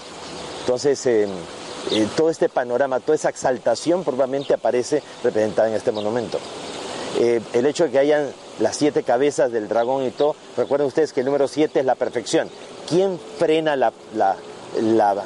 Entonces, 0.60 1.04
eh, 1.06 1.26
eh, 1.90 2.08
todo 2.16 2.30
este 2.30 2.48
panorama, 2.48 3.00
toda 3.00 3.16
esa 3.16 3.28
exaltación 3.28 4.04
probablemente 4.04 4.54
aparece 4.54 5.02
representada 5.22 5.68
en 5.68 5.74
este 5.74 5.92
monumento. 5.92 6.38
Eh, 7.18 7.40
el 7.52 7.66
hecho 7.66 7.84
de 7.84 7.90
que 7.90 7.98
hayan 7.98 8.32
las 8.60 8.76
siete 8.76 9.02
cabezas 9.02 9.52
del 9.52 9.68
dragón 9.68 10.04
y 10.04 10.10
todo, 10.10 10.34
recuerden 10.56 10.86
ustedes 10.86 11.12
que 11.12 11.20
el 11.20 11.26
número 11.26 11.48
siete 11.48 11.80
es 11.80 11.86
la 11.86 11.94
perfección. 11.96 12.48
¿Quién 12.88 13.18
frena 13.38 13.76
la, 13.76 13.92
la- 14.14 14.36
la- 14.80 15.24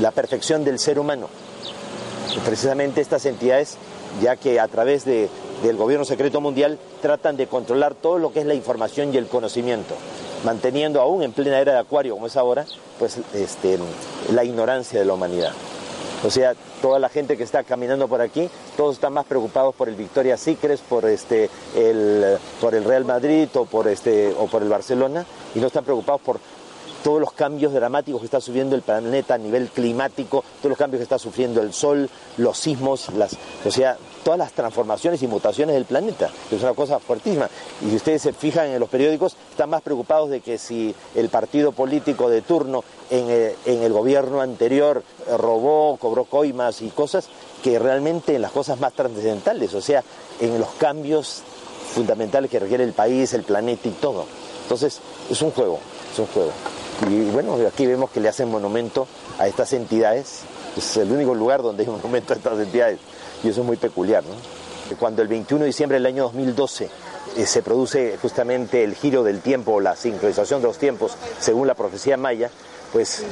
la 0.00 0.10
perfección 0.12 0.64
del 0.64 0.78
ser 0.78 0.98
humano? 0.98 1.28
Precisamente 2.44 3.00
estas 3.00 3.24
entidades, 3.26 3.76
ya 4.22 4.36
que 4.36 4.60
a 4.60 4.68
través 4.68 5.04
de- 5.04 5.28
del 5.62 5.76
gobierno 5.76 6.04
secreto 6.04 6.40
mundial 6.40 6.78
tratan 7.02 7.36
de 7.36 7.46
controlar 7.46 7.94
todo 7.94 8.18
lo 8.18 8.32
que 8.32 8.40
es 8.40 8.46
la 8.46 8.54
información 8.54 9.12
y 9.12 9.16
el 9.16 9.26
conocimiento, 9.26 9.94
manteniendo 10.44 11.00
aún 11.00 11.22
en 11.22 11.32
plena 11.32 11.58
era 11.58 11.72
de 11.72 11.78
acuario 11.78 12.14
como 12.14 12.26
es 12.26 12.36
ahora, 12.36 12.64
pues 12.98 13.18
este, 13.34 13.78
la 14.32 14.44
ignorancia 14.44 14.98
de 14.98 15.04
la 15.04 15.14
humanidad. 15.14 15.52
O 16.24 16.30
sea, 16.30 16.54
toda 16.82 16.98
la 16.98 17.08
gente 17.08 17.36
que 17.36 17.44
está 17.44 17.62
caminando 17.62 18.08
por 18.08 18.20
aquí, 18.20 18.48
todos 18.76 18.96
están 18.96 19.12
más 19.12 19.24
preocupados 19.24 19.74
por 19.74 19.88
el 19.88 19.94
Victoria 19.94 20.36
Secret, 20.36 20.80
por 20.80 21.04
este, 21.06 21.48
el, 21.76 22.38
por 22.60 22.74
el 22.74 22.84
Real 22.84 23.04
Madrid 23.04 23.48
o 23.54 23.64
por 23.66 23.86
este, 23.86 24.34
o 24.36 24.46
por 24.46 24.62
el 24.62 24.68
Barcelona, 24.68 25.24
y 25.54 25.60
no 25.60 25.68
están 25.68 25.84
preocupados 25.84 26.20
por 26.20 26.40
todos 27.04 27.20
los 27.20 27.32
cambios 27.32 27.72
dramáticos 27.72 28.20
que 28.20 28.24
está 28.24 28.40
sufriendo 28.40 28.74
el 28.74 28.82
planeta 28.82 29.34
a 29.34 29.38
nivel 29.38 29.68
climático, 29.68 30.44
todos 30.58 30.70
los 30.70 30.78
cambios 30.78 30.98
que 30.98 31.04
está 31.04 31.18
sufriendo 31.18 31.62
el 31.62 31.72
Sol, 31.72 32.10
los 32.36 32.58
sismos, 32.58 33.10
las, 33.14 33.36
o 33.64 33.70
sea, 33.70 33.96
todas 34.28 34.40
las 34.40 34.52
transformaciones 34.52 35.22
y 35.22 35.26
mutaciones 35.26 35.74
del 35.74 35.86
planeta, 35.86 36.28
que 36.50 36.56
es 36.56 36.62
una 36.62 36.74
cosa 36.74 36.98
fuertísima. 36.98 37.48
Y 37.80 37.88
si 37.88 37.96
ustedes 37.96 38.20
se 38.20 38.34
fijan 38.34 38.66
en 38.66 38.78
los 38.78 38.90
periódicos, 38.90 39.34
están 39.52 39.70
más 39.70 39.80
preocupados 39.80 40.28
de 40.28 40.42
que 40.42 40.58
si 40.58 40.94
el 41.14 41.30
partido 41.30 41.72
político 41.72 42.28
de 42.28 42.42
turno 42.42 42.84
en, 43.08 43.24
eh, 43.30 43.56
en 43.64 43.82
el 43.82 43.90
gobierno 43.90 44.42
anterior 44.42 45.02
eh, 45.26 45.34
robó, 45.34 45.96
cobró 45.96 46.26
coimas 46.26 46.82
y 46.82 46.90
cosas, 46.90 47.30
que 47.62 47.78
realmente 47.78 48.34
en 48.34 48.42
las 48.42 48.52
cosas 48.52 48.78
más 48.78 48.92
trascendentales, 48.92 49.72
o 49.72 49.80
sea, 49.80 50.04
en 50.40 50.60
los 50.60 50.68
cambios 50.72 51.40
fundamentales 51.94 52.50
que 52.50 52.58
requiere 52.58 52.84
el 52.84 52.92
país, 52.92 53.32
el 53.32 53.44
planeta 53.44 53.88
y 53.88 53.92
todo. 53.92 54.26
Entonces, 54.64 55.00
es 55.30 55.40
un 55.40 55.52
juego, 55.52 55.78
es 56.12 56.18
un 56.18 56.26
juego. 56.26 56.50
Y 57.08 57.30
bueno, 57.30 57.56
aquí 57.66 57.86
vemos 57.86 58.10
que 58.10 58.20
le 58.20 58.28
hacen 58.28 58.50
monumento 58.50 59.08
a 59.38 59.48
estas 59.48 59.72
entidades. 59.72 60.40
Es 60.76 60.98
el 60.98 61.10
único 61.10 61.34
lugar 61.34 61.62
donde 61.62 61.84
hay 61.84 61.88
monumento 61.88 62.34
a 62.34 62.36
estas 62.36 62.58
entidades. 62.58 62.98
Y 63.42 63.48
eso 63.48 63.60
es 63.60 63.66
muy 63.66 63.76
peculiar, 63.76 64.24
¿no? 64.24 64.34
Cuando 64.96 65.22
el 65.22 65.28
21 65.28 65.62
de 65.62 65.66
diciembre 65.66 65.96
del 65.98 66.06
año 66.06 66.24
2012 66.24 66.88
eh, 67.36 67.46
se 67.46 67.62
produce 67.62 68.16
justamente 68.20 68.84
el 68.84 68.94
giro 68.94 69.22
del 69.22 69.40
tiempo 69.40 69.80
la 69.80 69.96
sincronización 69.96 70.62
de 70.62 70.68
los 70.68 70.78
tiempos 70.78 71.12
según 71.38 71.66
la 71.66 71.74
profecía 71.74 72.16
maya, 72.16 72.50
pues 72.92 73.22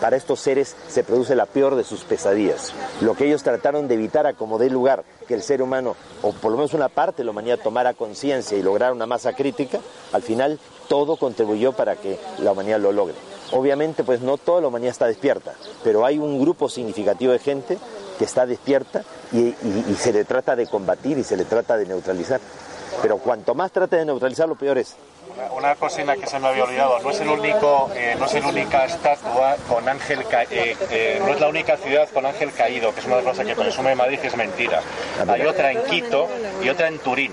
para 0.00 0.16
estos 0.16 0.40
seres 0.40 0.76
se 0.88 1.02
produce 1.02 1.34
la 1.34 1.46
peor 1.46 1.74
de 1.74 1.84
sus 1.84 2.04
pesadillas. 2.04 2.72
Lo 3.00 3.14
que 3.14 3.26
ellos 3.26 3.42
trataron 3.42 3.88
de 3.88 3.94
evitar 3.94 4.26
a 4.26 4.34
como 4.34 4.58
dé 4.58 4.70
lugar 4.70 5.04
que 5.26 5.34
el 5.34 5.42
ser 5.42 5.60
humano, 5.60 5.96
o 6.22 6.32
por 6.32 6.52
lo 6.52 6.56
menos 6.56 6.74
una 6.74 6.88
parte 6.88 7.18
de 7.18 7.24
la 7.24 7.32
humanidad, 7.32 7.58
tomara 7.58 7.94
conciencia 7.94 8.56
y 8.56 8.62
lograra 8.62 8.92
una 8.92 9.06
masa 9.06 9.32
crítica, 9.32 9.80
al 10.12 10.22
final 10.22 10.58
todo 10.88 11.16
contribuyó 11.16 11.72
para 11.72 11.96
que 11.96 12.18
la 12.38 12.52
humanidad 12.52 12.80
lo 12.80 12.92
logre. 12.92 13.16
Obviamente, 13.52 14.04
pues 14.04 14.20
no 14.20 14.38
toda 14.38 14.60
la 14.60 14.68
humanidad 14.68 14.92
está 14.92 15.06
despierta, 15.06 15.54
pero 15.82 16.04
hay 16.04 16.18
un 16.18 16.40
grupo 16.40 16.68
significativo 16.68 17.32
de 17.32 17.40
gente 17.40 17.78
que 18.20 18.26
está 18.26 18.44
despierta 18.44 19.00
y, 19.32 19.54
se 19.96 20.12
le 20.12 20.26
trata 20.26 20.54
de 20.54 20.66
combatir 20.66 21.16
y 21.16 21.24
se 21.24 21.38
le 21.38 21.46
trata 21.46 21.78
de 21.78 21.86
neutralizar. 21.86 22.38
Pero 23.00 23.16
cuanto 23.16 23.54
más 23.54 23.72
trate 23.72 23.96
de 23.96 24.04
neutralizar, 24.04 24.46
lo 24.46 24.56
peor 24.56 24.76
es. 24.76 24.94
Una, 25.56 25.74
cosina 25.76 26.14
que 26.16 26.26
se 26.26 26.38
me 26.38 26.48
había 26.48 26.64
olvidado, 26.64 27.00
no 27.00 27.10
es 27.10 27.20
el 27.20 27.28
único, 27.28 27.90
eh, 27.94 28.14
no 28.18 28.26
es 28.26 28.34
la 28.34 28.48
única 28.48 28.84
estatua 28.84 29.56
con 29.66 29.88
ángel 29.88 30.20
eh, 30.50 30.76
eh, 30.90 31.18
no 31.24 31.28
es 31.28 31.40
la 31.40 31.48
única 31.48 31.78
ciudad 31.78 32.10
con 32.10 32.26
ángel 32.26 32.52
caído, 32.52 32.92
que 32.92 33.00
es 33.00 33.06
una 33.06 33.16
de 33.16 33.22
las 33.22 33.30
cosas 33.32 33.46
que 33.46 33.56
presume 33.56 33.94
Madrid 33.94 34.18
que 34.18 34.26
es 34.26 34.36
mentira. 34.36 34.82
Hay 35.26 35.46
otra 35.46 35.72
en 35.72 35.82
Quito 35.84 36.28
y 36.62 36.68
otra 36.68 36.88
en 36.88 36.98
Turín. 36.98 37.32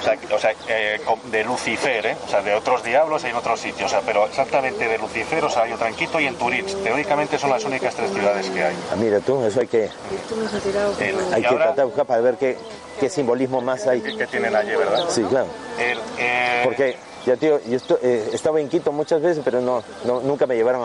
O 0.00 0.02
sea, 0.02 0.18
o 0.34 0.38
sea, 0.38 0.54
eh, 0.68 1.00
de 1.30 1.44
Lucifer, 1.44 2.06
¿eh? 2.06 2.16
o 2.26 2.28
sea, 2.28 2.42
de 2.42 2.54
otros 2.54 2.82
diablos 2.84 3.24
hay 3.24 3.30
en 3.30 3.36
otros 3.36 3.58
sitios, 3.60 3.86
o 3.86 3.88
sea, 3.88 4.00
pero 4.04 4.26
exactamente 4.26 4.86
de 4.86 4.98
Lucifer, 4.98 5.42
o 5.44 5.50
sea, 5.50 5.62
hay 5.62 5.72
otra 5.72 5.88
en 5.88 5.94
Quito 5.94 6.20
y 6.20 6.26
en 6.26 6.34
Turín. 6.36 6.64
Teóricamente 6.84 7.38
son 7.38 7.50
las 7.50 7.64
únicas 7.64 7.94
tres 7.94 8.10
ciudades 8.12 8.48
que 8.50 8.62
hay. 8.62 8.74
Ah, 8.92 8.96
mira 8.96 9.20
tú, 9.20 9.44
eso 9.44 9.60
hay 9.60 9.66
que, 9.66 9.84
Esto 9.84 10.36
nos 10.36 10.52
ha 10.52 10.58
tirado 10.60 10.92
como- 10.92 11.04
El- 11.04 11.34
hay 11.34 11.40
que 11.42 11.48
ahora, 11.48 11.58
tratar 11.64 11.76
de 11.76 11.84
buscar 11.84 12.06
para 12.06 12.20
ver 12.20 12.36
qué, 12.36 12.56
qué 13.00 13.08
simbolismo 13.08 13.60
más 13.62 13.86
hay. 13.86 14.00
¿qué 14.00 14.26
tienen 14.26 14.54
allí, 14.54 14.70
verdad? 14.76 15.04
Sí, 15.08 15.22
claro. 15.22 15.46
El, 15.78 15.98
eh, 16.18 16.60
Porque, 16.64 16.96
ya 17.24 17.36
tío, 17.36 17.60
yo 17.66 17.76
esto- 17.76 17.98
eh, 18.02 18.30
estaba 18.32 18.60
en 18.60 18.68
Quito 18.68 18.92
muchas 18.92 19.20
veces, 19.22 19.42
pero 19.44 19.60
no, 19.60 19.82
no- 20.04 20.20
nunca 20.20 20.46
me 20.46 20.56
llevaron 20.56 20.82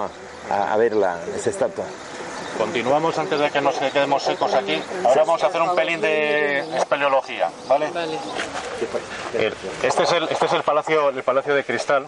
a, 0.50 0.54
a- 0.56 0.74
a 0.74 0.78
ver 0.78 0.96
la, 0.96 1.18
esa 1.36 1.50
estatua. 1.50 1.86
Continuamos 2.58 3.18
antes 3.18 3.40
de 3.40 3.50
que 3.50 3.62
nos 3.62 3.76
quedemos 3.76 4.22
secos 4.24 4.54
aquí. 4.54 4.82
Ahora 5.04 5.24
vamos 5.24 5.44
a 5.44 5.48
hacer 5.48 5.62
un 5.62 5.76
pelín 5.76 6.00
de 6.02 6.60
espeleología, 6.78 7.50
¿vale? 7.68 7.90
Este 9.84 10.04
es 10.04 10.12
el, 10.12 10.24
este 10.30 10.46
es 10.46 10.54
el 10.54 10.64
palacio, 10.64 11.10
el 11.10 11.24
palacio 11.24 11.56
de 11.56 11.64
cristal, 11.64 12.06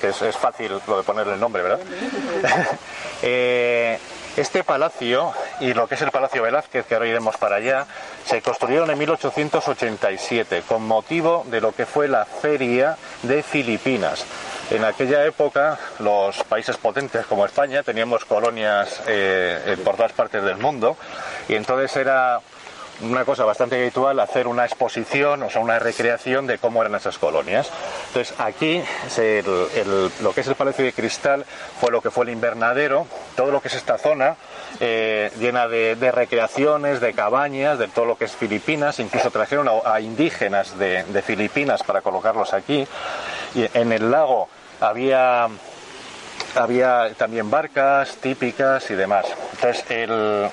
que 0.00 0.08
es, 0.08 0.22
es 0.22 0.36
fácil 0.36 0.78
lo 0.86 0.98
de 0.98 1.02
ponerle 1.02 1.34
el 1.34 1.40
nombre, 1.40 1.62
¿verdad? 1.62 1.80
Eh, 3.22 3.98
Este 4.36 4.64
palacio 4.64 5.32
y 5.60 5.72
lo 5.72 5.86
que 5.86 5.94
es 5.94 6.02
el 6.02 6.10
Palacio 6.10 6.42
Velázquez, 6.42 6.84
que 6.86 6.94
ahora 6.94 7.06
iremos 7.06 7.36
para 7.36 7.56
allá, 7.56 7.86
se 8.26 8.42
construyeron 8.42 8.90
en 8.90 8.98
1887 8.98 10.64
con 10.68 10.86
motivo 10.86 11.44
de 11.46 11.60
lo 11.60 11.72
que 11.72 11.86
fue 11.86 12.08
la 12.08 12.24
Feria 12.26 12.96
de 13.22 13.42
Filipinas. 13.44 14.26
En 14.70 14.82
aquella 14.82 15.24
época, 15.24 15.78
los 15.98 16.42
países 16.44 16.76
potentes 16.76 17.26
como 17.26 17.44
España 17.44 17.82
teníamos 17.82 18.24
colonias 18.24 19.02
eh, 19.06 19.76
por 19.84 19.96
todas 19.96 20.12
partes 20.12 20.42
del 20.42 20.56
mundo 20.56 20.96
y 21.48 21.54
entonces 21.54 21.94
era 21.96 22.40
una 23.10 23.24
cosa 23.24 23.44
bastante 23.44 23.80
habitual 23.80 24.18
hacer 24.20 24.46
una 24.46 24.64
exposición, 24.64 25.42
o 25.42 25.50
sea, 25.50 25.60
una 25.60 25.78
recreación 25.78 26.46
de 26.46 26.58
cómo 26.58 26.82
eran 26.82 26.94
esas 26.94 27.18
colonias. 27.18 27.70
Entonces, 28.08 28.34
aquí 28.38 28.82
lo 30.20 30.32
que 30.32 30.40
es 30.40 30.46
el 30.46 30.54
Palacio 30.54 30.84
de 30.84 30.92
Cristal 30.92 31.44
fue 31.80 31.90
lo 31.90 32.00
que 32.00 32.10
fue 32.10 32.24
el 32.24 32.30
invernadero, 32.30 33.06
todo 33.36 33.50
lo 33.50 33.60
que 33.60 33.68
es 33.68 33.74
esta 33.74 33.98
zona 33.98 34.36
eh, 34.80 35.30
llena 35.38 35.68
de, 35.68 36.12
recreaciones, 36.12 37.00
de 37.00 37.12
cabañas, 37.12 37.78
de 37.78 37.88
todo 37.88 38.06
lo 38.06 38.16
que 38.16 38.24
es 38.24 38.32
Filipinas, 38.32 38.98
incluso 39.00 39.30
trajeron 39.30 39.68
a, 39.84 40.00
indígenas 40.00 40.78
de, 40.78 41.04
de 41.04 41.22
Filipinas 41.22 41.82
para 41.82 42.00
colocarlos 42.00 42.52
aquí. 42.52 42.86
Y 43.54 43.68
en 43.74 43.92
el 43.92 44.10
lago 44.10 44.48
había 44.80 45.48
había 46.56 47.12
también 47.16 47.50
barcas 47.50 48.16
típicas 48.16 48.90
y 48.90 48.94
demás. 48.94 49.26
Entonces, 49.54 49.84
el, 49.90 50.48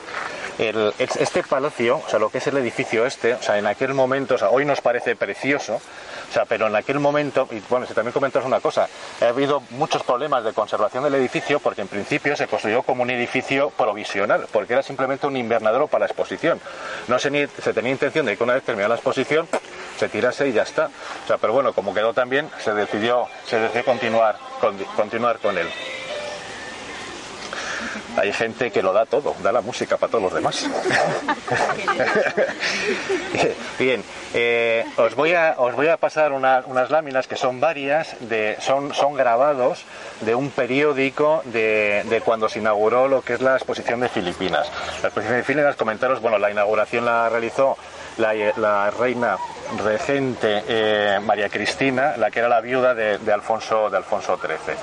este 1.00 1.44
palacio, 1.44 1.98
o 2.06 2.10
sea, 2.10 2.20
lo 2.20 2.30
que 2.30 2.38
es 2.38 2.48
el 2.48 2.58
edificio 2.58 3.06
este, 3.06 3.34
o 3.34 3.42
sea, 3.42 3.58
en 3.58 3.66
aquel 3.66 3.94
momento, 3.94 4.36
o 4.36 4.38
sea, 4.38 4.50
hoy 4.50 4.64
nos 4.64 4.80
parece 4.82 5.16
precioso, 5.16 5.76
o 5.76 6.34
sea, 6.34 6.46
pero 6.46 6.68
en 6.68 6.76
aquel 6.76 7.00
momento, 7.00 7.48
y 7.52 7.62
bueno, 7.70 7.86
si 7.88 7.94
también 7.94 8.14
comentas 8.14 8.46
una 8.46 8.60
cosa, 8.60 8.88
ha 9.22 9.26
habido 9.26 9.62
muchos 9.72 10.04
problemas 10.04 10.44
de 10.44 10.54
conservación 10.54 11.04
del 11.04 11.16
edificio 11.16 11.60
porque 11.60 11.82
en 11.82 11.88
principio 11.88 12.36
se 12.36 12.48
construyó 12.48 12.84
como 12.84 13.02
un 13.04 13.10
edificio 13.10 13.72
provisional, 13.72 14.48
porque 14.52 14.74
era 14.74 14.84
simplemente 14.84 15.26
un 15.28 15.36
invernadero 15.36 15.88
para 15.88 16.02
la 16.02 16.06
exposición. 16.06 16.62
No 17.08 17.18
se, 17.20 17.32
tenía 17.74 17.92
intención 17.92 18.26
de 18.26 18.38
que 18.38 18.44
una 18.44 18.54
vez 18.54 18.64
terminada 18.64 18.90
la 18.90 18.96
exposición 18.96 19.48
se 19.98 20.10
tirase 20.10 20.48
y 20.48 20.54
ya 20.54 20.64
está. 20.64 20.90
O 21.24 21.28
sea, 21.28 21.38
pero 21.38 21.54
bueno, 21.54 21.74
como 21.74 21.94
quedó 21.94 22.14
también, 22.14 22.50
se 22.64 22.74
decidió, 22.74 23.28
se 23.46 23.60
decidió 23.60 23.84
continuar, 23.86 24.38
con- 24.60 24.78
continuar 24.96 25.40
con 25.40 25.58
él. 25.58 25.68
Hay 28.18 28.34
gente 28.34 28.72
que 28.72 28.82
lo 28.82 28.94
da 28.94 29.06
todo, 29.06 29.36
da 29.42 29.52
la 29.52 29.62
música 29.62 29.98
para 29.98 30.12
todos 30.12 30.24
los 30.26 30.34
demás. 30.34 30.66
Bien, 33.80 34.04
eh, 34.34 34.86
os, 34.98 35.16
voy 35.16 35.34
a, 35.34 35.56
os 35.58 35.76
voy 35.76 35.88
a 35.88 35.98
pasar 35.98 36.32
una- 36.32 36.64
unas 36.66 36.90
láminas 36.90 37.28
que 37.28 37.36
son 37.36 37.60
varias, 37.60 38.16
de, 38.20 38.58
son, 38.60 38.94
son 38.94 39.16
grabados 39.16 39.84
de 40.22 40.36
un 40.36 40.50
periódico 40.52 41.42
de, 41.46 42.04
de 42.10 42.22
cuando 42.22 42.50
se 42.50 42.60
inauguró 42.60 43.08
lo 43.08 43.22
que 43.22 43.34
es 43.34 43.42
la 43.42 43.56
exposición 43.56 44.00
de 44.02 44.10
Filipinas. 44.10 44.70
La 45.02 45.08
exposición 45.10 45.38
de 45.38 45.44
Filipinas, 45.44 45.76
comentaros, 45.76 46.22
bueno, 46.22 46.38
la 46.38 46.52
inauguración 46.52 47.06
la 47.06 47.30
realizó 47.30 47.78
la, 48.18 48.92
reina 48.92 49.38
regente 49.84 50.64
eh, 50.68 51.20
María 51.22 51.50
Cristina, 51.50 52.18
la 52.18 52.30
que 52.30 52.40
era 52.40 52.50
la 52.50 52.62
viuda 52.62 52.94
de, 52.94 53.34
Alfonso, 53.34 53.90
de 53.90 53.98
Alfonso 53.98 54.38
XIII. 54.38 54.76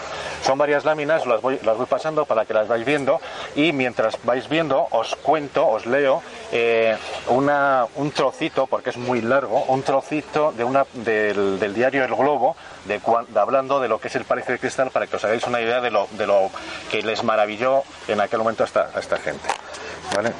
Son 0.43 0.57
varias 0.57 0.85
láminas, 0.85 1.27
las 1.27 1.41
voy, 1.41 1.59
las 1.65 1.77
voy 1.77 1.87
pasando 1.87 2.25
para 2.25 2.45
que 2.45 2.55
las 2.55 2.69
vais 2.69 2.85
viendo 2.85 3.21
y 3.55 3.73
mientras 3.73 4.19
vais 4.25 4.49
viendo 4.49 4.87
os 4.91 5.15
cuento, 5.17 5.67
os 5.67 5.87
leo 5.87 6.23
eh, 6.53 6.97
un 7.29 8.11
trocito, 8.13 8.67
porque 8.67 8.91
es 8.91 8.97
muy 8.97 9.21
largo, 9.21 9.65
un 9.65 9.83
trocito 9.83 10.53
de 10.53 10.65
una, 10.65 10.87
del, 10.95 11.75
diario 11.75 12.05
El 12.05 12.15
Globo, 12.15 12.57
de 12.87 13.01
hablando 13.35 13.81
de 13.81 13.89
lo 13.89 14.01
que 14.01 14.09
es 14.09 14.17
el 14.17 14.25
Palacio 14.25 14.55
de 14.55 14.61
Cristal, 14.61 14.91
para 14.91 15.07
que 15.07 15.17
os 15.17 15.25
hagáis 15.25 15.47
una 15.47 15.61
idea 15.61 15.81
de 15.81 15.91
lo, 15.91 16.09
de 16.13 16.27
lo 16.27 16.51
que 16.91 17.03
les 17.03 17.23
maravilló 17.23 17.83
en 18.07 18.21
aquel 18.21 18.39
momento 18.39 18.63
a 18.63 18.67
esta, 18.67 18.91
a 18.95 18.99
esta 18.99 19.19
gente. 19.19 19.49
¿Vale? 20.15 20.33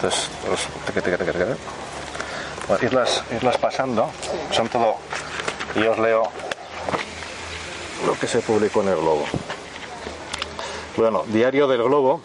Entonces, 0.00 0.30
irlas, 2.82 3.24
irlas 3.32 3.58
pasando, 3.58 4.08
son 4.52 4.68
todo, 4.68 4.94
y 5.74 5.82
os 5.86 5.98
leo 5.98 6.22
lo 8.06 8.12
que 8.14 8.28
se 8.28 8.38
publicó 8.40 8.82
en 8.82 8.88
el 8.90 8.96
Globo. 8.96 9.24
Bueno, 10.96 11.24
Diario 11.26 11.66
del 11.66 11.82
Globo 11.82 12.20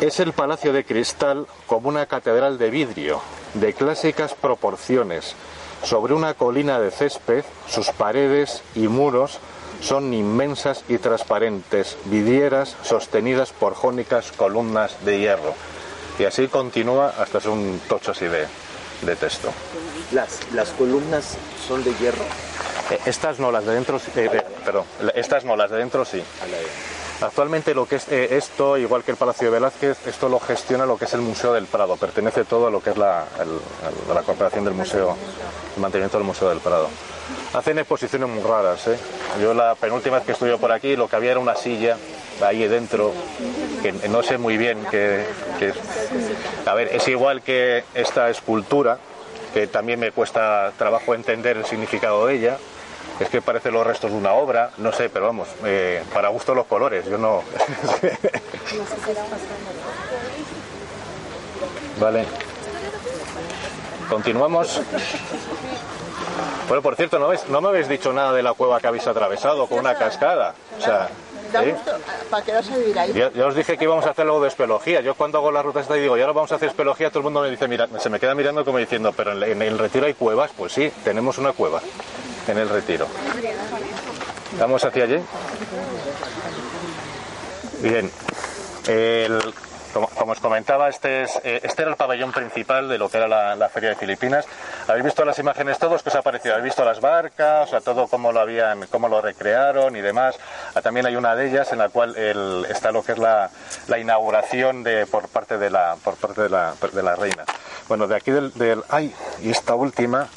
es 0.00 0.18
el 0.20 0.32
Palacio 0.32 0.72
de 0.72 0.86
Cristal 0.86 1.46
como 1.66 1.90
una 1.90 2.06
catedral 2.06 2.56
de 2.56 2.70
vidrio, 2.70 3.20
de 3.52 3.74
clásicas 3.74 4.32
proporciones. 4.32 5.34
Sobre 5.82 6.14
una 6.14 6.32
colina 6.32 6.80
de 6.80 6.90
césped, 6.90 7.44
sus 7.68 7.90
paredes 7.90 8.62
y 8.74 8.88
muros 8.88 9.40
son 9.82 10.14
inmensas 10.14 10.84
y 10.88 10.96
transparentes, 10.96 11.98
vidrieras 12.06 12.76
sostenidas 12.82 13.52
por 13.52 13.74
jónicas 13.74 14.32
columnas 14.32 15.04
de 15.04 15.18
hierro. 15.20 15.54
Y 16.18 16.24
así 16.24 16.48
continúa 16.48 17.14
hasta 17.18 17.38
es 17.38 17.46
un 17.46 17.80
tocho 17.88 18.10
así 18.12 18.26
de, 18.26 18.46
de 19.02 19.16
texto. 19.16 19.50
Las, 20.12 20.40
las 20.52 20.70
columnas 20.70 21.36
son 21.66 21.84
de 21.84 21.94
hierro. 21.94 22.24
Eh, 22.90 22.98
Estas 23.06 23.38
no, 23.38 23.52
las 23.52 23.64
de 23.64 23.74
dentro, 23.74 23.98
sí- 23.98 24.10
eh, 24.16 24.28
eh, 24.32 24.42
perdón, 24.64 24.84
estas 25.14 25.44
no, 25.44 25.54
las 25.56 25.70
de 25.70 25.76
dentro 25.78 26.04
sí. 26.04 26.22
Actualmente 27.20 27.74
lo 27.74 27.86
que 27.86 27.96
es 27.96 28.06
eh, 28.10 28.28
esto, 28.36 28.78
igual 28.78 29.02
que 29.02 29.10
el 29.10 29.16
Palacio 29.16 29.46
de 29.48 29.54
Velázquez, 29.54 30.06
esto 30.06 30.28
lo 30.28 30.38
gestiona 30.38 30.86
lo 30.86 30.96
que 30.96 31.04
es 31.04 31.12
el 31.14 31.20
Museo 31.20 31.52
del 31.52 31.66
Prado, 31.66 31.96
pertenece 31.96 32.44
todo 32.44 32.68
a 32.68 32.70
lo 32.70 32.80
que 32.80 32.90
es 32.90 32.96
la, 32.96 33.24
el- 33.40 34.10
a 34.10 34.14
la 34.14 34.22
corporación 34.22 34.64
del 34.64 34.74
museo, 34.74 35.16
el 35.76 35.82
mantenimiento 35.82 36.16
del 36.18 36.26
Museo 36.26 36.48
del 36.48 36.60
Prado. 36.60 36.88
Hacen 37.54 37.78
exposiciones 37.78 38.28
muy 38.28 38.42
raras, 38.42 38.86
¿eh? 38.86 38.98
Yo 39.42 39.52
la 39.52 39.74
penúltima 39.74 40.16
vez 40.16 40.26
que 40.26 40.32
estuve 40.32 40.56
por 40.58 40.70
aquí 40.72 40.96
lo 40.96 41.08
que 41.08 41.16
había 41.16 41.32
era 41.32 41.40
una 41.40 41.56
silla 41.56 41.96
ahí 42.42 42.66
dentro, 42.68 43.12
que 43.82 43.92
no 44.08 44.22
sé 44.22 44.38
muy 44.38 44.56
bien 44.56 44.78
qué 44.90 45.24
es. 45.60 45.74
A 46.66 46.74
ver, 46.74 46.88
es 46.94 47.06
igual 47.08 47.42
que 47.42 47.84
esta 47.94 48.28
escultura, 48.30 48.98
que 49.54 49.66
también 49.66 49.98
me 50.00 50.12
cuesta 50.12 50.72
trabajo 50.78 51.14
entender 51.14 51.56
el 51.56 51.64
significado 51.66 52.26
de 52.26 52.34
ella. 52.34 52.56
Es 53.20 53.28
que 53.30 53.42
parece 53.42 53.72
los 53.72 53.84
restos 53.84 54.12
de 54.12 54.16
una 54.16 54.32
obra, 54.34 54.70
no 54.78 54.92
sé, 54.92 55.10
pero 55.10 55.26
vamos, 55.26 55.48
eh, 55.64 56.04
para 56.14 56.28
gusto 56.28 56.54
los 56.54 56.66
colores, 56.66 57.04
yo 57.06 57.18
no. 57.18 57.42
vale. 62.00 62.24
Continuamos. 64.08 64.80
Bueno, 66.68 66.82
por 66.82 66.96
cierto, 66.96 67.18
¿no, 67.18 67.26
habéis- 67.30 67.46
no 67.48 67.60
me 67.60 67.68
habéis 67.68 67.88
dicho 67.88 68.12
nada 68.12 68.32
de 68.32 68.42
la 68.42 68.52
cueva 68.54 68.80
que 68.80 68.86
habéis 68.86 69.06
atravesado 69.06 69.66
con 69.66 69.78
una 69.80 69.94
cascada. 69.96 70.54
O 70.78 70.82
sea, 70.82 71.08
Da 71.52 71.62
¿sí? 71.64 71.70
gusto 71.70 71.92
para 72.30 72.44
quedarse 72.44 72.74
a 72.74 72.76
vivir 72.76 72.98
ahí. 72.98 73.12
Ya, 73.12 73.30
ya 73.32 73.46
os 73.46 73.54
dije 73.54 73.76
que 73.78 73.84
íbamos 73.84 74.04
a 74.06 74.10
hacer 74.10 74.24
algo 74.26 74.40
de 74.42 74.48
espeleología. 74.48 75.00
Yo 75.00 75.14
cuando 75.14 75.38
hago 75.38 75.50
la 75.50 75.62
ruta 75.62 75.80
esta 75.80 75.96
y 75.96 76.00
digo, 76.02 76.16
y 76.16 76.20
ahora 76.20 76.32
vamos 76.32 76.52
a 76.52 76.56
hacer 76.56 76.68
espeleología, 76.68 77.08
todo 77.10 77.20
el 77.20 77.24
mundo 77.24 77.40
me 77.42 77.50
dice, 77.50 77.66
mira, 77.68 77.88
se 77.98 78.10
me 78.10 78.20
queda 78.20 78.34
mirando 78.34 78.64
como 78.64 78.78
diciendo, 78.78 79.12
pero 79.16 79.32
en, 79.32 79.42
en 79.42 79.62
el 79.62 79.78
retiro 79.78 80.06
hay 80.06 80.14
cuevas. 80.14 80.50
Pues 80.56 80.72
sí, 80.72 80.92
tenemos 81.04 81.38
una 81.38 81.52
cueva 81.52 81.80
en 82.46 82.58
el 82.58 82.68
retiro. 82.68 83.06
¿Vamos 84.58 84.84
hacia 84.84 85.04
allí? 85.04 85.18
Bien. 87.80 88.10
El- 88.86 89.54
como, 89.92 90.32
os 90.32 90.40
comentaba, 90.40 90.88
este, 90.88 91.22
es, 91.22 91.36
eh, 91.44 91.60
este 91.62 91.82
era 91.82 91.90
el 91.90 91.96
pabellón 91.96 92.32
principal 92.32 92.88
de 92.88 92.98
lo 92.98 93.08
que 93.08 93.18
era 93.18 93.28
la, 93.28 93.68
Feria 93.68 93.90
de 93.90 93.96
Filipinas. 93.96 94.46
¿Habéis 94.86 95.04
visto 95.04 95.24
las 95.24 95.38
imágenes 95.38 95.78
todos? 95.78 96.02
¿Qué 96.02 96.08
os 96.08 96.14
ha 96.14 96.22
parecido? 96.22 96.54
¿Habéis 96.54 96.72
visto 96.72 96.84
las 96.84 97.00
barcas? 97.00 97.68
O 97.68 97.70
sea, 97.70 97.80
todo 97.80 98.06
cómo 98.06 98.32
lo 98.32 98.40
habían, 98.40 98.86
cómo 98.86 99.08
lo 99.08 99.20
recrearon 99.20 99.96
y 99.96 100.00
demás. 100.00 100.36
Ah, 100.74 100.82
También 100.82 101.06
hay 101.06 101.16
una 101.16 101.34
de 101.34 101.48
ellas 101.48 101.72
en 101.72 101.78
la 101.78 101.88
cual 101.88 102.16
está 102.68 102.92
lo 102.92 103.02
que 103.02 103.12
es 103.12 103.18
la, 103.18 103.50
la 103.88 103.98
inauguración 103.98 104.82
de, 104.82 105.06
por 105.06 105.28
parte 105.28 105.58
de 105.58 105.70
la, 105.70 105.96
por 106.02 106.16
parte 106.16 106.42
de 106.42 106.48
la, 106.48 106.74
de 106.92 107.02
la 107.02 107.16
reina. 107.16 107.44
Bueno, 107.88 108.06
de 108.06 108.16
aquí 108.16 108.30
del, 108.30 108.52
del, 108.54 108.82
ay, 108.88 109.14
y 109.42 109.50
esta 109.50 109.74
última, 109.74 110.28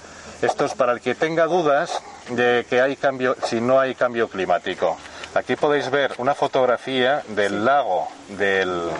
esto 0.41 0.65
es 0.65 0.73
para 0.73 0.93
el 0.93 1.01
que 1.01 1.15
tenga 1.15 1.45
dudas 1.45 2.01
de 2.29 2.65
que 2.69 2.81
hay 2.81 2.95
cambio, 2.95 3.35
si 3.43 3.61
no 3.61 3.79
hay 3.79 3.95
cambio 3.95 4.27
climático. 4.27 4.97
Aquí 5.33 5.55
podéis 5.55 5.89
ver 5.89 6.13
una 6.17 6.35
fotografía 6.35 7.23
del 7.29 7.63
lago 7.63 8.09
del, 8.27 8.91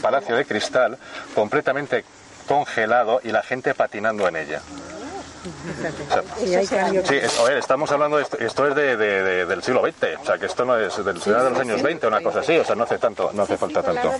Palacio 0.00 0.36
de 0.36 0.44
Cristal 0.44 0.96
completamente 1.34 2.04
congelado 2.46 3.20
y 3.24 3.32
la 3.32 3.42
gente 3.42 3.74
patinando 3.74 4.28
en 4.28 4.36
ella. 4.36 4.60
O 5.42 6.12
sea, 6.12 6.22
Y 6.46 6.54
hay 6.54 6.66
cambio. 6.66 7.02
Sí, 7.06 7.16
es- 7.16 7.38
a 7.38 7.42
ver, 7.44 7.58
estamos 7.58 7.90
hablando 7.90 8.16
de 8.16 8.22
esto, 8.22 8.38
esto 8.38 8.66
es 8.68 8.74
de, 8.74 8.96
de- 8.96 9.22
de- 9.22 9.46
del 9.46 9.62
siglo 9.62 9.82
XX, 9.82 10.20
o 10.20 10.24
sea 10.24 10.38
que 10.38 10.46
esto 10.46 10.64
no 10.64 10.78
es 10.78 11.04
del 11.04 11.20
será 11.20 11.42
de 11.44 11.50
los 11.50 11.58
años 11.58 11.82
20 11.82 12.06
una 12.06 12.20
cosa 12.22 12.40
así, 12.40 12.56
o 12.56 12.64
sea 12.64 12.74
no 12.74 12.84
hace 12.84 12.98
tanto, 12.98 13.30
no 13.32 13.42
hace 13.42 13.56
falta 13.56 13.82
tanto. 13.82 14.10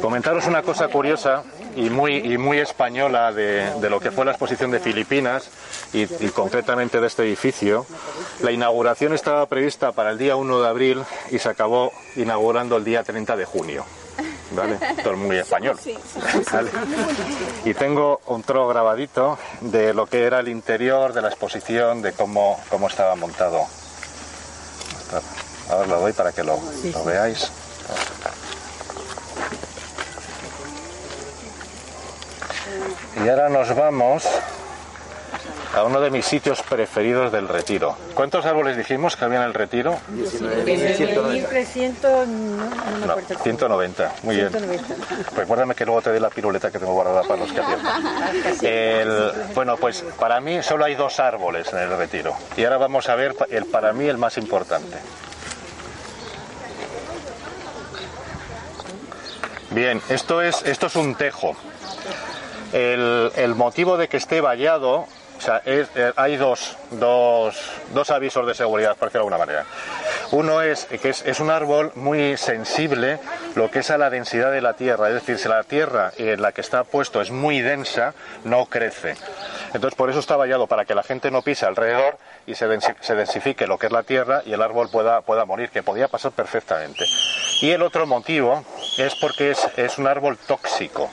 Comentaros 0.00 0.46
una 0.46 0.62
cosa 0.62 0.88
curiosa 0.88 1.42
y 1.76 1.90
muy 1.90 2.16
y 2.16 2.38
muy 2.38 2.58
española 2.58 3.32
de, 3.32 3.70
de 3.80 3.90
lo 3.90 4.00
que 4.00 4.10
fue 4.10 4.24
la 4.24 4.32
exposición 4.32 4.70
de 4.70 4.80
Filipinas 4.80 5.48
y, 5.92 6.02
y 6.24 6.28
concretamente 6.30 7.00
de 7.00 7.06
este 7.06 7.22
edificio. 7.22 7.86
La 8.40 8.50
inauguración 8.52 9.12
estaba 9.12 9.46
prevista 9.46 9.92
para 9.92 10.10
el 10.10 10.18
día 10.18 10.36
1 10.36 10.60
de 10.60 10.68
abril 10.68 11.02
y 11.30 11.38
se 11.38 11.48
acabó 11.48 11.92
inaugurando 12.16 12.76
el 12.76 12.84
día 12.84 13.02
30 13.02 13.36
de 13.36 13.44
junio. 13.44 13.84
¿Vale? 14.54 14.78
Es 14.98 15.06
muy 15.16 15.38
español. 15.38 15.78
¿Vale? 16.52 16.70
Y 17.64 17.74
tengo 17.74 18.20
otro 18.26 18.68
grabadito 18.68 19.38
de 19.60 19.94
lo 19.94 20.06
que 20.06 20.24
era 20.24 20.40
el 20.40 20.48
interior 20.48 21.12
de 21.12 21.22
la 21.22 21.28
exposición, 21.28 22.02
de 22.02 22.12
cómo, 22.12 22.60
cómo 22.68 22.88
estaba 22.88 23.14
montado. 23.16 23.66
Ahora 25.70 25.86
lo 25.86 26.00
doy 26.00 26.12
para 26.12 26.32
que 26.32 26.42
lo, 26.42 26.58
lo 26.92 27.04
veáis. 27.04 27.50
Y 33.24 33.28
ahora 33.28 33.48
nos 33.48 33.74
vamos 33.76 34.24
a 35.74 35.84
uno 35.84 36.00
de 36.00 36.10
mis 36.10 36.26
sitios 36.26 36.62
preferidos 36.62 37.32
del 37.32 37.48
retiro. 37.48 37.96
¿Cuántos 38.14 38.44
árboles 38.44 38.76
dijimos 38.76 39.16
que 39.16 39.24
había 39.24 39.38
en 39.38 39.44
el 39.44 39.54
retiro? 39.54 39.96
1300, 40.08 42.26
no, 42.26 42.26
no 42.26 42.66
me 43.00 43.06
No, 43.06 43.12
acuerdo. 43.12 43.38
190. 43.42 44.12
Muy 44.22 44.36
bien. 44.36 44.50
190. 44.50 44.94
Recuérdame 45.36 45.74
que 45.74 45.84
luego 45.86 46.02
te 46.02 46.10
dé 46.12 46.20
la 46.20 46.28
piruleta 46.30 46.70
que 46.70 46.78
tengo 46.78 46.92
guardada 46.92 47.22
para 47.22 47.40
los 47.40 47.50
que. 48.60 49.00
El- 49.00 49.32
bueno, 49.54 49.76
pues 49.78 50.04
para 50.18 50.40
mí 50.40 50.62
solo 50.62 50.84
hay 50.84 50.94
dos 50.94 51.18
árboles 51.20 51.72
en 51.72 51.78
el 51.78 51.96
retiro. 51.96 52.34
Y 52.56 52.64
ahora 52.64 52.78
vamos 52.78 53.08
a 53.08 53.14
ver 53.14 53.34
el 53.50 53.66
para 53.66 53.92
mí 53.92 54.06
el 54.06 54.18
más 54.18 54.36
importante. 54.38 54.96
Bien, 59.70 60.02
esto 60.10 60.42
es, 60.42 60.62
esto 60.66 60.86
es 60.86 60.96
un 60.96 61.14
tejo. 61.14 61.56
El, 62.72 63.32
el 63.36 63.54
motivo 63.54 63.96
de 63.96 64.08
que 64.08 64.16
esté 64.18 64.40
vallado, 64.40 65.06
o 65.42 65.44
sea, 65.44 65.60
eh, 65.66 66.12
hay 66.14 66.36
dos, 66.36 66.76
dos, 66.92 67.56
dos 67.92 68.10
avisos 68.10 68.46
de 68.46 68.54
seguridad, 68.54 68.96
por 68.96 69.08
decirlo 69.08 69.26
de 69.26 69.34
alguna 69.34 69.38
manera. 69.38 69.66
Uno 70.30 70.62
es 70.62 70.84
que 70.84 71.08
es, 71.08 71.22
es 71.26 71.40
un 71.40 71.50
árbol 71.50 71.90
muy 71.96 72.36
sensible 72.36 73.18
lo 73.56 73.68
que 73.68 73.80
es 73.80 73.90
a 73.90 73.98
la 73.98 74.08
densidad 74.08 74.52
de 74.52 74.60
la 74.60 74.74
tierra, 74.74 75.08
es 75.08 75.14
decir, 75.14 75.38
si 75.38 75.48
la 75.48 75.64
tierra 75.64 76.12
en 76.16 76.40
la 76.40 76.52
que 76.52 76.60
está 76.60 76.84
puesto 76.84 77.20
es 77.20 77.32
muy 77.32 77.60
densa, 77.60 78.14
no 78.44 78.66
crece. 78.66 79.16
Entonces, 79.74 79.96
por 79.96 80.10
eso 80.10 80.20
está 80.20 80.36
vallado, 80.36 80.68
para 80.68 80.84
que 80.84 80.94
la 80.94 81.02
gente 81.02 81.32
no 81.32 81.42
pise 81.42 81.66
alrededor 81.66 82.18
y 82.46 82.54
se, 82.54 82.68
se 83.00 83.14
densifique 83.16 83.66
lo 83.66 83.78
que 83.78 83.86
es 83.86 83.92
la 83.92 84.04
tierra 84.04 84.42
y 84.46 84.52
el 84.52 84.62
árbol 84.62 84.90
pueda, 84.92 85.22
pueda 85.22 85.44
morir, 85.44 85.70
que 85.70 85.82
podía 85.82 86.06
pasar 86.06 86.30
perfectamente. 86.30 87.04
Y 87.60 87.70
el 87.70 87.82
otro 87.82 88.06
motivo 88.06 88.64
es 88.96 89.16
porque 89.16 89.50
es, 89.50 89.68
es 89.76 89.98
un 89.98 90.06
árbol 90.06 90.38
tóxico. 90.38 91.10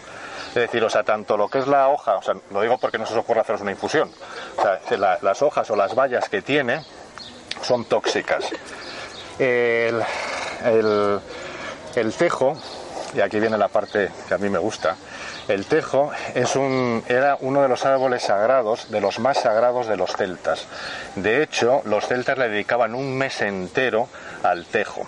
Es 0.49 0.55
decir, 0.55 0.83
o 0.83 0.89
sea, 0.89 1.03
tanto 1.03 1.37
lo 1.37 1.47
que 1.47 1.59
es 1.59 1.67
la 1.67 1.87
hoja, 1.89 2.15
o 2.15 2.21
sea, 2.21 2.35
lo 2.51 2.61
digo 2.61 2.77
porque 2.77 2.97
no 2.97 3.05
se 3.05 3.13
os 3.13 3.19
ocurre 3.19 3.41
haceros 3.41 3.61
una 3.61 3.71
infusión, 3.71 4.11
o 4.57 4.61
sea, 4.61 4.97
la- 4.97 5.19
las 5.21 5.41
hojas 5.41 5.69
o 5.69 5.75
las 5.75 5.93
bayas 5.95 6.27
que 6.29 6.41
tiene 6.41 6.83
son 7.61 7.85
tóxicas. 7.85 8.45
El, 9.37 10.01
el- 10.65 11.19
el 11.95 12.13
tejo, 12.13 12.57
y 13.13 13.21
aquí 13.21 13.39
viene 13.39 13.57
la 13.57 13.67
parte 13.67 14.09
que 14.27 14.33
a 14.33 14.37
mí 14.37 14.49
me 14.49 14.59
gusta, 14.59 14.95
el 15.47 15.65
tejo 15.65 16.11
es 16.35 16.55
un, 16.55 17.03
era 17.07 17.37
uno 17.41 17.61
de 17.61 17.67
los 17.67 17.85
árboles 17.85 18.23
sagrados, 18.23 18.91
de 18.91 19.01
los 19.01 19.17
más 19.19 19.39
sagrados 19.39 19.87
de 19.87 19.97
los 19.97 20.11
celtas. 20.15 20.65
De 21.15 21.41
hecho, 21.41 21.81
los 21.85 22.05
celtas 22.07 22.37
le 22.37 22.49
dedicaban 22.49 22.93
un 22.93 23.17
mes 23.17 23.41
entero 23.41 24.07
al 24.43 24.65
tejo. 24.65 25.07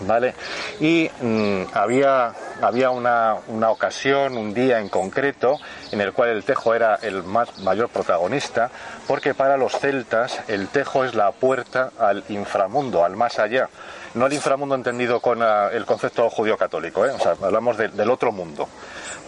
¿Vale? 0.00 0.34
Y 0.80 1.10
mm, 1.20 1.62
había, 1.74 2.32
había 2.62 2.90
una, 2.90 3.36
una 3.48 3.70
ocasión, 3.70 4.36
un 4.36 4.54
día 4.54 4.78
en 4.80 4.88
concreto, 4.88 5.58
en 5.92 6.00
el 6.00 6.12
cual 6.12 6.30
el 6.30 6.44
tejo 6.44 6.74
era 6.74 6.96
el 7.02 7.22
más, 7.22 7.58
mayor 7.58 7.88
protagonista, 7.88 8.70
porque 9.06 9.34
para 9.34 9.56
los 9.56 9.72
celtas 9.78 10.40
el 10.48 10.68
tejo 10.68 11.04
es 11.04 11.14
la 11.14 11.32
puerta 11.32 11.90
al 11.98 12.24
inframundo, 12.28 13.04
al 13.04 13.16
más 13.16 13.38
allá. 13.38 13.68
No 14.14 14.26
el 14.26 14.32
inframundo 14.32 14.74
entendido 14.74 15.20
con 15.20 15.42
ah, 15.42 15.68
el 15.72 15.84
concepto 15.84 16.30
judío-católico, 16.30 17.04
¿eh? 17.04 17.10
o 17.10 17.18
sea, 17.18 17.34
hablamos 17.42 17.76
de- 17.76 17.88
del 17.88 18.08
otro 18.10 18.32
mundo. 18.32 18.68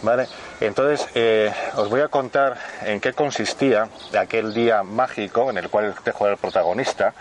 ¿Vale? 0.01 0.27
Entonces, 0.61 1.05
eh, 1.13 1.53
os 1.75 1.89
voy 1.89 1.99
a 1.99 2.07
contar 2.07 2.55
en 2.85 3.01
qué 3.01 3.11
consistía 3.11 3.89
aquel 4.17 4.53
día 4.53 4.81
mágico 4.81 5.49
en 5.49 5.57
el 5.57 5.69
cual 5.69 5.85
el 5.85 5.93
tejo 5.95 6.23
era 6.23 6.35
el 6.35 6.39
protagonista, 6.39 7.13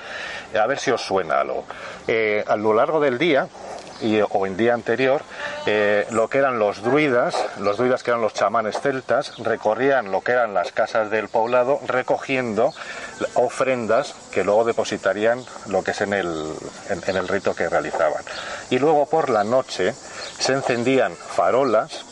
a 0.59 0.67
ver 0.67 0.79
si 0.79 0.93
os 0.93 1.03
suena 1.03 1.41
algo. 1.41 1.65
Eh, 2.07 2.45
a 2.47 2.55
lo 2.55 2.73
largo 2.73 3.01
del 3.01 3.19
día, 3.19 3.49
y, 4.01 4.21
o 4.21 4.47
en 4.47 4.57
día 4.57 4.75
anterior, 4.75 5.23
eh, 5.67 6.07
lo 6.11 6.29
que 6.29 6.39
eran 6.39 6.59
los 6.59 6.83
druidas, 6.83 7.37
los 7.61 7.77
druidas 7.79 8.03
que 8.03 8.11
eran 8.11 8.23
los 8.23 8.35
chamanes 8.35 8.81
celtas, 8.81 9.37
recorrían 9.39 10.11
lo 10.13 10.21
que 10.23 10.33
eran 10.33 10.55
las 10.55 10.73
casas 10.73 11.11
del 11.11 11.29
poblado 11.29 11.81
recogiendo 11.87 12.73
ofrendas 13.35 14.15
que 14.33 14.45
luego 14.45 14.65
depositarían 14.65 15.45
lo 15.67 15.83
que 15.83 15.93
es 15.93 16.01
en 16.01 16.13
el, 16.13 16.55
en- 16.91 17.03
en 17.07 17.17
el 17.17 17.29
rito 17.29 17.55
que 17.55 17.69
realizaban. 17.69 18.23
Y 18.71 18.79
luego 18.79 19.07
por 19.07 19.31
la 19.31 19.45
noche 19.45 19.95
se 20.39 20.53
encendían 20.53 21.15
farolas 21.15 22.05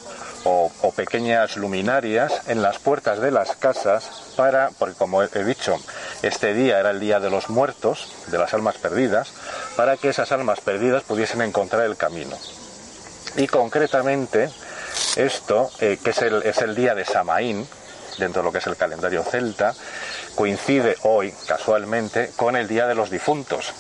o, 0.46 0.92
pequeñas 0.94 1.56
luminarias 1.56 2.42
en 2.46 2.62
las 2.62 2.78
puertas 2.78 3.20
de 3.20 3.30
las 3.30 3.56
casas 3.56 4.32
para, 4.36 4.70
porque 4.78 4.94
como 4.94 5.22
he 5.22 5.28
he 5.34 5.44
dicho, 5.44 5.76
este 6.22 6.54
día 6.54 6.78
era 6.78 6.90
el 6.90 7.00
día 7.00 7.20
de 7.20 7.30
los 7.30 7.50
muertos, 7.50 8.08
de 8.28 8.38
las 8.38 8.54
almas 8.54 8.76
perdidas, 8.78 9.32
para 9.76 9.96
que 9.96 10.08
esas 10.08 10.32
almas 10.32 10.60
perdidas 10.60 11.02
pudiesen 11.02 11.42
encontrar 11.42 11.84
el 11.84 11.96
camino. 11.96 12.36
Y 13.36 13.46
concretamente, 13.46 14.48
esto, 15.16 15.70
eh, 15.80 15.98
que 16.02 16.10
es 16.10 16.22
el, 16.22 16.42
es 16.42 16.58
el 16.58 16.74
día 16.74 16.94
de 16.94 17.04
Samaín, 17.04 17.66
dentro 18.18 18.40
de 18.40 18.46
lo 18.46 18.52
que 18.52 18.58
es 18.58 18.66
el 18.66 18.76
calendario 18.76 19.22
celta, 19.22 19.74
coincide 20.34 20.96
hoy, 21.02 21.34
casualmente, 21.46 22.30
con 22.36 22.56
el 22.56 22.68
Día 22.68 22.86
de 22.86 22.94
los 22.94 23.10
Difuntos. 23.10 23.72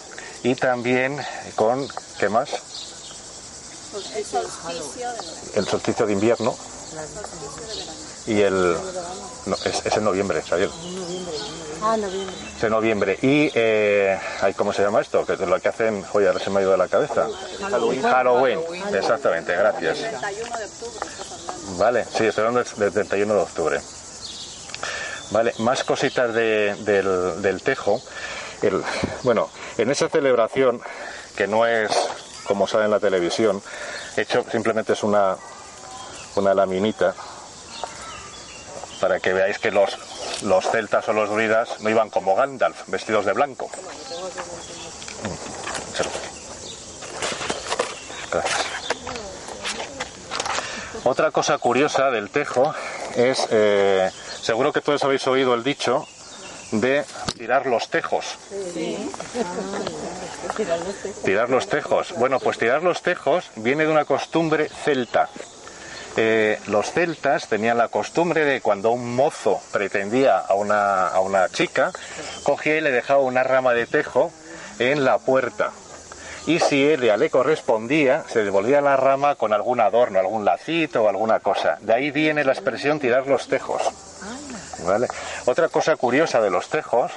Y 0.42 0.54
también 0.54 1.18
con, 1.54 1.88
¿qué 2.18 2.28
más? 2.28 2.95
El 5.54 5.66
solsticio 5.66 6.06
de 6.06 6.12
invierno. 6.12 6.56
Y 8.26 8.40
el... 8.40 8.76
No, 9.46 9.54
es, 9.64 9.86
es 9.86 9.96
en 9.96 10.04
noviembre, 10.04 10.42
Xavier. 10.42 10.68
Ah, 11.82 11.96
noviembre. 11.96 12.34
Es 12.56 12.64
en 12.64 12.70
noviembre. 12.70 13.18
Y, 13.22 13.50
eh, 13.54 14.18
¿cómo 14.56 14.72
se 14.72 14.82
llama 14.82 15.00
esto? 15.00 15.24
Que 15.24 15.34
es 15.34 15.40
lo 15.40 15.60
que 15.60 15.68
hacen, 15.68 16.04
oye, 16.12 16.26
ahora 16.26 16.40
se 16.40 16.50
me 16.50 16.58
ha 16.58 16.62
ido 16.62 16.72
de 16.72 16.78
la 16.78 16.88
cabeza. 16.88 17.28
Halloween. 17.60 18.02
Halloween, 18.02 18.60
exactamente, 18.92 19.54
gracias. 19.54 19.98
Vale, 21.78 22.04
sí, 22.16 22.24
estoy 22.24 22.44
hablando 22.46 22.68
del 22.76 22.92
31 22.92 23.34
de 23.34 23.40
octubre. 23.40 23.80
Vale, 25.30 25.52
más 25.58 25.84
cositas 25.84 26.32
de- 26.34 26.74
del, 26.80 27.42
del 27.42 27.62
tejo. 27.62 28.00
El- 28.62 28.82
bueno, 29.22 29.50
en 29.78 29.90
esa 29.90 30.08
celebración, 30.08 30.80
que 31.36 31.46
no 31.46 31.66
es 31.66 31.90
como 32.46 32.66
sale 32.66 32.84
en 32.84 32.90
la 32.90 33.00
televisión, 33.00 33.62
hecho 34.16 34.44
simplemente 34.50 34.92
es 34.92 35.02
una, 35.02 35.36
una 36.36 36.54
laminita 36.54 37.14
para 39.00 39.20
que 39.20 39.32
veáis 39.32 39.58
que 39.58 39.70
los, 39.70 39.98
los 40.42 40.68
celtas 40.70 41.08
o 41.08 41.12
los 41.12 41.28
druidas 41.28 41.80
no 41.80 41.90
iban 41.90 42.10
como 42.10 42.34
Gandalf, 42.34 42.88
vestidos 42.88 43.24
de 43.26 43.32
blanco. 43.32 43.70
Otra 51.04 51.30
cosa 51.30 51.58
curiosa 51.58 52.10
del 52.10 52.30
tejo 52.30 52.74
es, 53.14 53.46
eh, 53.50 54.10
seguro 54.42 54.72
que 54.72 54.80
todos 54.80 55.04
habéis 55.04 55.26
oído 55.26 55.54
el 55.54 55.62
dicho 55.62 56.06
de 56.72 57.04
tirar 57.36 57.66
los 57.66 57.88
tejos. 57.90 58.38
Tirar 61.24 61.50
los 61.50 61.68
tejos. 61.68 62.12
Bueno, 62.16 62.40
pues 62.40 62.58
tirar 62.58 62.82
los 62.82 63.02
tejos 63.02 63.50
viene 63.56 63.84
de 63.84 63.92
una 63.92 64.04
costumbre 64.04 64.68
celta. 64.68 65.28
Eh, 66.18 66.58
los 66.68 66.92
celtas 66.92 67.46
tenían 67.48 67.76
la 67.76 67.88
costumbre 67.88 68.44
de 68.44 68.62
cuando 68.62 68.90
un 68.90 69.14
mozo 69.14 69.60
pretendía 69.70 70.38
a 70.38 70.54
una, 70.54 71.08
a 71.08 71.20
una 71.20 71.48
chica, 71.50 71.92
cogía 72.42 72.78
y 72.78 72.80
le 72.80 72.90
dejaba 72.90 73.20
una 73.20 73.42
rama 73.42 73.74
de 73.74 73.86
tejo 73.86 74.32
en 74.78 75.04
la 75.04 75.18
puerta. 75.18 75.72
Y 76.46 76.60
si 76.60 76.88
ella 76.88 77.16
le 77.16 77.28
correspondía, 77.28 78.22
se 78.28 78.44
devolvía 78.44 78.80
la 78.80 78.96
rama 78.96 79.34
con 79.34 79.52
algún 79.52 79.80
adorno, 79.80 80.20
algún 80.20 80.44
lacito 80.44 81.02
o 81.02 81.08
alguna 81.08 81.40
cosa. 81.40 81.76
De 81.80 81.92
ahí 81.92 82.12
viene 82.12 82.44
la 82.44 82.52
expresión 82.52 83.00
tirar 83.00 83.26
los 83.26 83.48
tejos. 83.48 83.82
Otra 85.46 85.68
cosa 85.68 85.96
curiosa 85.96 86.40
de 86.40 86.50
los 86.50 86.68
tejos, 86.68 87.10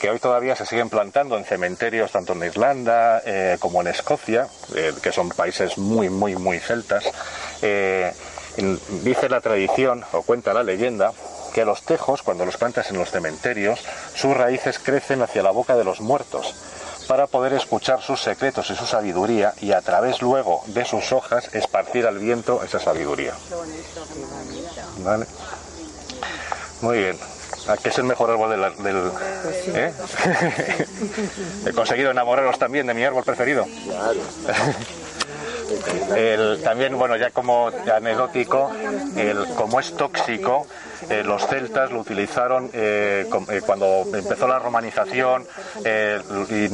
que 0.00 0.08
hoy 0.08 0.18
todavía 0.18 0.56
se 0.56 0.64
siguen 0.64 0.88
plantando 0.88 1.36
en 1.36 1.44
cementerios 1.44 2.10
tanto 2.12 2.32
en 2.32 2.42
Irlanda 2.42 3.20
eh, 3.26 3.58
como 3.60 3.82
en 3.82 3.88
Escocia, 3.88 4.48
eh, 4.74 4.94
que 5.02 5.12
son 5.12 5.28
países 5.28 5.76
muy, 5.76 6.08
muy, 6.08 6.36
muy 6.36 6.58
celtas, 6.58 7.04
eh, 7.60 8.14
dice 9.02 9.28
la 9.28 9.42
tradición, 9.42 10.04
o 10.12 10.22
cuenta 10.22 10.54
la 10.54 10.62
leyenda, 10.62 11.12
que 11.52 11.66
los 11.66 11.82
tejos, 11.82 12.22
cuando 12.22 12.46
los 12.46 12.56
plantas 12.56 12.90
en 12.90 12.96
los 12.96 13.10
cementerios, 13.10 13.80
sus 14.14 14.34
raíces 14.34 14.78
crecen 14.78 15.20
hacia 15.20 15.42
la 15.42 15.50
boca 15.50 15.76
de 15.76 15.84
los 15.84 16.00
muertos 16.00 16.54
para 17.10 17.26
poder 17.26 17.52
escuchar 17.54 18.00
sus 18.00 18.22
secretos 18.22 18.70
y 18.70 18.76
su 18.76 18.86
sabiduría 18.86 19.52
y 19.60 19.72
a 19.72 19.80
través 19.80 20.22
luego 20.22 20.62
de 20.66 20.84
sus 20.84 21.10
hojas 21.10 21.52
esparcir 21.52 22.06
al 22.06 22.18
viento 22.18 22.62
esa 22.62 22.78
sabiduría. 22.78 23.34
¿Vale? 24.98 25.26
Muy 26.82 26.98
bien. 26.98 27.18
¿A 27.66 27.76
qué 27.78 27.88
es 27.88 27.98
el 27.98 28.04
mejor 28.04 28.30
árbol 28.30 28.50
del... 28.50 28.84
del- 28.84 29.10
¿eh? 29.74 29.92
He 31.66 31.72
conseguido 31.72 32.12
enamoraros 32.12 32.60
también 32.60 32.86
de 32.86 32.94
mi 32.94 33.02
árbol 33.02 33.24
preferido. 33.24 33.66
El- 36.14 36.62
también, 36.62 36.96
bueno, 36.96 37.16
ya 37.16 37.30
como 37.32 37.72
anecdótico, 37.92 38.70
el, 39.16 39.46
como 39.56 39.80
es 39.80 39.96
tóxico, 39.96 40.64
eh, 41.08 41.22
los 41.24 41.46
celtas 41.46 41.90
lo 41.90 42.00
utilizaron 42.00 42.70
eh, 42.72 43.28
eh, 43.48 43.62
cuando 43.64 44.04
empezó 44.12 44.46
la 44.46 44.58
romanización 44.58 45.46
eh, 45.84 46.20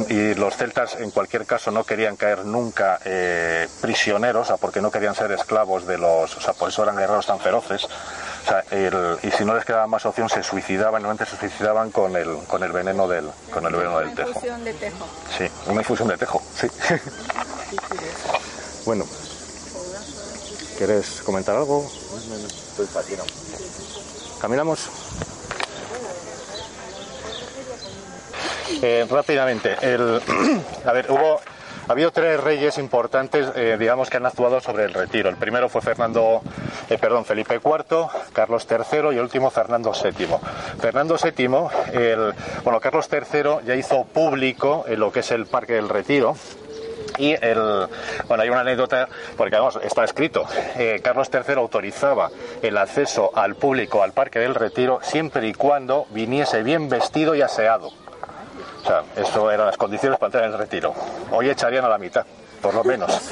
y, 0.09 0.13
y 0.13 0.33
los 0.35 0.55
celtas 0.57 0.95
en 0.95 1.11
cualquier 1.11 1.45
caso 1.45 1.71
no 1.71 1.83
querían 1.83 2.15
caer 2.17 2.45
nunca 2.45 2.99
eh, 3.05 3.67
prisioneros, 3.81 4.43
o 4.43 4.47
sea, 4.47 4.57
porque 4.57 4.81
no 4.81 4.91
querían 4.91 5.15
ser 5.15 5.31
esclavos 5.31 5.85
de 5.87 5.97
los, 5.97 6.35
o 6.35 6.41
sea, 6.41 6.53
por 6.53 6.69
eso 6.69 6.83
eran 6.83 6.97
guerreros 6.97 7.25
tan 7.25 7.39
feroces. 7.39 7.85
O 7.85 8.49
sea, 8.49 8.63
el- 8.71 9.17
y 9.23 9.31
si 9.31 9.43
no 9.43 9.53
les 9.55 9.65
quedaba 9.65 9.87
más 9.87 10.05
opción 10.05 10.29
se 10.29 10.41
suicidaban, 10.43 11.01
normalmente 11.03 11.25
se 11.25 11.37
suicidaban 11.37 11.91
con 11.91 12.15
el, 12.15 12.37
con 12.47 12.63
el 12.63 12.71
veneno 12.71 13.07
del, 13.07 13.29
con 13.51 13.65
el 13.65 13.73
veneno 13.75 13.99
del 13.99 14.13
tejo. 14.15 14.29
Infusión 14.29 14.63
de 14.63 14.73
tejo. 14.73 15.07
Sí, 15.37 15.45
una 15.67 15.81
infusión 15.81 16.07
de 16.07 16.17
tejo, 16.17 16.41
sí. 16.55 16.67
bueno, 18.85 19.05
¿quieres 20.77 21.21
comentar 21.25 21.55
algo? 21.57 21.89
¿Caminamos? 24.39 24.89
Eh, 28.81 29.07
rápidamente, 29.09 29.75
el, 29.81 30.21
a 30.85 30.91
ver, 30.91 31.09
hubo, 31.09 31.41
ha 31.87 31.91
habido 31.91 32.11
tres 32.11 32.39
reyes 32.39 32.77
importantes, 32.77 33.47
eh, 33.55 33.77
digamos, 33.79 34.09
que 34.09 34.17
han 34.17 34.25
actuado 34.25 34.59
sobre 34.59 34.83
el 34.83 34.93
retiro. 34.93 35.29
El 35.29 35.37
primero 35.37 35.69
fue 35.69 35.81
Fernando, 35.81 36.41
eh, 36.89 36.97
perdón, 36.99 37.25
Felipe 37.25 37.55
IV, 37.55 38.07
Carlos 38.33 38.67
III 38.69 39.13
y 39.13 39.15
el 39.15 39.21
último 39.21 39.49
Fernando 39.49 39.91
VII. 39.91 40.27
Fernando 40.79 41.17
VII, 41.21 41.99
el, 41.99 42.33
bueno, 42.63 42.79
Carlos 42.79 43.09
III 43.11 43.65
ya 43.65 43.75
hizo 43.75 44.03
público 44.03 44.85
lo 44.89 45.11
que 45.11 45.21
es 45.21 45.31
el 45.31 45.47
Parque 45.47 45.73
del 45.73 45.89
Retiro. 45.89 46.35
Y 47.17 47.33
el, 47.33 47.87
bueno, 48.27 48.43
hay 48.43 48.49
una 48.49 48.61
anécdota, 48.61 49.07
porque 49.35 49.55
vamos, 49.55 49.79
está 49.83 50.03
escrito, 50.03 50.45
eh, 50.77 50.99
Carlos 51.03 51.29
III 51.33 51.55
autorizaba 51.55 52.29
el 52.61 52.77
acceso 52.77 53.31
al 53.33 53.55
público 53.55 54.03
al 54.03 54.13
Parque 54.13 54.39
del 54.39 54.55
Retiro 54.55 54.99
siempre 55.01 55.47
y 55.47 55.53
cuando 55.53 56.05
viniese 56.11 56.63
bien 56.63 56.89
vestido 56.89 57.35
y 57.35 57.41
aseado. 57.41 57.87
O 57.87 58.85
sea, 58.85 59.03
eso 59.15 59.51
eran 59.51 59.65
las 59.65 59.77
condiciones 59.77 60.17
para 60.17 60.27
entrar 60.27 60.43
en 60.45 60.51
el 60.53 60.57
retiro. 60.57 60.93
Hoy 61.31 61.49
echarían 61.49 61.83
a 61.83 61.89
la 61.89 61.97
mitad, 61.97 62.25
por 62.61 62.73
lo 62.73 62.83
menos. 62.83 63.11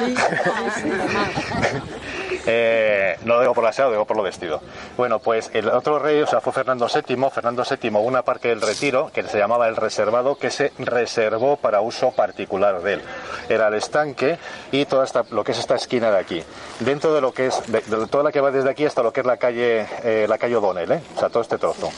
Eh, 2.48 3.18
no 3.26 3.36
lo 3.36 3.42
digo 3.42 3.54
por 3.54 3.64
la 3.64 3.72
aseado, 3.72 3.92
digo 3.92 4.06
por 4.06 4.18
lo 4.18 4.24
vestido. 4.24 4.62
Bueno, 4.98 5.18
pues 5.20 5.50
el 5.54 5.68
otro 5.70 5.98
rey, 5.98 6.22
o 6.22 6.28
sea, 6.28 6.42
fue 6.42 6.54
Fernando 6.54 6.88
VII. 6.88 7.30
Fernando 7.32 7.64
VII, 7.68 7.90
una 7.96 8.22
parque 8.22 8.50
del 8.50 8.62
retiro, 8.62 9.10
que 9.12 9.24
se 9.24 9.40
llamaba 9.40 9.68
el 9.68 9.76
reservado, 9.76 10.36
que 10.36 10.52
se 10.52 10.72
reservó 10.78 11.58
para 11.58 11.82
uso 11.82 12.12
particular 12.12 12.82
de 12.82 12.94
él. 12.94 13.02
Era 13.50 13.70
el 13.70 13.74
estanque 13.74 14.38
y 14.72 14.86
toda 14.86 15.06
esta, 15.06 15.26
lo 15.32 15.44
que 15.44 15.54
es 15.54 15.60
esta 15.60 15.76
esquina 15.76 16.12
de 16.12 16.20
aquí. 16.20 16.44
Dentro 16.82 17.14
de 17.16 17.22
lo 17.22 17.34
que 17.34 17.48
es, 17.48 17.64
de, 17.66 17.82
de 17.82 18.08
toda 18.08 18.24
la 18.24 18.32
que 18.32 18.42
va 18.42 18.52
desde 18.52 18.70
aquí 18.70 18.86
hasta 18.86 19.02
lo 19.02 19.12
que 19.12 19.22
es 19.22 19.26
la 19.26 19.38
calle, 19.38 19.88
eh, 20.04 20.26
la 20.30 20.38
calle 20.38 20.56
O'Donnell, 20.56 20.92
¿eh? 20.92 21.02
o 21.16 21.20
sea, 21.20 21.30
todo 21.30 21.42
este 21.42 21.58
trozo. 21.58 21.90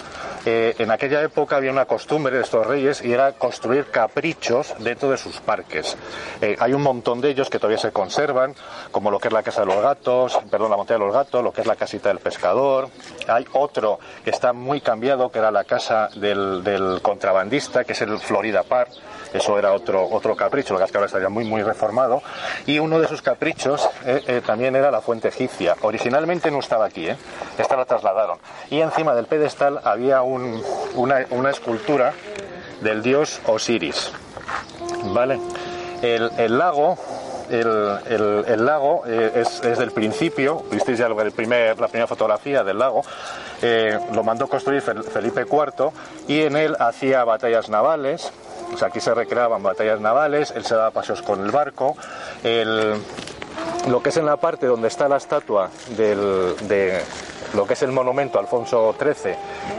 Eh, 0.49 0.75
en 0.79 0.91
aquella 0.91 1.21
época 1.23 1.57
había 1.57 1.71
una 1.71 1.83
costumbre 1.83 2.33
de 2.33 2.41
estos 2.41 2.65
reyes 2.65 3.03
y 3.03 3.11
era 3.11 3.33
construir 3.33 3.87
caprichos 3.87 4.75
dentro 4.79 5.11
de 5.11 5.17
sus 5.17 5.41
parques. 5.41 5.97
Eh, 6.39 6.55
hay 6.57 6.71
un 6.71 6.83
montón 6.83 7.19
de 7.19 7.31
ellos 7.31 7.49
que 7.49 7.59
todavía 7.59 7.77
se 7.77 7.91
conservan, 7.91 8.55
como 8.91 9.11
lo 9.11 9.19
que 9.19 9.27
es 9.27 9.33
la 9.33 9.43
Casa 9.43 9.65
de 9.65 9.67
los 9.67 9.81
Gatos, 9.81 10.39
perdón, 10.49 10.71
la 10.71 10.77
Montaña 10.77 10.99
de 10.99 11.05
los 11.05 11.13
Gatos, 11.13 11.43
lo 11.43 11.51
que 11.51 11.59
es 11.59 11.67
la 11.67 11.75
Casita 11.75 12.07
del 12.07 12.19
Pescador. 12.19 12.87
Hay 13.27 13.45
otro 13.51 13.99
que 14.23 14.29
está 14.29 14.53
muy 14.53 14.79
cambiado, 14.79 15.29
que 15.29 15.39
era 15.39 15.51
la 15.51 15.65
Casa 15.65 16.07
del, 16.15 16.63
del 16.63 17.01
Contrabandista, 17.01 17.83
que 17.83 17.91
es 17.91 18.01
el 18.03 18.17
Florida 18.17 18.63
Park. 18.63 18.91
Eso 19.33 19.59
era 19.59 19.73
otro, 19.73 20.07
otro 20.09 20.35
capricho, 20.35 20.73
lo 20.73 20.79
que 20.79 20.85
es 20.85 20.91
que 20.91 20.97
muy, 21.29 21.43
muy 21.43 21.61
reformado. 21.63 22.21
Y 22.65 22.79
uno 22.79 22.99
de 22.99 23.07
sus 23.07 23.21
caprichos 23.21 23.87
eh, 24.05 24.23
eh, 24.27 24.41
también 24.45 24.75
era 24.75 24.89
la 24.91 25.01
fuente 25.01 25.27
egipcia. 25.27 25.75
Originalmente 25.81 26.49
no 26.51 26.59
estaba 26.59 26.85
aquí, 26.85 27.07
¿eh? 27.09 27.17
esta 27.57 27.75
la 27.75 27.85
trasladaron. 27.85 28.37
Y 28.69 28.79
encima 28.81 29.13
del 29.15 29.25
pedestal 29.25 29.79
había 29.83 30.21
un- 30.21 30.63
una, 30.95 31.25
escultura 31.49 32.13
del 32.81 33.01
dios 33.03 33.41
Osiris. 33.47 34.11
¿Vale? 35.13 35.39
El, 36.01 36.31
lago. 36.57 36.97
El, 37.49 37.65
el- 38.09 38.45
lago 38.65 39.03
eh, 39.07 39.31
es, 39.35 39.63
es 39.63 39.77
del 39.79 39.91
principio, 39.91 40.63
visteis 40.69 40.97
ya 40.99 41.07
la 41.07 41.15
primera 41.87 42.07
fotografía 42.07 42.61
del 42.63 42.77
lago, 42.79 43.03
lo 44.11 44.21
mandó 44.23 44.47
construir 44.47 44.83
Fel- 44.83 45.03
Felipe 45.03 45.45
IV 45.49 45.91
y 46.27 46.41
en 46.41 46.57
él 46.57 46.75
hacía 46.77 47.23
batallas 47.23 47.69
navales, 47.69 48.31
o 48.73 48.77
sea, 48.77 48.87
aquí 48.89 48.99
se 48.99 49.13
recreaban 49.13 49.61
batallas 49.63 49.99
navales, 49.99 50.51
él 50.55 50.65
se 50.65 50.75
daba 50.75 50.91
paseos 50.91 51.21
con 51.21 51.43
el 51.43 51.51
barco, 51.51 51.95
el, 52.43 52.93
lo 53.89 54.01
que 54.03 54.09
es 54.09 54.17
en 54.17 54.25
la 54.25 54.37
parte 54.37 54.65
donde 54.67 54.87
está 54.87 55.07
la 55.07 55.17
estatua 55.17 55.69
del, 55.95 56.55
de 56.67 57.01
lo 57.53 57.65
que 57.65 57.73
es 57.73 57.81
el 57.83 57.91
monumento 57.91 58.39
Alfonso 58.39 58.93
XIII, 58.99 59.35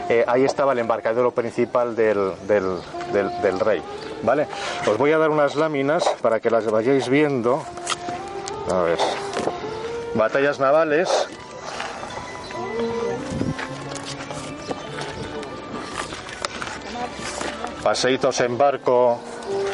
eh, 0.09 0.25
ahí 0.27 0.43
estaba 0.43 0.73
el 0.73 0.79
embarcadero 0.79 1.31
principal 1.31 1.95
del, 1.95 2.33
del- 2.47 2.79
del- 3.13 3.41
del 3.41 3.59
rey. 3.59 3.81
¿Vale? 4.21 4.47
Os 4.85 4.97
voy 4.97 5.13
a 5.13 5.17
dar 5.17 5.29
unas 5.29 5.55
láminas 5.55 6.03
para 6.21 6.41
que 6.41 6.49
las 6.49 6.65
vayáis 6.69 7.07
viendo. 7.07 7.63
A 8.69 8.81
ver. 8.81 8.97
Batallas 10.13 10.59
navales. 10.59 11.07
Paseitos 17.83 18.39
en 18.41 18.57
barco 18.57 19.19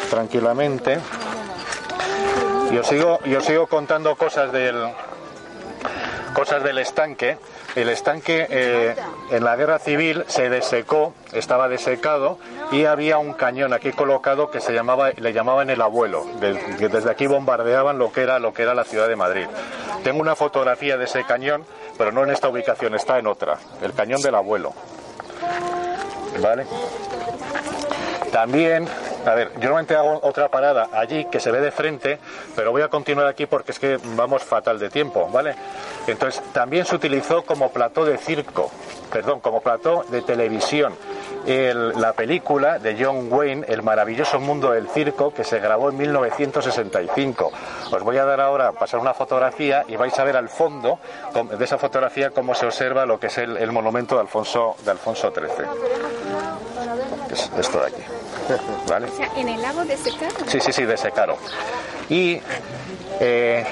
tranquilamente. 0.09 0.99
Y 2.71 2.77
os 2.77 2.87
sigo, 2.87 3.19
y 3.25 3.35
os 3.35 3.45
sigo 3.45 3.67
contando 3.67 4.15
cosas 4.15 4.51
del 4.51 4.75
cosas 6.33 6.63
del 6.63 6.77
estanque. 6.77 7.37
El 7.75 7.89
estanque 7.89 8.45
eh, 8.49 8.95
en 9.31 9.43
la 9.43 9.55
guerra 9.55 9.79
civil 9.79 10.23
se 10.27 10.49
desecó, 10.49 11.13
estaba 11.33 11.67
desecado 11.67 12.37
y 12.71 12.85
había 12.85 13.17
un 13.17 13.33
cañón 13.33 13.73
aquí 13.73 13.91
colocado 13.91 14.49
que 14.49 14.61
se 14.61 14.73
llamaba, 14.73 15.11
le 15.11 15.33
llamaban 15.33 15.69
el 15.69 15.81
abuelo. 15.81 16.25
que 16.77 16.87
desde 16.87 17.09
aquí 17.09 17.27
bombardeaban 17.27 17.97
lo 17.97 18.11
que 18.11 18.21
era 18.21 18.39
lo 18.39 18.53
que 18.53 18.63
era 18.63 18.73
la 18.73 18.83
ciudad 18.83 19.07
de 19.07 19.15
Madrid. 19.15 19.47
Tengo 20.03 20.21
una 20.21 20.35
fotografía 20.35 20.97
de 20.97 21.05
ese 21.05 21.23
cañón, 21.23 21.65
pero 21.97 22.11
no 22.11 22.23
en 22.23 22.29
esta 22.29 22.47
ubicación, 22.47 22.95
está 22.95 23.17
en 23.17 23.27
otra. 23.27 23.57
El 23.81 23.93
cañón 23.93 24.21
del 24.21 24.35
abuelo. 24.35 24.73
¿Vale? 26.41 26.65
También, 28.35 28.85
a 29.25 29.33
ver, 29.33 29.51
yo 29.53 29.59
normalmente 29.69 29.95
hago 29.95 30.19
otra 30.21 30.49
parada 30.49 30.89
allí 30.91 31.23
que 31.31 31.39
se 31.39 31.51
ve 31.51 31.61
de 31.61 31.71
frente, 31.71 32.19
pero 32.53 32.71
voy 32.71 32.81
a 32.81 32.89
continuar 32.89 33.27
aquí 33.27 33.45
porque 33.45 33.71
es 33.71 33.79
que 33.79 33.97
vamos 34.03 34.43
fatal 34.43 34.77
de 34.77 34.89
tiempo, 34.89 35.29
¿vale? 35.31 35.55
Entonces, 36.05 36.43
también 36.51 36.83
se 36.85 36.97
utilizó 36.97 37.43
como 37.43 37.69
plató 37.71 38.03
de 38.03 38.17
circo, 38.17 38.69
perdón, 39.09 39.39
como 39.39 39.61
plató 39.61 40.03
de 40.09 40.21
televisión. 40.21 40.93
El- 41.47 41.93
la 42.01 42.11
película 42.11 42.77
de 42.77 42.97
John 43.01 43.31
Wayne, 43.31 43.67
El 43.69 43.83
maravilloso 43.83 44.37
mundo 44.37 44.71
del 44.71 44.89
circo, 44.89 45.33
que 45.33 45.45
se 45.45 45.59
grabó 45.59 45.89
en 45.89 45.95
1965. 45.95 47.53
Os 47.93 48.03
voy 48.03 48.17
a 48.17 48.25
dar 48.25 48.41
ahora, 48.41 48.73
pasar 48.73 48.99
una 48.99 49.13
fotografía 49.13 49.85
y 49.87 49.95
vais 49.95 50.19
a 50.19 50.25
ver 50.25 50.35
al 50.35 50.49
fondo 50.49 50.99
de 51.57 51.63
esa 51.63 51.77
fotografía 51.77 52.31
cómo 52.31 52.53
se 52.53 52.65
observa 52.65 53.05
lo 53.05 53.17
que 53.17 53.27
es 53.27 53.37
el, 53.37 53.55
el 53.55 53.71
monumento 53.71 54.15
de 54.15 54.21
Alfonso, 54.21 54.75
de 54.83 54.91
Alfonso 54.91 55.31
XIII. 55.33 55.65
Es 57.31 57.49
esto 57.57 57.79
de 57.79 57.87
aquí. 57.87 58.03
¿Vale? 58.89 59.07
O 59.07 59.15
sea, 59.15 59.31
en 59.35 59.49
el 59.49 59.61
lago 59.61 59.85
de 59.85 59.97
secado. 59.97 60.35
Sí, 60.47 60.59
sí, 60.59 60.71
sí, 60.71 60.85
de 60.85 60.97
secaro. 60.97 61.37
Y 62.09 62.39
eh, 63.19 63.65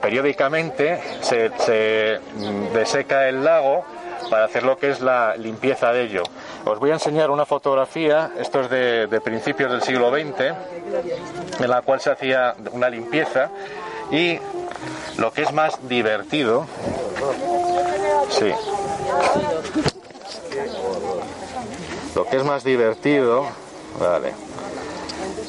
periódicamente 0.00 1.00
se, 1.20 1.50
se, 1.58 2.20
mm, 2.36 2.74
deseca 2.74 3.28
el 3.28 3.44
lago 3.44 3.84
para 4.30 4.44
hacer 4.46 4.64
lo 4.64 4.76
que 4.76 4.90
es 4.90 5.00
la 5.00 5.36
limpieza 5.36 5.92
de 5.92 6.04
ello. 6.04 6.22
Os 6.64 6.78
voy 6.80 6.90
a 6.90 6.94
enseñar 6.94 7.30
una 7.30 7.46
fotografía, 7.46 8.32
esto 8.38 8.62
es 8.62 8.70
de, 8.70 9.06
de 9.06 9.20
principios 9.20 9.70
del 9.70 9.82
siglo 9.82 10.10
XX, 10.10 11.60
en 11.60 11.70
la 11.70 11.82
cual 11.82 12.00
se 12.00 12.10
hacía 12.10 12.54
una 12.72 12.88
limpieza 12.90 13.50
y 14.10 14.38
lo 15.16 15.32
que 15.32 15.42
es 15.42 15.52
más 15.52 15.88
divertido, 15.88 16.66
sí, 18.30 18.52
lo 22.14 22.26
que 22.26 22.36
es 22.36 22.44
más 22.44 22.64
divertido, 22.64 23.46
vale. 23.98 24.34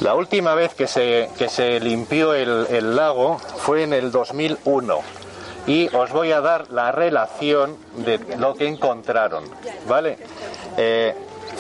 La 0.01 0.13
última 0.13 0.53
vez 0.53 0.73
que 0.75 0.87
se, 0.87 1.29
que 1.37 1.49
se 1.49 1.79
limpió 1.79 2.33
el, 2.33 2.95
lago 2.95 3.39
fue 3.39 3.83
en 3.83 3.93
el 3.93 4.11
2001 4.11 4.99
y 5.65 5.93
os 5.95 6.11
voy 6.11 6.31
a 6.31 6.39
dar 6.39 6.71
la 6.71 6.91
relación 6.91 7.75
de 7.97 8.19
lo 8.37 8.53
que 8.53 8.67
encontraron, 8.67 9.43
¿vale? 9.87 10.17
Eh, 10.77 11.15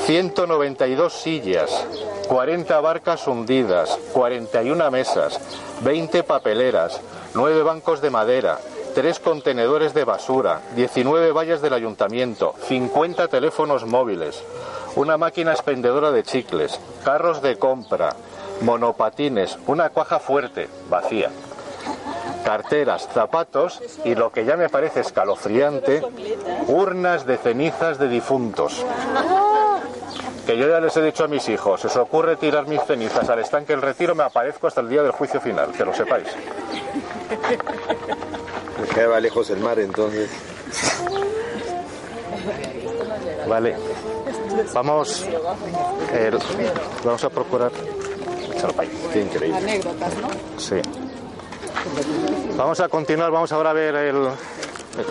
192 0.05 1.13
sillas, 1.13 1.85
40 2.27 2.79
barcas 2.79 3.27
hundidas, 3.27 3.97
41 4.13 4.91
mesas, 4.91 5.39
20 5.81 6.23
papeleras, 6.23 7.01
9 7.33 7.63
bancos 7.63 8.01
de 8.01 8.11
madera, 8.11 8.59
3 8.93 9.19
contenedores 9.19 9.93
de 9.93 10.03
basura, 10.05 10.61
19 10.75 11.31
vallas 11.31 11.61
del 11.61 11.73
ayuntamiento, 11.73 12.53
50 12.67 13.27
teléfonos 13.27 13.85
móviles, 13.85 14.43
una 14.97 15.15
máquina 15.15 15.51
expendedora 15.51 16.11
de 16.11 16.23
chicles, 16.23 16.79
carros 17.05 17.43
de 17.43 17.57
compra, 17.57 18.15
monopatines, 18.61 19.59
una 19.67 19.91
cuaja 19.91 20.19
fuerte, 20.19 20.67
vacía, 20.89 21.29
carteras, 22.43 23.07
zapatos 23.13 23.79
y 24.03 24.15
lo 24.15 24.31
que 24.31 24.43
ya 24.43 24.57
me 24.57 24.69
parece 24.69 25.01
escalofriante, 25.01 26.01
urnas 26.67 27.27
de 27.27 27.37
cenizas 27.37 27.99
de 27.99 28.07
difuntos. 28.09 28.83
Que 30.47 30.57
yo 30.57 30.67
ya 30.67 30.79
les 30.79 30.97
he 30.97 31.03
dicho 31.03 31.25
a 31.25 31.27
mis 31.27 31.47
hijos, 31.47 31.81
si 31.81 31.87
os 31.87 31.95
ocurre 31.97 32.35
tirar 32.35 32.67
mis 32.67 32.81
cenizas 32.81 33.29
al 33.29 33.37
estanque 33.37 33.73
del 33.73 33.83
retiro, 33.83 34.15
me 34.15 34.23
aparezco 34.23 34.65
hasta 34.65 34.81
el 34.81 34.89
día 34.89 35.03
del 35.03 35.11
juicio 35.11 35.39
final, 35.39 35.73
que 35.73 35.85
lo 35.85 35.93
sepáis. 35.93 36.27
Me 38.81 38.87
quedaba 38.87 39.19
lejos 39.19 39.47
el 39.51 39.59
mar 39.59 39.77
entonces. 39.77 40.31
Vale. 43.47 43.75
Vamos, 44.73 45.25
eh, 46.13 46.31
vamos 47.03 47.23
a 47.23 47.29
procurar. 47.29 47.71
Qué 49.13 49.21
increíble. 49.21 49.57
Anécdotas, 49.57 50.13
¿no? 50.17 50.29
Sí. 50.57 50.81
Vamos 52.55 52.79
a 52.79 52.89
continuar, 52.89 53.31
vamos 53.31 53.51
ahora 53.51 53.69
a 53.69 53.73
ver 53.73 53.95
el... 53.95 54.29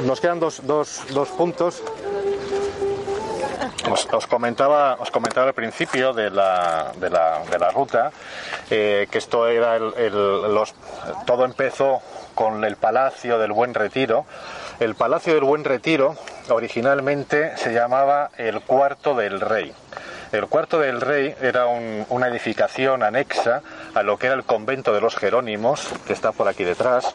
Nos 0.05 0.21
quedan 0.21 0.41
dos, 0.41 0.67
dos, 0.67 1.03
dos 1.11 1.29
puntos. 1.31 1.83
Os, 3.91 4.09
os 4.13 4.27
comentaba, 4.27 4.97
os 4.99 5.11
comentaba 5.13 5.47
al 5.49 5.55
principio 5.55 6.13
de 6.13 6.31
la, 6.31 6.93
de 6.97 7.09
la, 7.09 7.45
de 7.49 7.59
la 7.59 7.71
ruta 7.71 8.11
eh, 8.69 9.07
que 9.11 9.19
esto 9.19 9.47
era 9.47 9.77
el, 9.77 9.95
el- 9.97 10.53
los, 10.55 10.75
todo 11.25 11.45
empezó 11.45 12.01
con 12.35 12.65
el 12.65 12.75
Palacio 12.77 13.39
del 13.39 13.53
Buen 13.53 13.75
Retiro. 13.75 14.27
El 14.81 14.95
Palacio 14.95 15.35
del 15.35 15.45
Buen 15.45 15.65
Retiro 15.65 16.17
originalmente 16.51 17.57
se 17.57 17.73
llamaba 17.73 18.31
el 18.37 18.61
Cuarto 18.61 19.15
del 19.15 19.41
Rey. 19.41 19.73
El 20.33 20.47
Cuarto 20.49 20.79
del 20.81 21.01
Rey 21.01 21.35
era 21.41 21.67
un- 21.67 22.05
una 22.11 22.29
edificación 22.29 23.03
anexa 23.03 23.63
a 23.95 24.03
lo 24.03 24.19
que 24.19 24.27
era 24.27 24.35
el 24.37 24.45
convento 24.45 24.93
de 24.93 25.01
los 25.01 25.17
Jerónimos, 25.17 25.89
que 26.07 26.13
está 26.13 26.33
por 26.33 26.49
aquí 26.49 26.65
detrás, 26.65 27.07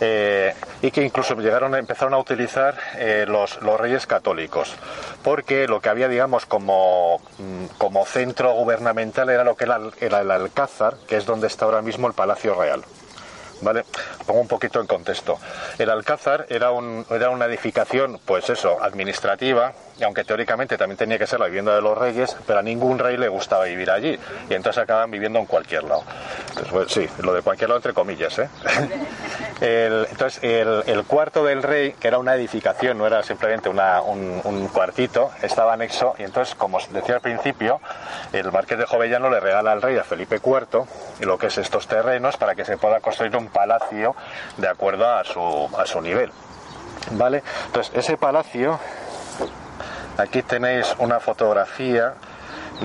eh, 0.00 0.54
y 0.80 0.90
que 0.90 1.02
incluso 1.02 1.36
llegaron 1.36 1.76
empezaron 1.76 2.14
a 2.14 2.18
utilizar 2.18 2.74
eh, 2.96 3.26
los, 3.28 3.60
reyes 3.78 4.06
católicos, 4.08 4.74
porque 5.22 5.68
lo 5.68 5.80
que 5.80 5.88
había, 5.88 6.08
digamos, 6.08 6.46
como, 6.46 7.20
mm, 7.38 7.66
como 7.78 8.04
centro 8.06 8.52
gubernamental 8.54 9.30
era 9.30 9.44
lo 9.44 9.54
que 9.54 9.68
era 10.00 10.20
el 10.20 10.30
Alcázar, 10.32 10.96
que 11.06 11.16
es 11.16 11.26
donde 11.26 11.46
está 11.46 11.66
ahora 11.66 11.82
mismo 11.82 12.08
el 12.08 12.14
Palacio 12.14 12.54
Real. 12.54 12.82
¿Vale? 13.62 13.84
Pongo 14.26 14.40
un 14.40 14.48
poquito 14.48 14.80
en 14.80 14.86
contexto. 14.86 15.38
El 15.78 15.88
Alcázar 15.88 16.46
era, 16.48 16.72
un, 16.72 17.06
era 17.10 17.30
una 17.30 17.46
edificación, 17.46 18.20
pues 18.24 18.50
eso, 18.50 18.82
administrativa, 18.82 19.72
y 19.98 20.04
aunque 20.04 20.24
teóricamente 20.24 20.76
también 20.78 20.96
tenía 20.96 21.18
que 21.18 21.26
ser 21.26 21.40
la 21.40 21.46
vivienda 21.46 21.74
de 21.74 21.82
los 21.82 21.96
reyes, 21.96 22.36
pero 22.46 22.58
a 22.58 22.62
ningún 22.62 22.98
rey 22.98 23.16
le 23.16 23.28
gustaba 23.28 23.64
vivir 23.64 23.90
allí, 23.90 24.18
y 24.48 24.54
entonces 24.54 24.82
acaban 24.82 25.10
viviendo 25.10 25.38
en 25.38 25.46
cualquier 25.46 25.84
lado. 25.84 26.02
Pues, 26.54 26.70
bueno, 26.70 26.88
sí, 26.88 27.08
lo 27.18 27.32
de 27.34 27.42
cualquier 27.42 27.68
lado 27.70 27.78
entre 27.78 27.92
comillas, 27.92 28.38
¿eh? 28.38 28.48
El- 29.60 30.06
entonces, 30.10 30.40
el, 30.42 31.04
cuarto 31.06 31.44
del 31.44 31.62
rey, 31.62 31.92
que 31.92 32.08
era 32.08 32.18
una 32.18 32.34
edificación, 32.34 32.98
no 32.98 33.06
era 33.06 33.22
simplemente 33.22 33.68
una- 33.68 34.00
un, 34.02 34.68
cuartito, 34.72 35.30
estaba 35.40 35.74
anexo, 35.74 36.14
y 36.18 36.24
entonces, 36.24 36.54
como 36.56 36.78
decía 36.90 37.16
al 37.16 37.20
principio, 37.20 37.80
el 38.32 38.50
marqués 38.50 38.78
de 38.78 38.86
Jovellano 38.86 39.30
le 39.30 39.38
regala 39.38 39.70
al 39.72 39.80
rey 39.82 39.96
a 39.98 40.04
Felipe 40.04 40.40
IV 40.44 40.84
lo 41.20 41.38
que 41.38 41.46
es 41.46 41.58
estos 41.58 41.86
terrenos 41.86 42.36
para 42.36 42.54
que 42.56 42.64
se 42.64 42.76
pueda 42.76 42.98
construir 43.00 43.36
un 43.36 43.48
palacio 43.48 44.16
de 44.56 44.68
acuerdo 44.68 45.08
a 45.08 45.22
su, 45.24 45.68
a 45.78 45.86
su 45.86 46.00
nivel. 46.00 46.32
¿Vale? 47.12 47.42
Entonces, 47.66 47.92
ese 47.94 48.16
palacio, 48.16 48.80
aquí 50.18 50.42
tenéis 50.42 50.94
una 50.98 51.20
fotografía 51.20 52.14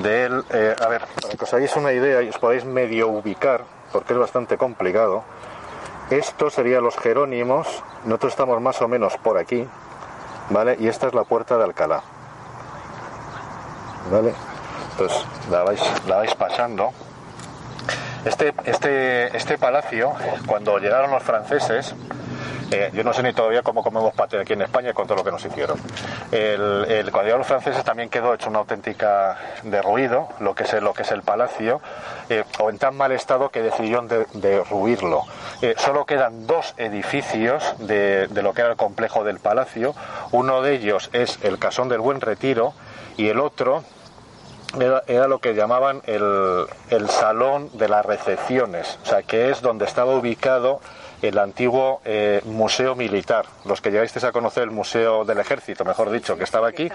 de 0.01 0.25
él, 0.25 0.43
eh, 0.51 0.75
a 0.80 0.88
ver, 0.88 1.01
para 1.21 1.36
que 1.36 1.43
os 1.43 1.53
hagáis 1.53 1.75
una 1.75 1.91
idea 1.91 2.21
y 2.21 2.30
os 2.30 2.38
podáis 2.38 2.65
medio 2.65 3.07
ubicar, 3.07 3.63
porque 3.91 4.13
es 4.13 4.19
bastante 4.19 4.57
complicado. 4.57 5.23
Esto 6.09 6.49
serían 6.49 6.84
los 6.84 6.97
Jerónimos, 6.97 7.84
nosotros 8.05 8.34
estamos 8.34 8.61
más 8.61 8.82
o 8.82 8.88
menos 8.88 9.17
por 9.17 9.38
aquí, 9.38 9.67
¿vale? 10.49 10.78
Y 10.80 10.88
esta 10.88 11.07
es 11.07 11.13
la 11.13 11.23
puerta 11.23 11.57
de 11.57 11.63
Alcalá. 11.63 12.01
¿Vale? 14.11 14.34
Entonces 14.91 15.25
la 15.51 15.63
vais, 15.63 15.82
la 16.07 16.17
vais 16.17 16.34
pasando. 16.36 16.91
Este, 18.23 18.53
este, 18.65 19.36
este 19.36 19.57
palacio, 19.57 20.13
cuando 20.45 20.78
llegaron 20.80 21.11
los 21.11 21.23
franceses, 21.23 21.93
eh, 22.72 22.91
yo 22.93 23.03
no 23.03 23.13
sé 23.13 23.24
ni 23.24 23.34
todavía 23.34 23.61
cómo 23.61 23.82
comemos 23.84 24.13
paté 24.13 24.39
aquí 24.39 24.53
en 24.53 24.61
España 24.61 24.93
con 24.93 25.07
todo 25.07 25.18
lo 25.18 25.24
que 25.24 25.32
nos 25.32 25.43
hicieron. 25.45 25.80
El, 26.32 26.86
el- 26.89 27.11
los 27.38 27.47
franceses 27.47 27.84
también 27.84 28.09
quedó 28.09 28.34
hecho 28.34 28.49
una 28.49 28.59
auténtica 28.59 29.38
derruido, 29.63 30.30
lo 30.39 30.55
que 30.55 30.63
es 30.63 30.74
el, 30.74 30.84
lo 30.84 30.93
que 30.93 31.03
es 31.03 31.11
el 31.11 31.22
palacio, 31.22 31.82
eh, 32.30 32.43
o 32.59 32.70
en 32.70 32.78
tan 32.78 32.95
mal 32.95 33.11
estado 33.11 33.49
que 33.49 33.61
decidieron 33.61 34.07
de- 34.07 34.26
derruirlo. 34.34 35.24
Eh, 35.61 35.76
solo 35.78 36.05
quedan 36.05 36.47
dos 36.47 36.74
edificios 36.78 37.76
de, 37.80 38.28
de 38.28 38.41
lo 38.41 38.53
que 38.53 38.61
era 38.61 38.72
el 38.72 38.78
complejo 38.78 39.24
del 39.24 39.39
palacio. 39.39 39.93
Uno 40.32 40.61
de 40.61 40.74
ellos 40.76 41.09
es 41.13 41.39
el 41.43 41.59
Casón 41.59 41.89
del 41.89 41.99
Buen 41.99 42.22
Retiro 42.22 42.74
y 43.18 43.30
el 43.30 43.39
otro 43.39 43.84
era, 44.80 45.01
era 45.07 45.28
lo 45.28 45.39
que 45.39 45.53
llamaban 45.55 46.01
el, 46.05 46.65
el 46.89 47.09
salón 47.09 47.70
de 47.74 47.88
las 47.88 48.05
recepciones, 48.05 48.99
o 49.03 49.05
sea, 49.05 49.24
que 49.24 49.49
es 49.49 49.61
donde 49.61 49.86
estaba 49.86 50.13
ubicado 50.13 50.82
el 51.22 51.38
antiguo 51.39 52.01
eh, 52.05 52.41
museo 52.45 52.95
militar. 52.95 53.45
Los 53.65 53.82
que 53.82 53.91
llegasteis 53.91 54.26
a 54.26 54.32
conocer 54.32 54.63
el 54.63 54.72
museo 54.72 55.26
del 55.26 55.39
ejército, 55.39 55.84
mejor 55.86 56.11
dicho, 56.11 56.38
que 56.38 56.43
estaba 56.43 56.68
aquí. 56.68 56.89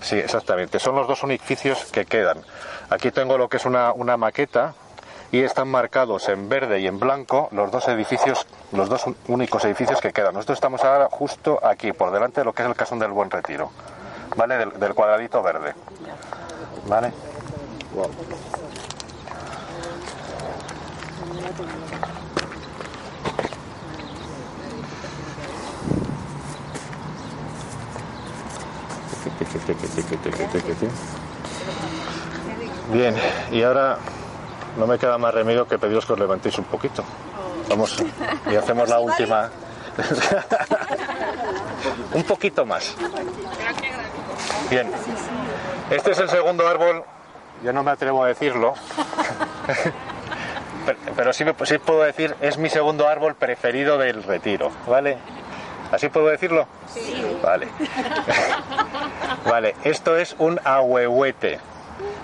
Sí, 0.00 0.16
exactamente. 0.16 0.78
Son 0.78 0.94
los 0.94 1.06
dos 1.06 1.22
edificios 1.24 1.84
que 1.92 2.04
quedan. 2.04 2.38
Aquí 2.90 3.10
tengo 3.10 3.36
lo 3.36 3.48
que 3.48 3.58
es 3.58 3.66
una, 3.66 3.92
una 3.92 4.16
maqueta 4.16 4.74
y 5.30 5.42
están 5.42 5.68
marcados 5.68 6.28
en 6.28 6.48
verde 6.48 6.80
y 6.80 6.86
en 6.86 6.98
blanco 6.98 7.48
los 7.52 7.70
dos 7.70 7.86
edificios, 7.88 8.46
los 8.72 8.88
dos 8.88 9.04
únicos 9.26 9.64
edificios 9.64 10.00
que 10.00 10.12
quedan. 10.12 10.34
Nosotros 10.34 10.56
estamos 10.56 10.82
ahora 10.84 11.08
justo 11.10 11.60
aquí, 11.62 11.92
por 11.92 12.10
delante 12.10 12.40
de 12.40 12.46
lo 12.46 12.52
que 12.52 12.62
es 12.62 12.68
el 12.68 12.74
Casón 12.74 12.98
del 12.98 13.10
Buen 13.10 13.30
Retiro, 13.30 13.70
¿vale? 14.36 14.56
Del, 14.56 14.80
del 14.80 14.94
cuadradito 14.94 15.42
verde. 15.42 15.74
¿Vale? 16.86 17.12
Bien, 32.92 33.14
y 33.50 33.62
ahora 33.62 33.98
no 34.78 34.86
me 34.86 34.98
queda 34.98 35.18
más 35.18 35.34
remedio 35.34 35.66
que 35.66 35.78
pediros 35.78 36.06
que 36.06 36.14
os 36.14 36.18
levantéis 36.18 36.56
un 36.58 36.64
poquito. 36.64 37.04
Vamos, 37.68 38.02
y 38.50 38.56
hacemos 38.56 38.88
la 38.88 38.98
última. 38.98 39.50
un 42.14 42.22
poquito 42.22 42.64
más. 42.64 42.94
Bien, 44.70 44.90
este 45.90 46.12
es 46.12 46.18
el 46.18 46.28
segundo 46.28 46.66
árbol, 46.66 47.04
yo 47.64 47.72
no 47.72 47.82
me 47.82 47.90
atrevo 47.90 48.24
a 48.24 48.28
decirlo, 48.28 48.74
pero, 50.86 50.98
pero 51.16 51.32
sí, 51.32 51.44
puedo 51.78 52.02
decir, 52.02 52.36
es 52.40 52.58
mi 52.58 52.68
segundo 52.68 53.08
árbol 53.08 53.34
preferido 53.34 53.98
del 53.98 54.22
retiro, 54.22 54.70
¿vale? 54.86 55.18
¿Así 55.90 56.08
puedo 56.08 56.26
decirlo? 56.26 56.66
Sí. 56.92 57.38
Vale. 57.42 57.68
vale, 59.44 59.74
esto 59.84 60.16
es 60.16 60.34
un 60.38 60.60
ahuehuete, 60.64 61.58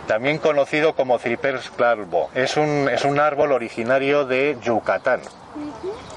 también 0.07 0.39
conocido 0.39 0.95
como 0.95 1.19
Cipers 1.19 1.71
clarvo. 1.71 2.31
Es 2.35 2.57
un, 2.57 2.89
es 2.91 3.05
un 3.05 3.19
árbol 3.19 3.53
originario 3.53 4.25
de 4.25 4.57
Yucatán. 4.63 5.21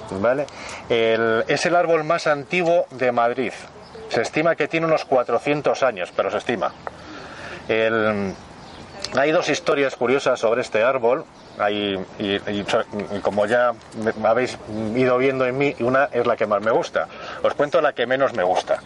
¿Vale? 0.09 0.45
Es 0.89 1.65
el 1.65 1.75
árbol 1.75 2.03
más 2.03 2.27
antiguo 2.27 2.85
de 2.91 3.11
Madrid. 3.11 3.51
Se 4.09 4.21
estima 4.21 4.55
que 4.55 4.67
tiene 4.67 4.85
unos 4.85 5.05
400 5.05 5.83
años, 5.83 6.13
pero 6.15 6.31
se 6.31 6.37
estima. 6.37 6.73
Hay 9.15 9.31
dos 9.31 9.49
historias 9.49 9.95
curiosas 9.95 10.39
sobre 10.39 10.61
este 10.61 10.83
árbol. 10.83 11.25
Y, 11.71 11.97
y- 12.19 12.41
y 12.47 13.19
como 13.21 13.45
ya 13.47 13.73
habéis 14.23 14.57
ido 14.95 15.17
viendo 15.17 15.45
en 15.45 15.57
mí, 15.57 15.75
una 15.79 16.05
es 16.11 16.25
la 16.27 16.35
que 16.37 16.45
más 16.45 16.61
me 16.61 16.69
gusta. 16.71 17.07
Os 17.41 17.53
cuento 17.55 17.81
la 17.81 17.93
que 17.93 18.05
menos 18.05 18.33
me 18.33 18.43
gusta. 18.43 18.79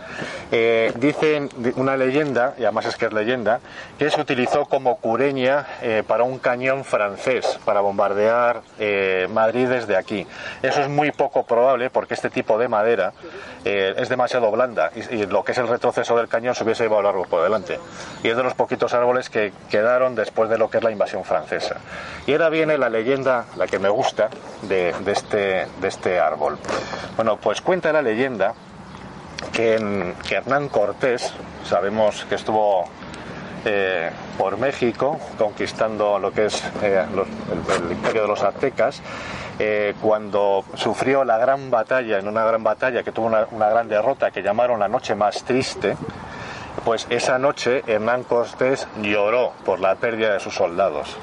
Eh, 0.52 0.92
dicen 0.96 1.50
di- 1.58 1.74
una 1.76 1.98
leyenda, 1.98 2.54
y 2.58 2.64
además 2.64 2.86
es 2.86 2.96
que 2.96 3.08
es 3.08 3.14
leyenda, 3.14 3.60
que 4.00 4.10
se 4.10 4.22
utilizó 4.22 4.66
como 4.66 4.98
cureña 4.98 5.66
eh, 5.82 6.04
para 6.08 6.24
un 6.24 6.40
cañón 6.40 6.86
francés, 6.86 7.60
para 7.66 7.82
bombardear 7.82 8.62
eh, 8.80 9.28
Madrid 9.32 9.68
desde 9.68 9.98
aquí. 9.98 10.26
Eso 10.62 10.82
es 10.82 10.88
muy 10.90 11.12
poco 11.12 11.44
probable 11.44 11.90
porque 11.90 12.14
este 12.14 12.30
tipo 12.30 12.58
de 12.58 12.68
madera 12.70 13.12
eh, 13.66 13.94
es 13.98 14.08
demasiado 14.10 14.50
blanda 14.50 14.92
y, 14.96 15.16
y 15.16 15.26
lo 15.26 15.44
que 15.44 15.52
es 15.52 15.58
el 15.58 15.68
retroceso 15.68 16.16
del 16.18 16.28
cañón 16.28 16.56
se 16.56 16.64
hubiese 16.64 16.84
llevado 16.84 17.02
largo 17.04 17.26
por 17.26 17.44
delante. 17.44 17.80
Y 18.24 18.30
es 18.30 18.38
de 18.38 18.44
los 18.44 18.54
poquitos 18.54 18.94
árboles 18.94 19.30
que 19.30 19.52
quedaron 19.70 20.16
después 20.16 20.50
de 20.50 20.58
lo 20.58 20.70
que 20.70 20.78
es 20.78 20.84
la 20.84 20.92
invasión 20.92 21.24
francesa. 21.24 21.76
Y 22.28 22.32
ahora 22.34 22.50
viene 22.62 22.78
la 22.78 22.90
leyenda, 22.90 23.46
la 23.58 23.66
que 23.66 23.80
me 23.80 23.90
gusta, 23.90 24.30
este, 24.70 25.66
de 25.82 25.88
este 25.88 26.20
árbol. 26.20 26.60
Bueno, 27.16 27.38
pues 27.38 27.60
cuenta 27.60 27.92
la 27.92 28.04
leyenda 28.04 28.54
que, 29.52 30.14
Hernán 30.30 30.70
Cortés, 30.70 31.34
sabemos 31.64 32.24
que 32.26 32.36
estuvo 32.36 32.86
eh, 33.66 34.12
por 34.38 34.60
México 34.60 35.20
conquistando 35.40 36.20
lo 36.20 36.32
que 36.32 36.46
es 36.46 36.64
eh, 36.84 37.04
el 37.84 37.92
imperio 37.94 38.22
de 38.22 38.28
los 38.28 38.44
aztecas, 38.44 39.02
eh, 39.58 39.96
cuando 40.00 40.64
sufrió 40.76 41.24
la 41.24 41.40
gran 41.40 41.72
batalla, 41.72 42.20
en 42.20 42.28
una 42.28 42.46
gran 42.46 42.64
batalla 42.64 43.02
que 43.02 43.12
tuvo 43.12 43.26
una, 43.26 43.48
una 43.50 43.70
gran 43.70 43.90
derrota 43.90 44.30
que 44.30 44.44
llamaron 44.44 44.80
la 44.80 44.88
noche 44.88 45.16
más 45.16 45.44
triste, 45.46 45.98
pues 46.86 47.08
esa 47.10 47.40
noche 47.40 47.82
Hernán 47.88 48.24
Cortés 48.24 48.88
lloró 49.02 49.54
por 49.66 49.80
la 49.80 49.96
pérdida 49.96 50.34
de 50.34 50.40
sus 50.40 50.54
soldados. 50.54 51.18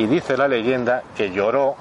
Y 0.00 0.06
dice 0.06 0.38
la 0.38 0.48
leyenda 0.48 1.02
que 1.14 1.30
lloró 1.30 1.76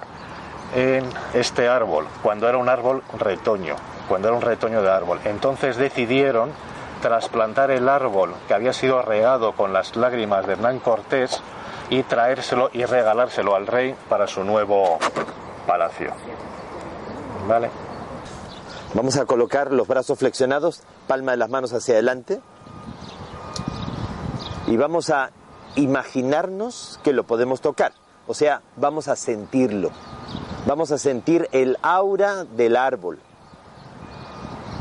en 0.75 1.05
este 1.33 1.69
árbol, 1.69 2.05
cuando 2.21 2.49
era 2.49 2.57
un 2.57 2.67
árbol 2.67 3.01
retoño, 3.17 3.77
cuando 4.09 4.27
era 4.27 4.35
un 4.35 4.43
retoño 4.43 4.81
de 4.81 4.91
árbol. 4.91 5.21
Entonces 5.23 5.77
decidieron 5.77 6.51
trasplantar 7.01 7.71
el 7.71 7.87
árbol 7.87 8.35
que 8.45 8.53
había 8.53 8.73
sido 8.73 9.01
regado 9.03 9.53
con 9.53 9.71
las 9.71 9.95
lágrimas 9.95 10.45
de 10.45 10.51
Hernán 10.51 10.79
Cortés 10.79 11.41
y 11.89 12.03
traérselo 12.03 12.69
y 12.73 12.83
regalárselo 12.83 13.55
al 13.55 13.67
rey 13.67 13.95
para 14.09 14.27
su 14.27 14.43
nuevo 14.43 14.99
palacio. 15.65 16.11
¿Vale? 17.47 17.69
Vamos 18.95 19.15
a 19.15 19.25
colocar 19.25 19.71
los 19.71 19.87
brazos 19.87 20.19
flexionados, 20.19 20.83
palma 21.07 21.31
de 21.31 21.37
las 21.37 21.49
manos 21.49 21.71
hacia 21.71 21.93
adelante. 21.93 22.41
Y 24.67 24.75
vamos 24.75 25.09
a 25.09 25.29
imaginarnos 25.75 26.99
que 27.01 27.13
lo 27.13 27.23
podemos 27.23 27.61
tocar. 27.61 27.93
O 28.29 28.35
sea, 28.35 28.61
vamos 28.75 29.07
a 29.07 29.15
sentirlo. 29.15 29.89
Vamos 30.67 30.91
a 30.91 30.99
sentir 30.99 31.49
el 31.51 31.79
aura 31.81 32.43
del 32.45 32.77
árbol. 32.77 33.17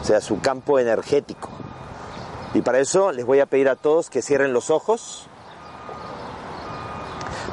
O 0.02 0.04
sea, 0.04 0.20
su 0.20 0.38
campo 0.42 0.78
energético. 0.78 1.48
Y 2.52 2.60
para 2.60 2.78
eso 2.78 3.10
les 3.10 3.24
voy 3.24 3.40
a 3.40 3.46
pedir 3.46 3.70
a 3.70 3.76
todos 3.76 4.10
que 4.10 4.20
cierren 4.20 4.52
los 4.52 4.68
ojos. 4.68 5.28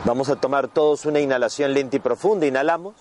Vamos 0.03 0.27
a 0.27 0.35
tomar 0.35 0.67
todos 0.67 1.05
una 1.05 1.21
inhalación 1.21 1.73
lenta 1.73 1.95
y 1.95 1.99
profunda. 1.99 2.45
Inhalamos 2.45 2.95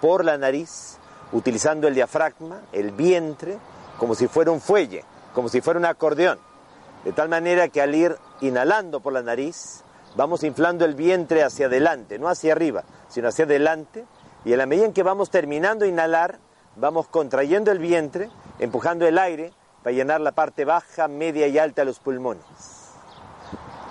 por 0.00 0.24
la 0.24 0.36
nariz, 0.38 0.98
utilizando 1.30 1.86
el 1.86 1.94
diafragma, 1.94 2.62
el 2.72 2.90
vientre, 2.90 3.58
como 3.96 4.16
si 4.16 4.26
fuera 4.26 4.50
un 4.50 4.60
fuelle, 4.60 5.04
como 5.36 5.48
si 5.48 5.60
fuera 5.60 5.78
un 5.78 5.86
acordeón. 5.86 6.40
De 7.04 7.12
tal 7.12 7.28
manera 7.28 7.68
que 7.68 7.80
al 7.80 7.94
ir 7.94 8.18
inhalando 8.40 8.98
por 8.98 9.12
la 9.12 9.22
nariz, 9.22 9.84
vamos 10.16 10.42
inflando 10.42 10.84
el 10.84 10.94
vientre 10.94 11.42
hacia 11.42 11.66
adelante, 11.66 12.18
no 12.18 12.28
hacia 12.28 12.52
arriba, 12.52 12.84
sino 13.08 13.28
hacia 13.28 13.44
adelante. 13.44 14.04
Y 14.44 14.52
en 14.52 14.58
la 14.58 14.66
medida 14.66 14.86
en 14.86 14.92
que 14.92 15.02
vamos 15.02 15.30
terminando 15.30 15.84
de 15.84 15.90
inhalar, 15.90 16.38
vamos 16.76 17.08
contrayendo 17.08 17.70
el 17.70 17.78
vientre, 17.78 18.30
empujando 18.58 19.06
el 19.06 19.18
aire 19.18 19.52
para 19.82 19.94
llenar 19.94 20.20
la 20.20 20.32
parte 20.32 20.64
baja, 20.64 21.08
media 21.08 21.46
y 21.46 21.58
alta 21.58 21.82
de 21.82 21.86
los 21.86 21.98
pulmones. 21.98 22.44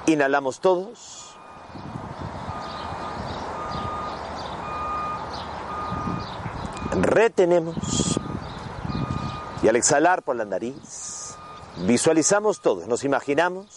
Inhalamos 0.05 0.59
todos. 0.59 1.35
Retenemos. 6.91 8.19
Y 9.61 9.67
al 9.67 9.75
exhalar 9.75 10.23
por 10.23 10.35
la 10.35 10.45
nariz, 10.45 11.35
visualizamos 11.85 12.61
todos, 12.61 12.87
nos 12.87 13.03
imaginamos 13.03 13.76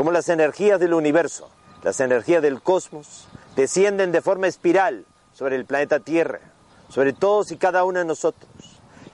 como 0.00 0.12
las 0.12 0.30
energías 0.30 0.80
del 0.80 0.94
universo, 0.94 1.50
las 1.82 2.00
energías 2.00 2.40
del 2.40 2.62
cosmos, 2.62 3.28
descienden 3.54 4.12
de 4.12 4.22
forma 4.22 4.46
espiral 4.46 5.04
sobre 5.34 5.56
el 5.56 5.66
planeta 5.66 6.00
Tierra, 6.00 6.40
sobre 6.88 7.12
todos 7.12 7.50
y 7.50 7.58
cada 7.58 7.84
uno 7.84 7.98
de 7.98 8.06
nosotros. 8.06 8.50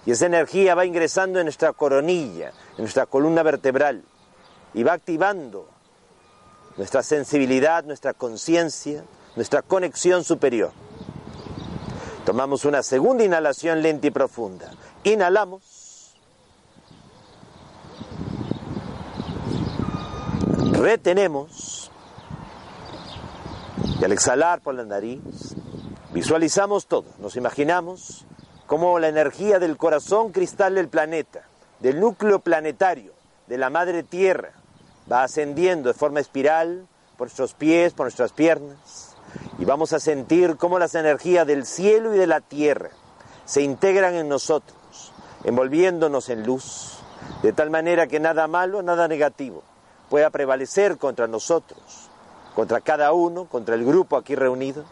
Y 0.06 0.12
esa 0.12 0.26
energía 0.26 0.76
va 0.76 0.86
ingresando 0.86 1.40
en 1.40 1.46
nuestra 1.46 1.72
coronilla, 1.72 2.52
en 2.76 2.84
nuestra 2.84 3.04
columna 3.04 3.42
vertebral, 3.42 4.04
y 4.74 4.84
va 4.84 4.92
activando 4.92 5.68
nuestra 6.76 7.02
sensibilidad, 7.02 7.82
nuestra 7.82 8.14
conciencia, 8.14 9.02
nuestra 9.34 9.62
conexión 9.62 10.22
superior. 10.22 10.70
Tomamos 12.24 12.64
una 12.64 12.84
segunda 12.84 13.24
inhalación 13.24 13.82
lenta 13.82 14.06
y 14.06 14.10
profunda. 14.12 14.70
Inhalamos. 15.02 15.75
Retenemos. 20.76 21.90
Y 23.98 24.04
al 24.04 24.12
exhalar 24.12 24.60
por 24.60 24.74
la 24.74 24.84
nariz, 24.84 25.22
visualizamos 26.12 26.86
todo. 26.86 27.06
Nos 27.18 27.36
imaginamos 27.36 28.26
como 28.66 28.98
la 28.98 29.08
energía 29.08 29.58
del 29.58 29.78
corazón 29.78 30.32
cristal 30.32 30.74
del 30.74 30.88
planeta, 30.88 31.44
del 31.80 31.98
núcleo 31.98 32.40
planetario, 32.40 33.12
de 33.46 33.56
la 33.56 33.70
madre 33.70 34.02
tierra, 34.02 34.50
va 35.10 35.22
ascendiendo 35.22 35.88
de 35.88 35.94
forma 35.94 36.20
espiral 36.20 36.86
por 37.16 37.28
nuestros 37.28 37.54
pies, 37.54 37.94
por 37.94 38.04
nuestras 38.04 38.32
piernas, 38.32 39.16
y 39.58 39.64
vamos 39.64 39.94
a 39.94 40.00
sentir 40.00 40.56
cómo 40.56 40.78
las 40.78 40.94
energías 40.94 41.46
del 41.46 41.64
cielo 41.64 42.14
y 42.14 42.18
de 42.18 42.26
la 42.26 42.40
tierra 42.40 42.90
se 43.46 43.62
integran 43.62 44.14
en 44.14 44.28
nosotros, 44.28 45.12
envolviéndonos 45.44 46.28
en 46.28 46.44
luz, 46.44 46.98
de 47.42 47.54
tal 47.54 47.70
manera 47.70 48.08
que 48.08 48.20
nada 48.20 48.46
malo, 48.46 48.82
nada 48.82 49.08
negativo 49.08 49.62
pueda 50.08 50.30
prevalecer 50.30 50.98
contra 50.98 51.26
nosotros, 51.26 51.80
contra 52.54 52.80
cada 52.80 53.12
uno, 53.12 53.46
contra 53.46 53.74
el 53.74 53.84
grupo 53.84 54.16
aquí 54.16 54.34
reunido, 54.34 54.84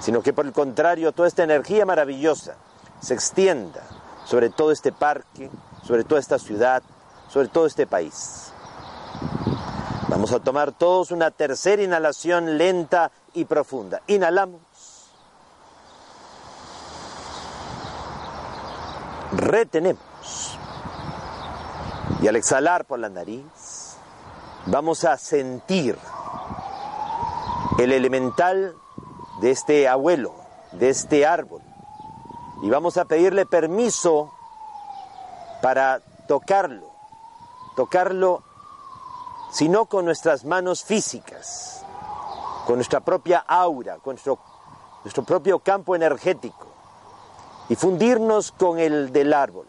sino 0.00 0.22
que 0.22 0.32
por 0.32 0.46
el 0.46 0.52
contrario 0.52 1.12
toda 1.12 1.28
esta 1.28 1.42
energía 1.44 1.86
maravillosa 1.86 2.56
se 3.00 3.14
extienda 3.14 3.82
sobre 4.26 4.50
todo 4.50 4.72
este 4.72 4.92
parque, 4.92 5.50
sobre 5.84 6.04
toda 6.04 6.20
esta 6.20 6.38
ciudad, 6.38 6.82
sobre 7.28 7.48
todo 7.48 7.66
este 7.66 7.86
país. 7.86 8.52
Vamos 10.08 10.32
a 10.32 10.40
tomar 10.40 10.72
todos 10.72 11.10
una 11.10 11.30
tercera 11.30 11.82
inhalación 11.82 12.58
lenta 12.58 13.10
y 13.34 13.44
profunda. 13.44 14.02
Inhalamos. 14.06 14.60
Retenemos. 19.32 20.58
Y 22.22 22.28
al 22.28 22.36
exhalar 22.36 22.84
por 22.84 22.98
la 22.98 23.08
nariz, 23.08 23.44
vamos 24.66 25.04
a 25.04 25.16
sentir 25.16 25.96
el 27.78 27.92
elemental 27.92 28.74
de 29.40 29.50
este 29.50 29.88
abuelo, 29.88 30.34
de 30.72 30.90
este 30.90 31.26
árbol. 31.26 31.62
Y 32.62 32.70
vamos 32.70 32.96
a 32.96 33.04
pedirle 33.04 33.46
permiso 33.46 34.32
para 35.62 36.00
tocarlo, 36.26 36.90
tocarlo 37.76 38.42
sino 39.52 39.86
con 39.86 40.04
nuestras 40.04 40.44
manos 40.44 40.84
físicas, 40.84 41.84
con 42.66 42.76
nuestra 42.76 43.00
propia 43.00 43.38
aura, 43.46 43.98
con 43.98 44.14
nuestro, 44.14 44.38
nuestro 45.04 45.22
propio 45.22 45.60
campo 45.60 45.94
energético 45.94 46.66
y 47.68 47.76
fundirnos 47.76 48.52
con 48.52 48.78
el 48.78 49.12
del 49.12 49.32
árbol. 49.32 49.66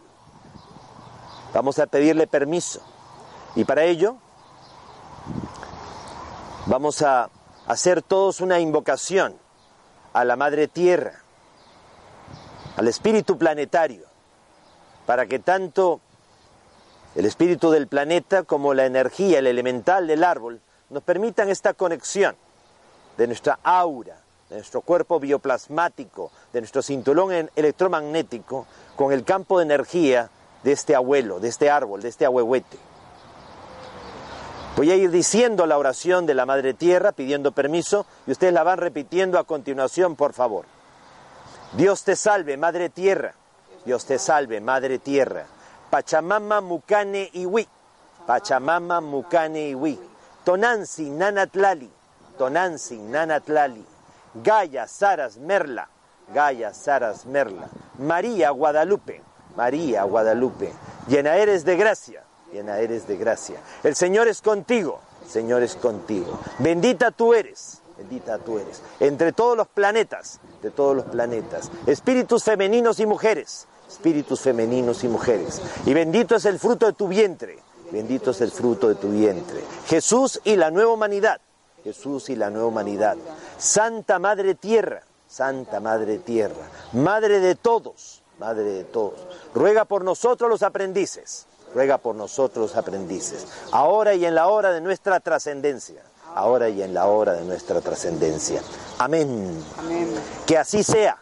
Vamos 1.53 1.77
a 1.79 1.87
pedirle 1.87 2.27
permiso 2.27 2.81
y 3.55 3.63
para 3.63 3.83
ello 3.83 4.17
vamos 6.67 7.01
a 7.01 7.29
hacer 7.65 8.01
todos 8.01 8.41
una 8.41 8.59
invocación 8.59 9.35
a 10.13 10.25
la 10.25 10.35
Madre 10.35 10.67
Tierra, 10.67 11.21
al 12.75 12.87
Espíritu 12.87 13.37
Planetario, 13.37 14.05
para 15.05 15.25
que 15.27 15.39
tanto 15.39 16.01
el 17.15 17.25
espíritu 17.25 17.71
del 17.71 17.87
planeta 17.87 18.43
como 18.43 18.73
la 18.73 18.85
energía, 18.85 19.39
el 19.39 19.47
elemental 19.47 20.07
del 20.07 20.23
árbol, 20.23 20.59
nos 20.89 21.01
permitan 21.03 21.49
esta 21.49 21.73
conexión 21.73 22.35
de 23.17 23.27
nuestra 23.27 23.59
aura, 23.63 24.19
de 24.49 24.57
nuestro 24.57 24.81
cuerpo 24.81 25.19
bioplasmático, 25.19 26.31
de 26.53 26.61
nuestro 26.61 26.81
cinturón 26.81 27.49
electromagnético, 27.55 28.67
con 28.95 29.13
el 29.13 29.23
campo 29.23 29.57
de 29.57 29.65
energía 29.65 30.29
de 30.63 30.73
este 30.73 30.95
abuelo, 30.95 31.39
de 31.39 31.47
este 31.47 31.69
árbol, 31.69 32.01
de 32.01 32.09
este 32.09 32.25
ahuehuete. 32.25 32.77
Voy 34.77 34.91
a 34.91 34.95
ir 34.95 35.09
diciendo 35.09 35.65
la 35.65 35.79
oración 35.79 36.27
de 36.27 36.35
la 36.35 36.45
Madre 36.45 36.75
Tierra, 36.75 37.11
pidiendo 37.11 37.51
permiso, 37.51 38.05
y 38.27 38.31
ustedes 38.31 38.53
la 38.53 38.61
van 38.61 38.77
repitiendo 38.77 39.39
a 39.39 39.43
continuación, 39.43 40.15
por 40.15 40.33
favor. 40.33 40.65
Dios 41.73 42.03
te 42.03 42.15
salve, 42.15 42.57
Madre 42.57 42.89
Tierra. 42.89 43.33
Dios 43.85 44.05
te 44.05 44.19
salve, 44.19 44.61
Madre 44.61 44.99
Tierra. 44.99 45.47
Pachamama 45.89 46.61
Mukane 46.61 47.27
Iwi, 47.33 47.67
Pachamama 48.27 49.01
Mukane 49.01 49.69
Iwi, 49.69 49.99
Tonansi 50.43 51.09
Nanatlali, 51.09 51.89
Tonansi 52.37 52.97
Nanatlali, 52.97 53.83
Gaya 54.35 54.85
Saras 54.85 55.37
Merla, 55.37 55.89
Gaya 56.31 56.71
Saras 56.75 57.25
Merla, 57.25 57.67
María 57.97 58.51
Guadalupe, 58.51 59.23
María 59.55 60.03
Guadalupe, 60.03 60.71
llena 61.07 61.37
eres 61.37 61.65
de 61.65 61.77
gracia, 61.77 62.26
llena 62.51 62.79
eres 62.79 63.07
de 63.07 63.17
gracia. 63.17 63.61
El 63.83 63.95
Señor 63.95 64.27
es 64.27 64.41
contigo, 64.41 64.99
Señor 65.27 65.63
es 65.63 65.75
contigo. 65.75 66.39
Bendita 66.59 67.11
tú 67.11 67.33
eres, 67.33 67.81
bendita 67.97 68.37
tú 68.39 68.59
eres. 68.59 68.81
Entre 68.99 69.33
todos 69.33 69.57
los 69.57 69.67
planetas, 69.67 70.39
de 70.61 70.71
todos 70.71 70.95
los 70.95 71.05
planetas, 71.05 71.69
espíritus 71.85 72.43
femeninos 72.43 72.99
y 72.99 73.05
mujeres, 73.05 73.67
espíritus 73.87 74.41
femeninos 74.41 75.03
y 75.03 75.07
mujeres. 75.07 75.61
Y 75.85 75.93
bendito 75.93 76.35
es 76.35 76.45
el 76.45 76.59
fruto 76.59 76.85
de 76.85 76.93
tu 76.93 77.07
vientre, 77.07 77.59
bendito 77.91 78.31
es 78.31 78.41
el 78.41 78.51
fruto 78.51 78.87
de 78.89 78.95
tu 78.95 79.09
vientre. 79.09 79.61
Jesús 79.87 80.39
y 80.43 80.55
la 80.55 80.71
nueva 80.71 80.93
humanidad, 80.93 81.41
Jesús 81.83 82.29
y 82.29 82.35
la 82.35 82.49
nueva 82.49 82.67
humanidad. 82.67 83.17
Santa 83.57 84.19
Madre 84.19 84.55
Tierra, 84.55 85.03
Santa 85.27 85.79
Madre 85.79 86.19
Tierra, 86.19 86.67
Madre 86.93 87.39
de 87.39 87.55
todos, 87.55 88.23
Madre 88.39 88.63
de 88.63 88.83
todos, 88.83 89.19
ruega 89.53 89.85
por 89.85 90.03
nosotros 90.03 90.49
los 90.49 90.63
aprendices, 90.63 91.46
ruega 91.73 91.97
por 91.97 92.15
nosotros 92.15 92.75
aprendices, 92.75 93.45
ahora 93.71 94.13
y 94.15 94.25
en 94.25 94.35
la 94.35 94.47
hora 94.47 94.71
de 94.71 94.81
nuestra 94.81 95.19
trascendencia, 95.19 96.01
ahora 96.33 96.69
y 96.69 96.81
en 96.81 96.93
la 96.93 97.07
hora 97.07 97.33
de 97.33 97.43
nuestra 97.43 97.81
trascendencia. 97.81 98.61
Amén. 98.97 99.63
Que 100.45 100.57
así 100.57 100.83
sea, 100.83 101.17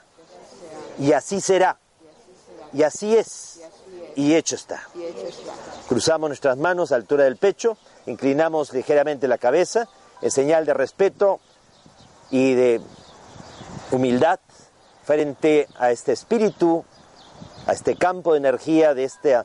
y 0.99 1.11
así 1.11 1.41
será, 1.41 1.77
y 2.73 2.83
así 2.83 3.15
es, 3.15 3.61
y 4.15 4.35
hecho 4.35 4.55
está. 4.55 4.83
Cruzamos 5.87 6.29
nuestras 6.29 6.57
manos 6.57 6.91
a 6.91 6.95
altura 6.95 7.25
del 7.25 7.37
pecho, 7.37 7.77
inclinamos 8.05 8.73
ligeramente 8.73 9.27
la 9.27 9.37
cabeza 9.37 9.87
en 10.21 10.31
señal 10.31 10.65
de 10.65 10.73
respeto 10.73 11.39
y 12.31 12.53
de 12.53 12.81
humildad 13.91 14.39
frente 15.03 15.67
a 15.77 15.91
este 15.91 16.13
espíritu, 16.13 16.83
a 17.67 17.73
este 17.73 17.95
campo 17.95 18.33
de 18.33 18.39
energía 18.39 18.93
de 18.93 19.03
este, 19.03 19.39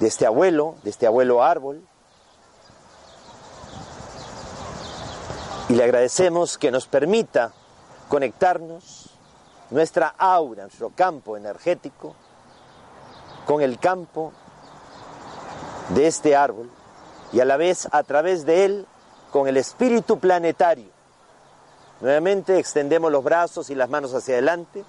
de 0.00 0.08
este 0.08 0.26
abuelo, 0.26 0.76
de 0.82 0.90
este 0.90 1.06
abuelo 1.06 1.42
árbol. 1.42 1.82
Y 5.68 5.74
le 5.74 5.84
agradecemos 5.84 6.58
que 6.58 6.70
nos 6.70 6.86
permita 6.86 7.52
conectarnos, 8.08 9.10
nuestra 9.70 10.14
aura, 10.16 10.62
nuestro 10.62 10.90
campo 10.90 11.36
energético, 11.36 12.14
con 13.46 13.62
el 13.62 13.78
campo 13.78 14.32
de 15.90 16.06
este 16.06 16.36
árbol 16.36 16.70
y 17.32 17.40
a 17.40 17.44
la 17.44 17.56
vez 17.56 17.88
a 17.90 18.02
través 18.02 18.44
de 18.44 18.64
él 18.64 18.86
con 19.32 19.48
el 19.48 19.56
espíritu 19.56 20.18
planetario. 20.18 20.90
Nuevamente 22.00 22.58
extendemos 22.58 23.10
los 23.10 23.24
brazos 23.24 23.70
y 23.70 23.74
las 23.74 23.88
manos 23.88 24.12
hacia 24.14 24.34
adelante 24.34 24.84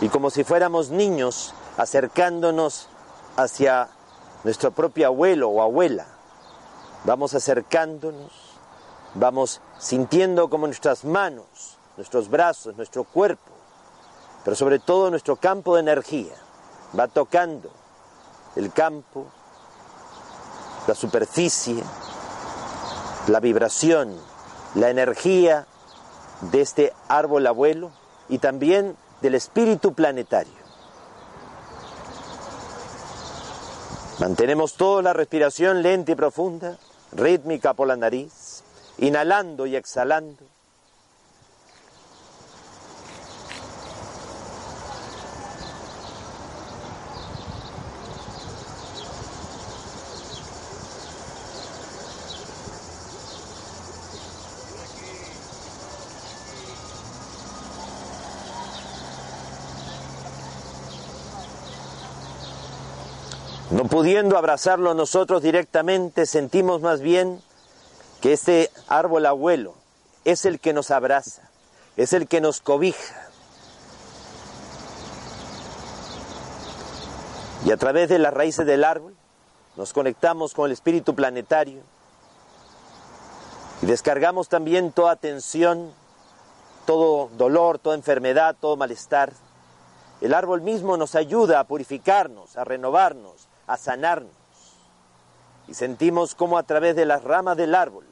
y 0.00 0.08
como 0.08 0.30
si 0.30 0.44
fuéramos 0.44 0.90
niños 0.90 1.54
acercándonos 1.76 2.88
hacia 3.36 3.88
nuestro 4.44 4.70
propio 4.70 5.06
abuelo 5.06 5.48
o 5.48 5.62
abuela, 5.62 6.06
vamos 7.04 7.34
acercándonos, 7.34 8.32
vamos 9.14 9.60
sintiendo 9.78 10.48
como 10.48 10.66
nuestras 10.66 11.04
manos, 11.04 11.78
nuestros 11.96 12.28
brazos, 12.28 12.76
nuestro 12.76 13.04
cuerpo, 13.04 13.50
pero 14.44 14.56
sobre 14.56 14.78
todo 14.78 15.10
nuestro 15.10 15.36
campo 15.36 15.74
de 15.74 15.80
energía, 15.80 16.34
va 16.98 17.08
tocando 17.08 17.70
el 18.56 18.72
campo, 18.72 19.26
la 20.86 20.94
superficie, 20.94 21.82
la 23.28 23.40
vibración, 23.40 24.16
la 24.74 24.90
energía 24.90 25.66
de 26.52 26.60
este 26.60 26.92
árbol 27.08 27.46
abuelo 27.46 27.90
y 28.28 28.38
también 28.38 28.96
del 29.20 29.34
espíritu 29.34 29.92
planetario. 29.92 30.59
Mantenemos 34.20 34.74
toda 34.74 35.00
la 35.00 35.14
respiración 35.14 35.82
lenta 35.82 36.12
y 36.12 36.14
profunda, 36.14 36.76
rítmica 37.12 37.72
por 37.72 37.88
la 37.88 37.96
nariz, 37.96 38.62
inhalando 38.98 39.64
y 39.64 39.76
exhalando. 39.76 40.44
No 63.80 63.86
pudiendo 63.86 64.36
abrazarlo 64.36 64.92
nosotros 64.92 65.40
directamente, 65.40 66.26
sentimos 66.26 66.82
más 66.82 67.00
bien 67.00 67.40
que 68.20 68.34
este 68.34 68.70
árbol 68.88 69.24
abuelo 69.24 69.72
es 70.26 70.44
el 70.44 70.60
que 70.60 70.74
nos 70.74 70.90
abraza, 70.90 71.48
es 71.96 72.12
el 72.12 72.28
que 72.28 72.42
nos 72.42 72.60
cobija. 72.60 73.30
Y 77.64 77.72
a 77.72 77.78
través 77.78 78.10
de 78.10 78.18
las 78.18 78.34
raíces 78.34 78.66
del 78.66 78.84
árbol 78.84 79.16
nos 79.76 79.94
conectamos 79.94 80.52
con 80.52 80.66
el 80.66 80.72
espíritu 80.72 81.14
planetario 81.14 81.80
y 83.80 83.86
descargamos 83.86 84.50
también 84.50 84.92
toda 84.92 85.16
tensión, 85.16 85.90
todo 86.84 87.30
dolor, 87.38 87.78
toda 87.78 87.96
enfermedad, 87.96 88.54
todo 88.60 88.76
malestar. 88.76 89.32
El 90.20 90.34
árbol 90.34 90.60
mismo 90.60 90.98
nos 90.98 91.14
ayuda 91.14 91.60
a 91.60 91.64
purificarnos, 91.64 92.58
a 92.58 92.64
renovarnos, 92.64 93.48
a 93.70 93.76
sanarnos. 93.76 94.32
Y 95.68 95.74
sentimos 95.74 96.34
como 96.34 96.58
a 96.58 96.64
través 96.64 96.96
de 96.96 97.06
las 97.06 97.22
ramas 97.22 97.56
del 97.56 97.74
árbol, 97.74 98.04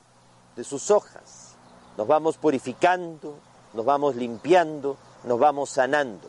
de 0.55 0.63
sus 0.63 0.91
hojas, 0.91 1.57
nos 1.97 2.07
vamos 2.07 2.39
purificando, 2.39 3.35
nos 3.75 3.85
vamos 3.85 4.15
limpiando, 4.15 4.97
nos 5.25 5.39
vamos 5.39 5.71
sanando, 5.71 6.29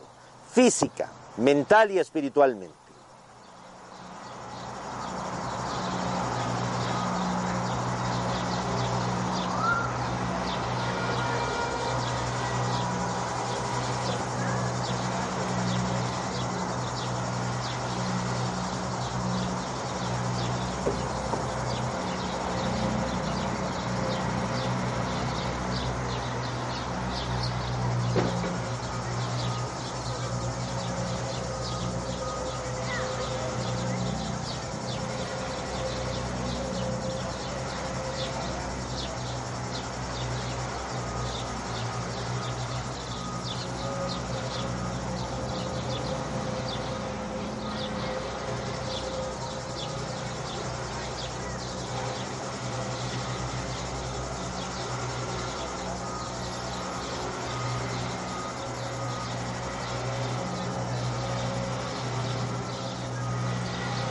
física, 0.50 1.10
mental 1.36 1.92
y 1.92 2.00
espiritualmente. 2.00 2.79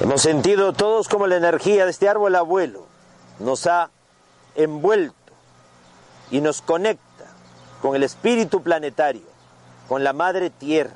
Hemos 0.10 0.24
sentido 0.24 0.74
todos 0.74 1.08
como 1.08 1.28
la 1.28 1.36
energía 1.36 1.86
de 1.86 1.92
este 1.92 2.10
árbol 2.10 2.36
abuelo 2.36 2.88
nos 3.38 3.68
ha 3.68 3.92
envuelto 4.56 5.14
y 6.32 6.42
nos 6.42 6.64
conecta 6.64 7.26
con 7.80 7.96
el 7.96 8.02
espíritu 8.02 8.64
planetario, 8.64 9.22
con 9.88 10.04
la 10.04 10.12
madre 10.12 10.50
tierra. 10.50 10.96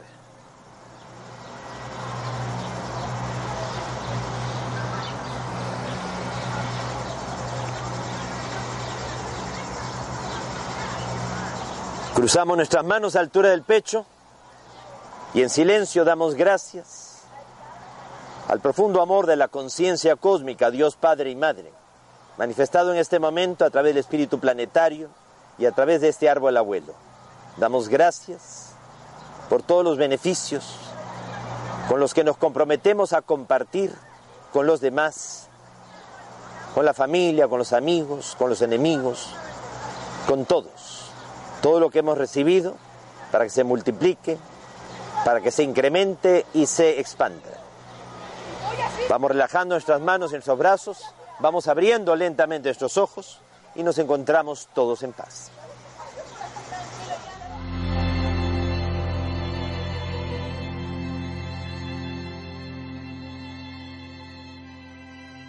Cruzamos 12.15 12.57
nuestras 12.57 12.83
manos 12.83 13.15
a 13.15 13.19
altura 13.19 13.49
del 13.49 13.61
pecho 13.61 14.07
y 15.35 15.43
en 15.43 15.51
silencio 15.51 16.03
damos 16.03 16.33
gracias 16.33 17.12
al 18.53 18.59
profundo 18.59 19.01
amor 19.01 19.25
de 19.25 19.35
la 19.35 19.47
conciencia 19.47 20.15
cósmica, 20.15 20.69
Dios 20.69 20.95
Padre 20.95 21.31
y 21.31 21.35
Madre, 21.35 21.73
manifestado 22.37 22.93
en 22.93 22.99
este 22.99 23.17
momento 23.17 23.65
a 23.65 23.71
través 23.71 23.95
del 23.95 24.01
espíritu 24.01 24.39
planetario 24.39 25.09
y 25.57 25.65
a 25.65 25.71
través 25.71 26.01
de 26.01 26.09
este 26.09 26.29
árbol 26.29 26.55
abuelo. 26.55 26.93
Damos 27.57 27.89
gracias 27.89 28.73
por 29.49 29.63
todos 29.63 29.83
los 29.83 29.97
beneficios 29.97 30.75
con 31.89 31.99
los 31.99 32.13
que 32.13 32.23
nos 32.23 32.37
comprometemos 32.37 33.13
a 33.13 33.23
compartir 33.23 33.91
con 34.51 34.67
los 34.67 34.81
demás, 34.81 35.47
con 36.75 36.85
la 36.85 36.93
familia, 36.93 37.47
con 37.47 37.57
los 37.57 37.73
amigos, 37.73 38.35
con 38.37 38.51
los 38.51 38.61
enemigos, 38.61 39.31
con 40.27 40.45
todos. 40.45 41.09
Todo 41.63 41.79
lo 41.79 41.89
que 41.89 41.99
hemos 41.99 42.19
recibido 42.19 42.75
para 43.31 43.45
que 43.45 43.49
se 43.49 43.63
multiplique, 43.63 44.37
para 45.25 45.41
que 45.41 45.49
se 45.49 45.63
incremente 45.63 46.45
y 46.53 46.67
se 46.67 46.99
expanda. 46.99 47.62
Vamos 49.09 49.31
relajando 49.31 49.75
nuestras 49.75 50.01
manos 50.01 50.31
en 50.31 50.37
nuestros 50.37 50.57
brazos, 50.57 51.03
vamos 51.39 51.67
abriendo 51.67 52.15
lentamente 52.15 52.69
nuestros 52.69 52.97
ojos 52.97 53.39
y 53.75 53.83
nos 53.83 53.97
encontramos 53.97 54.69
todos 54.73 55.03
en 55.03 55.13
paz. 55.13 55.51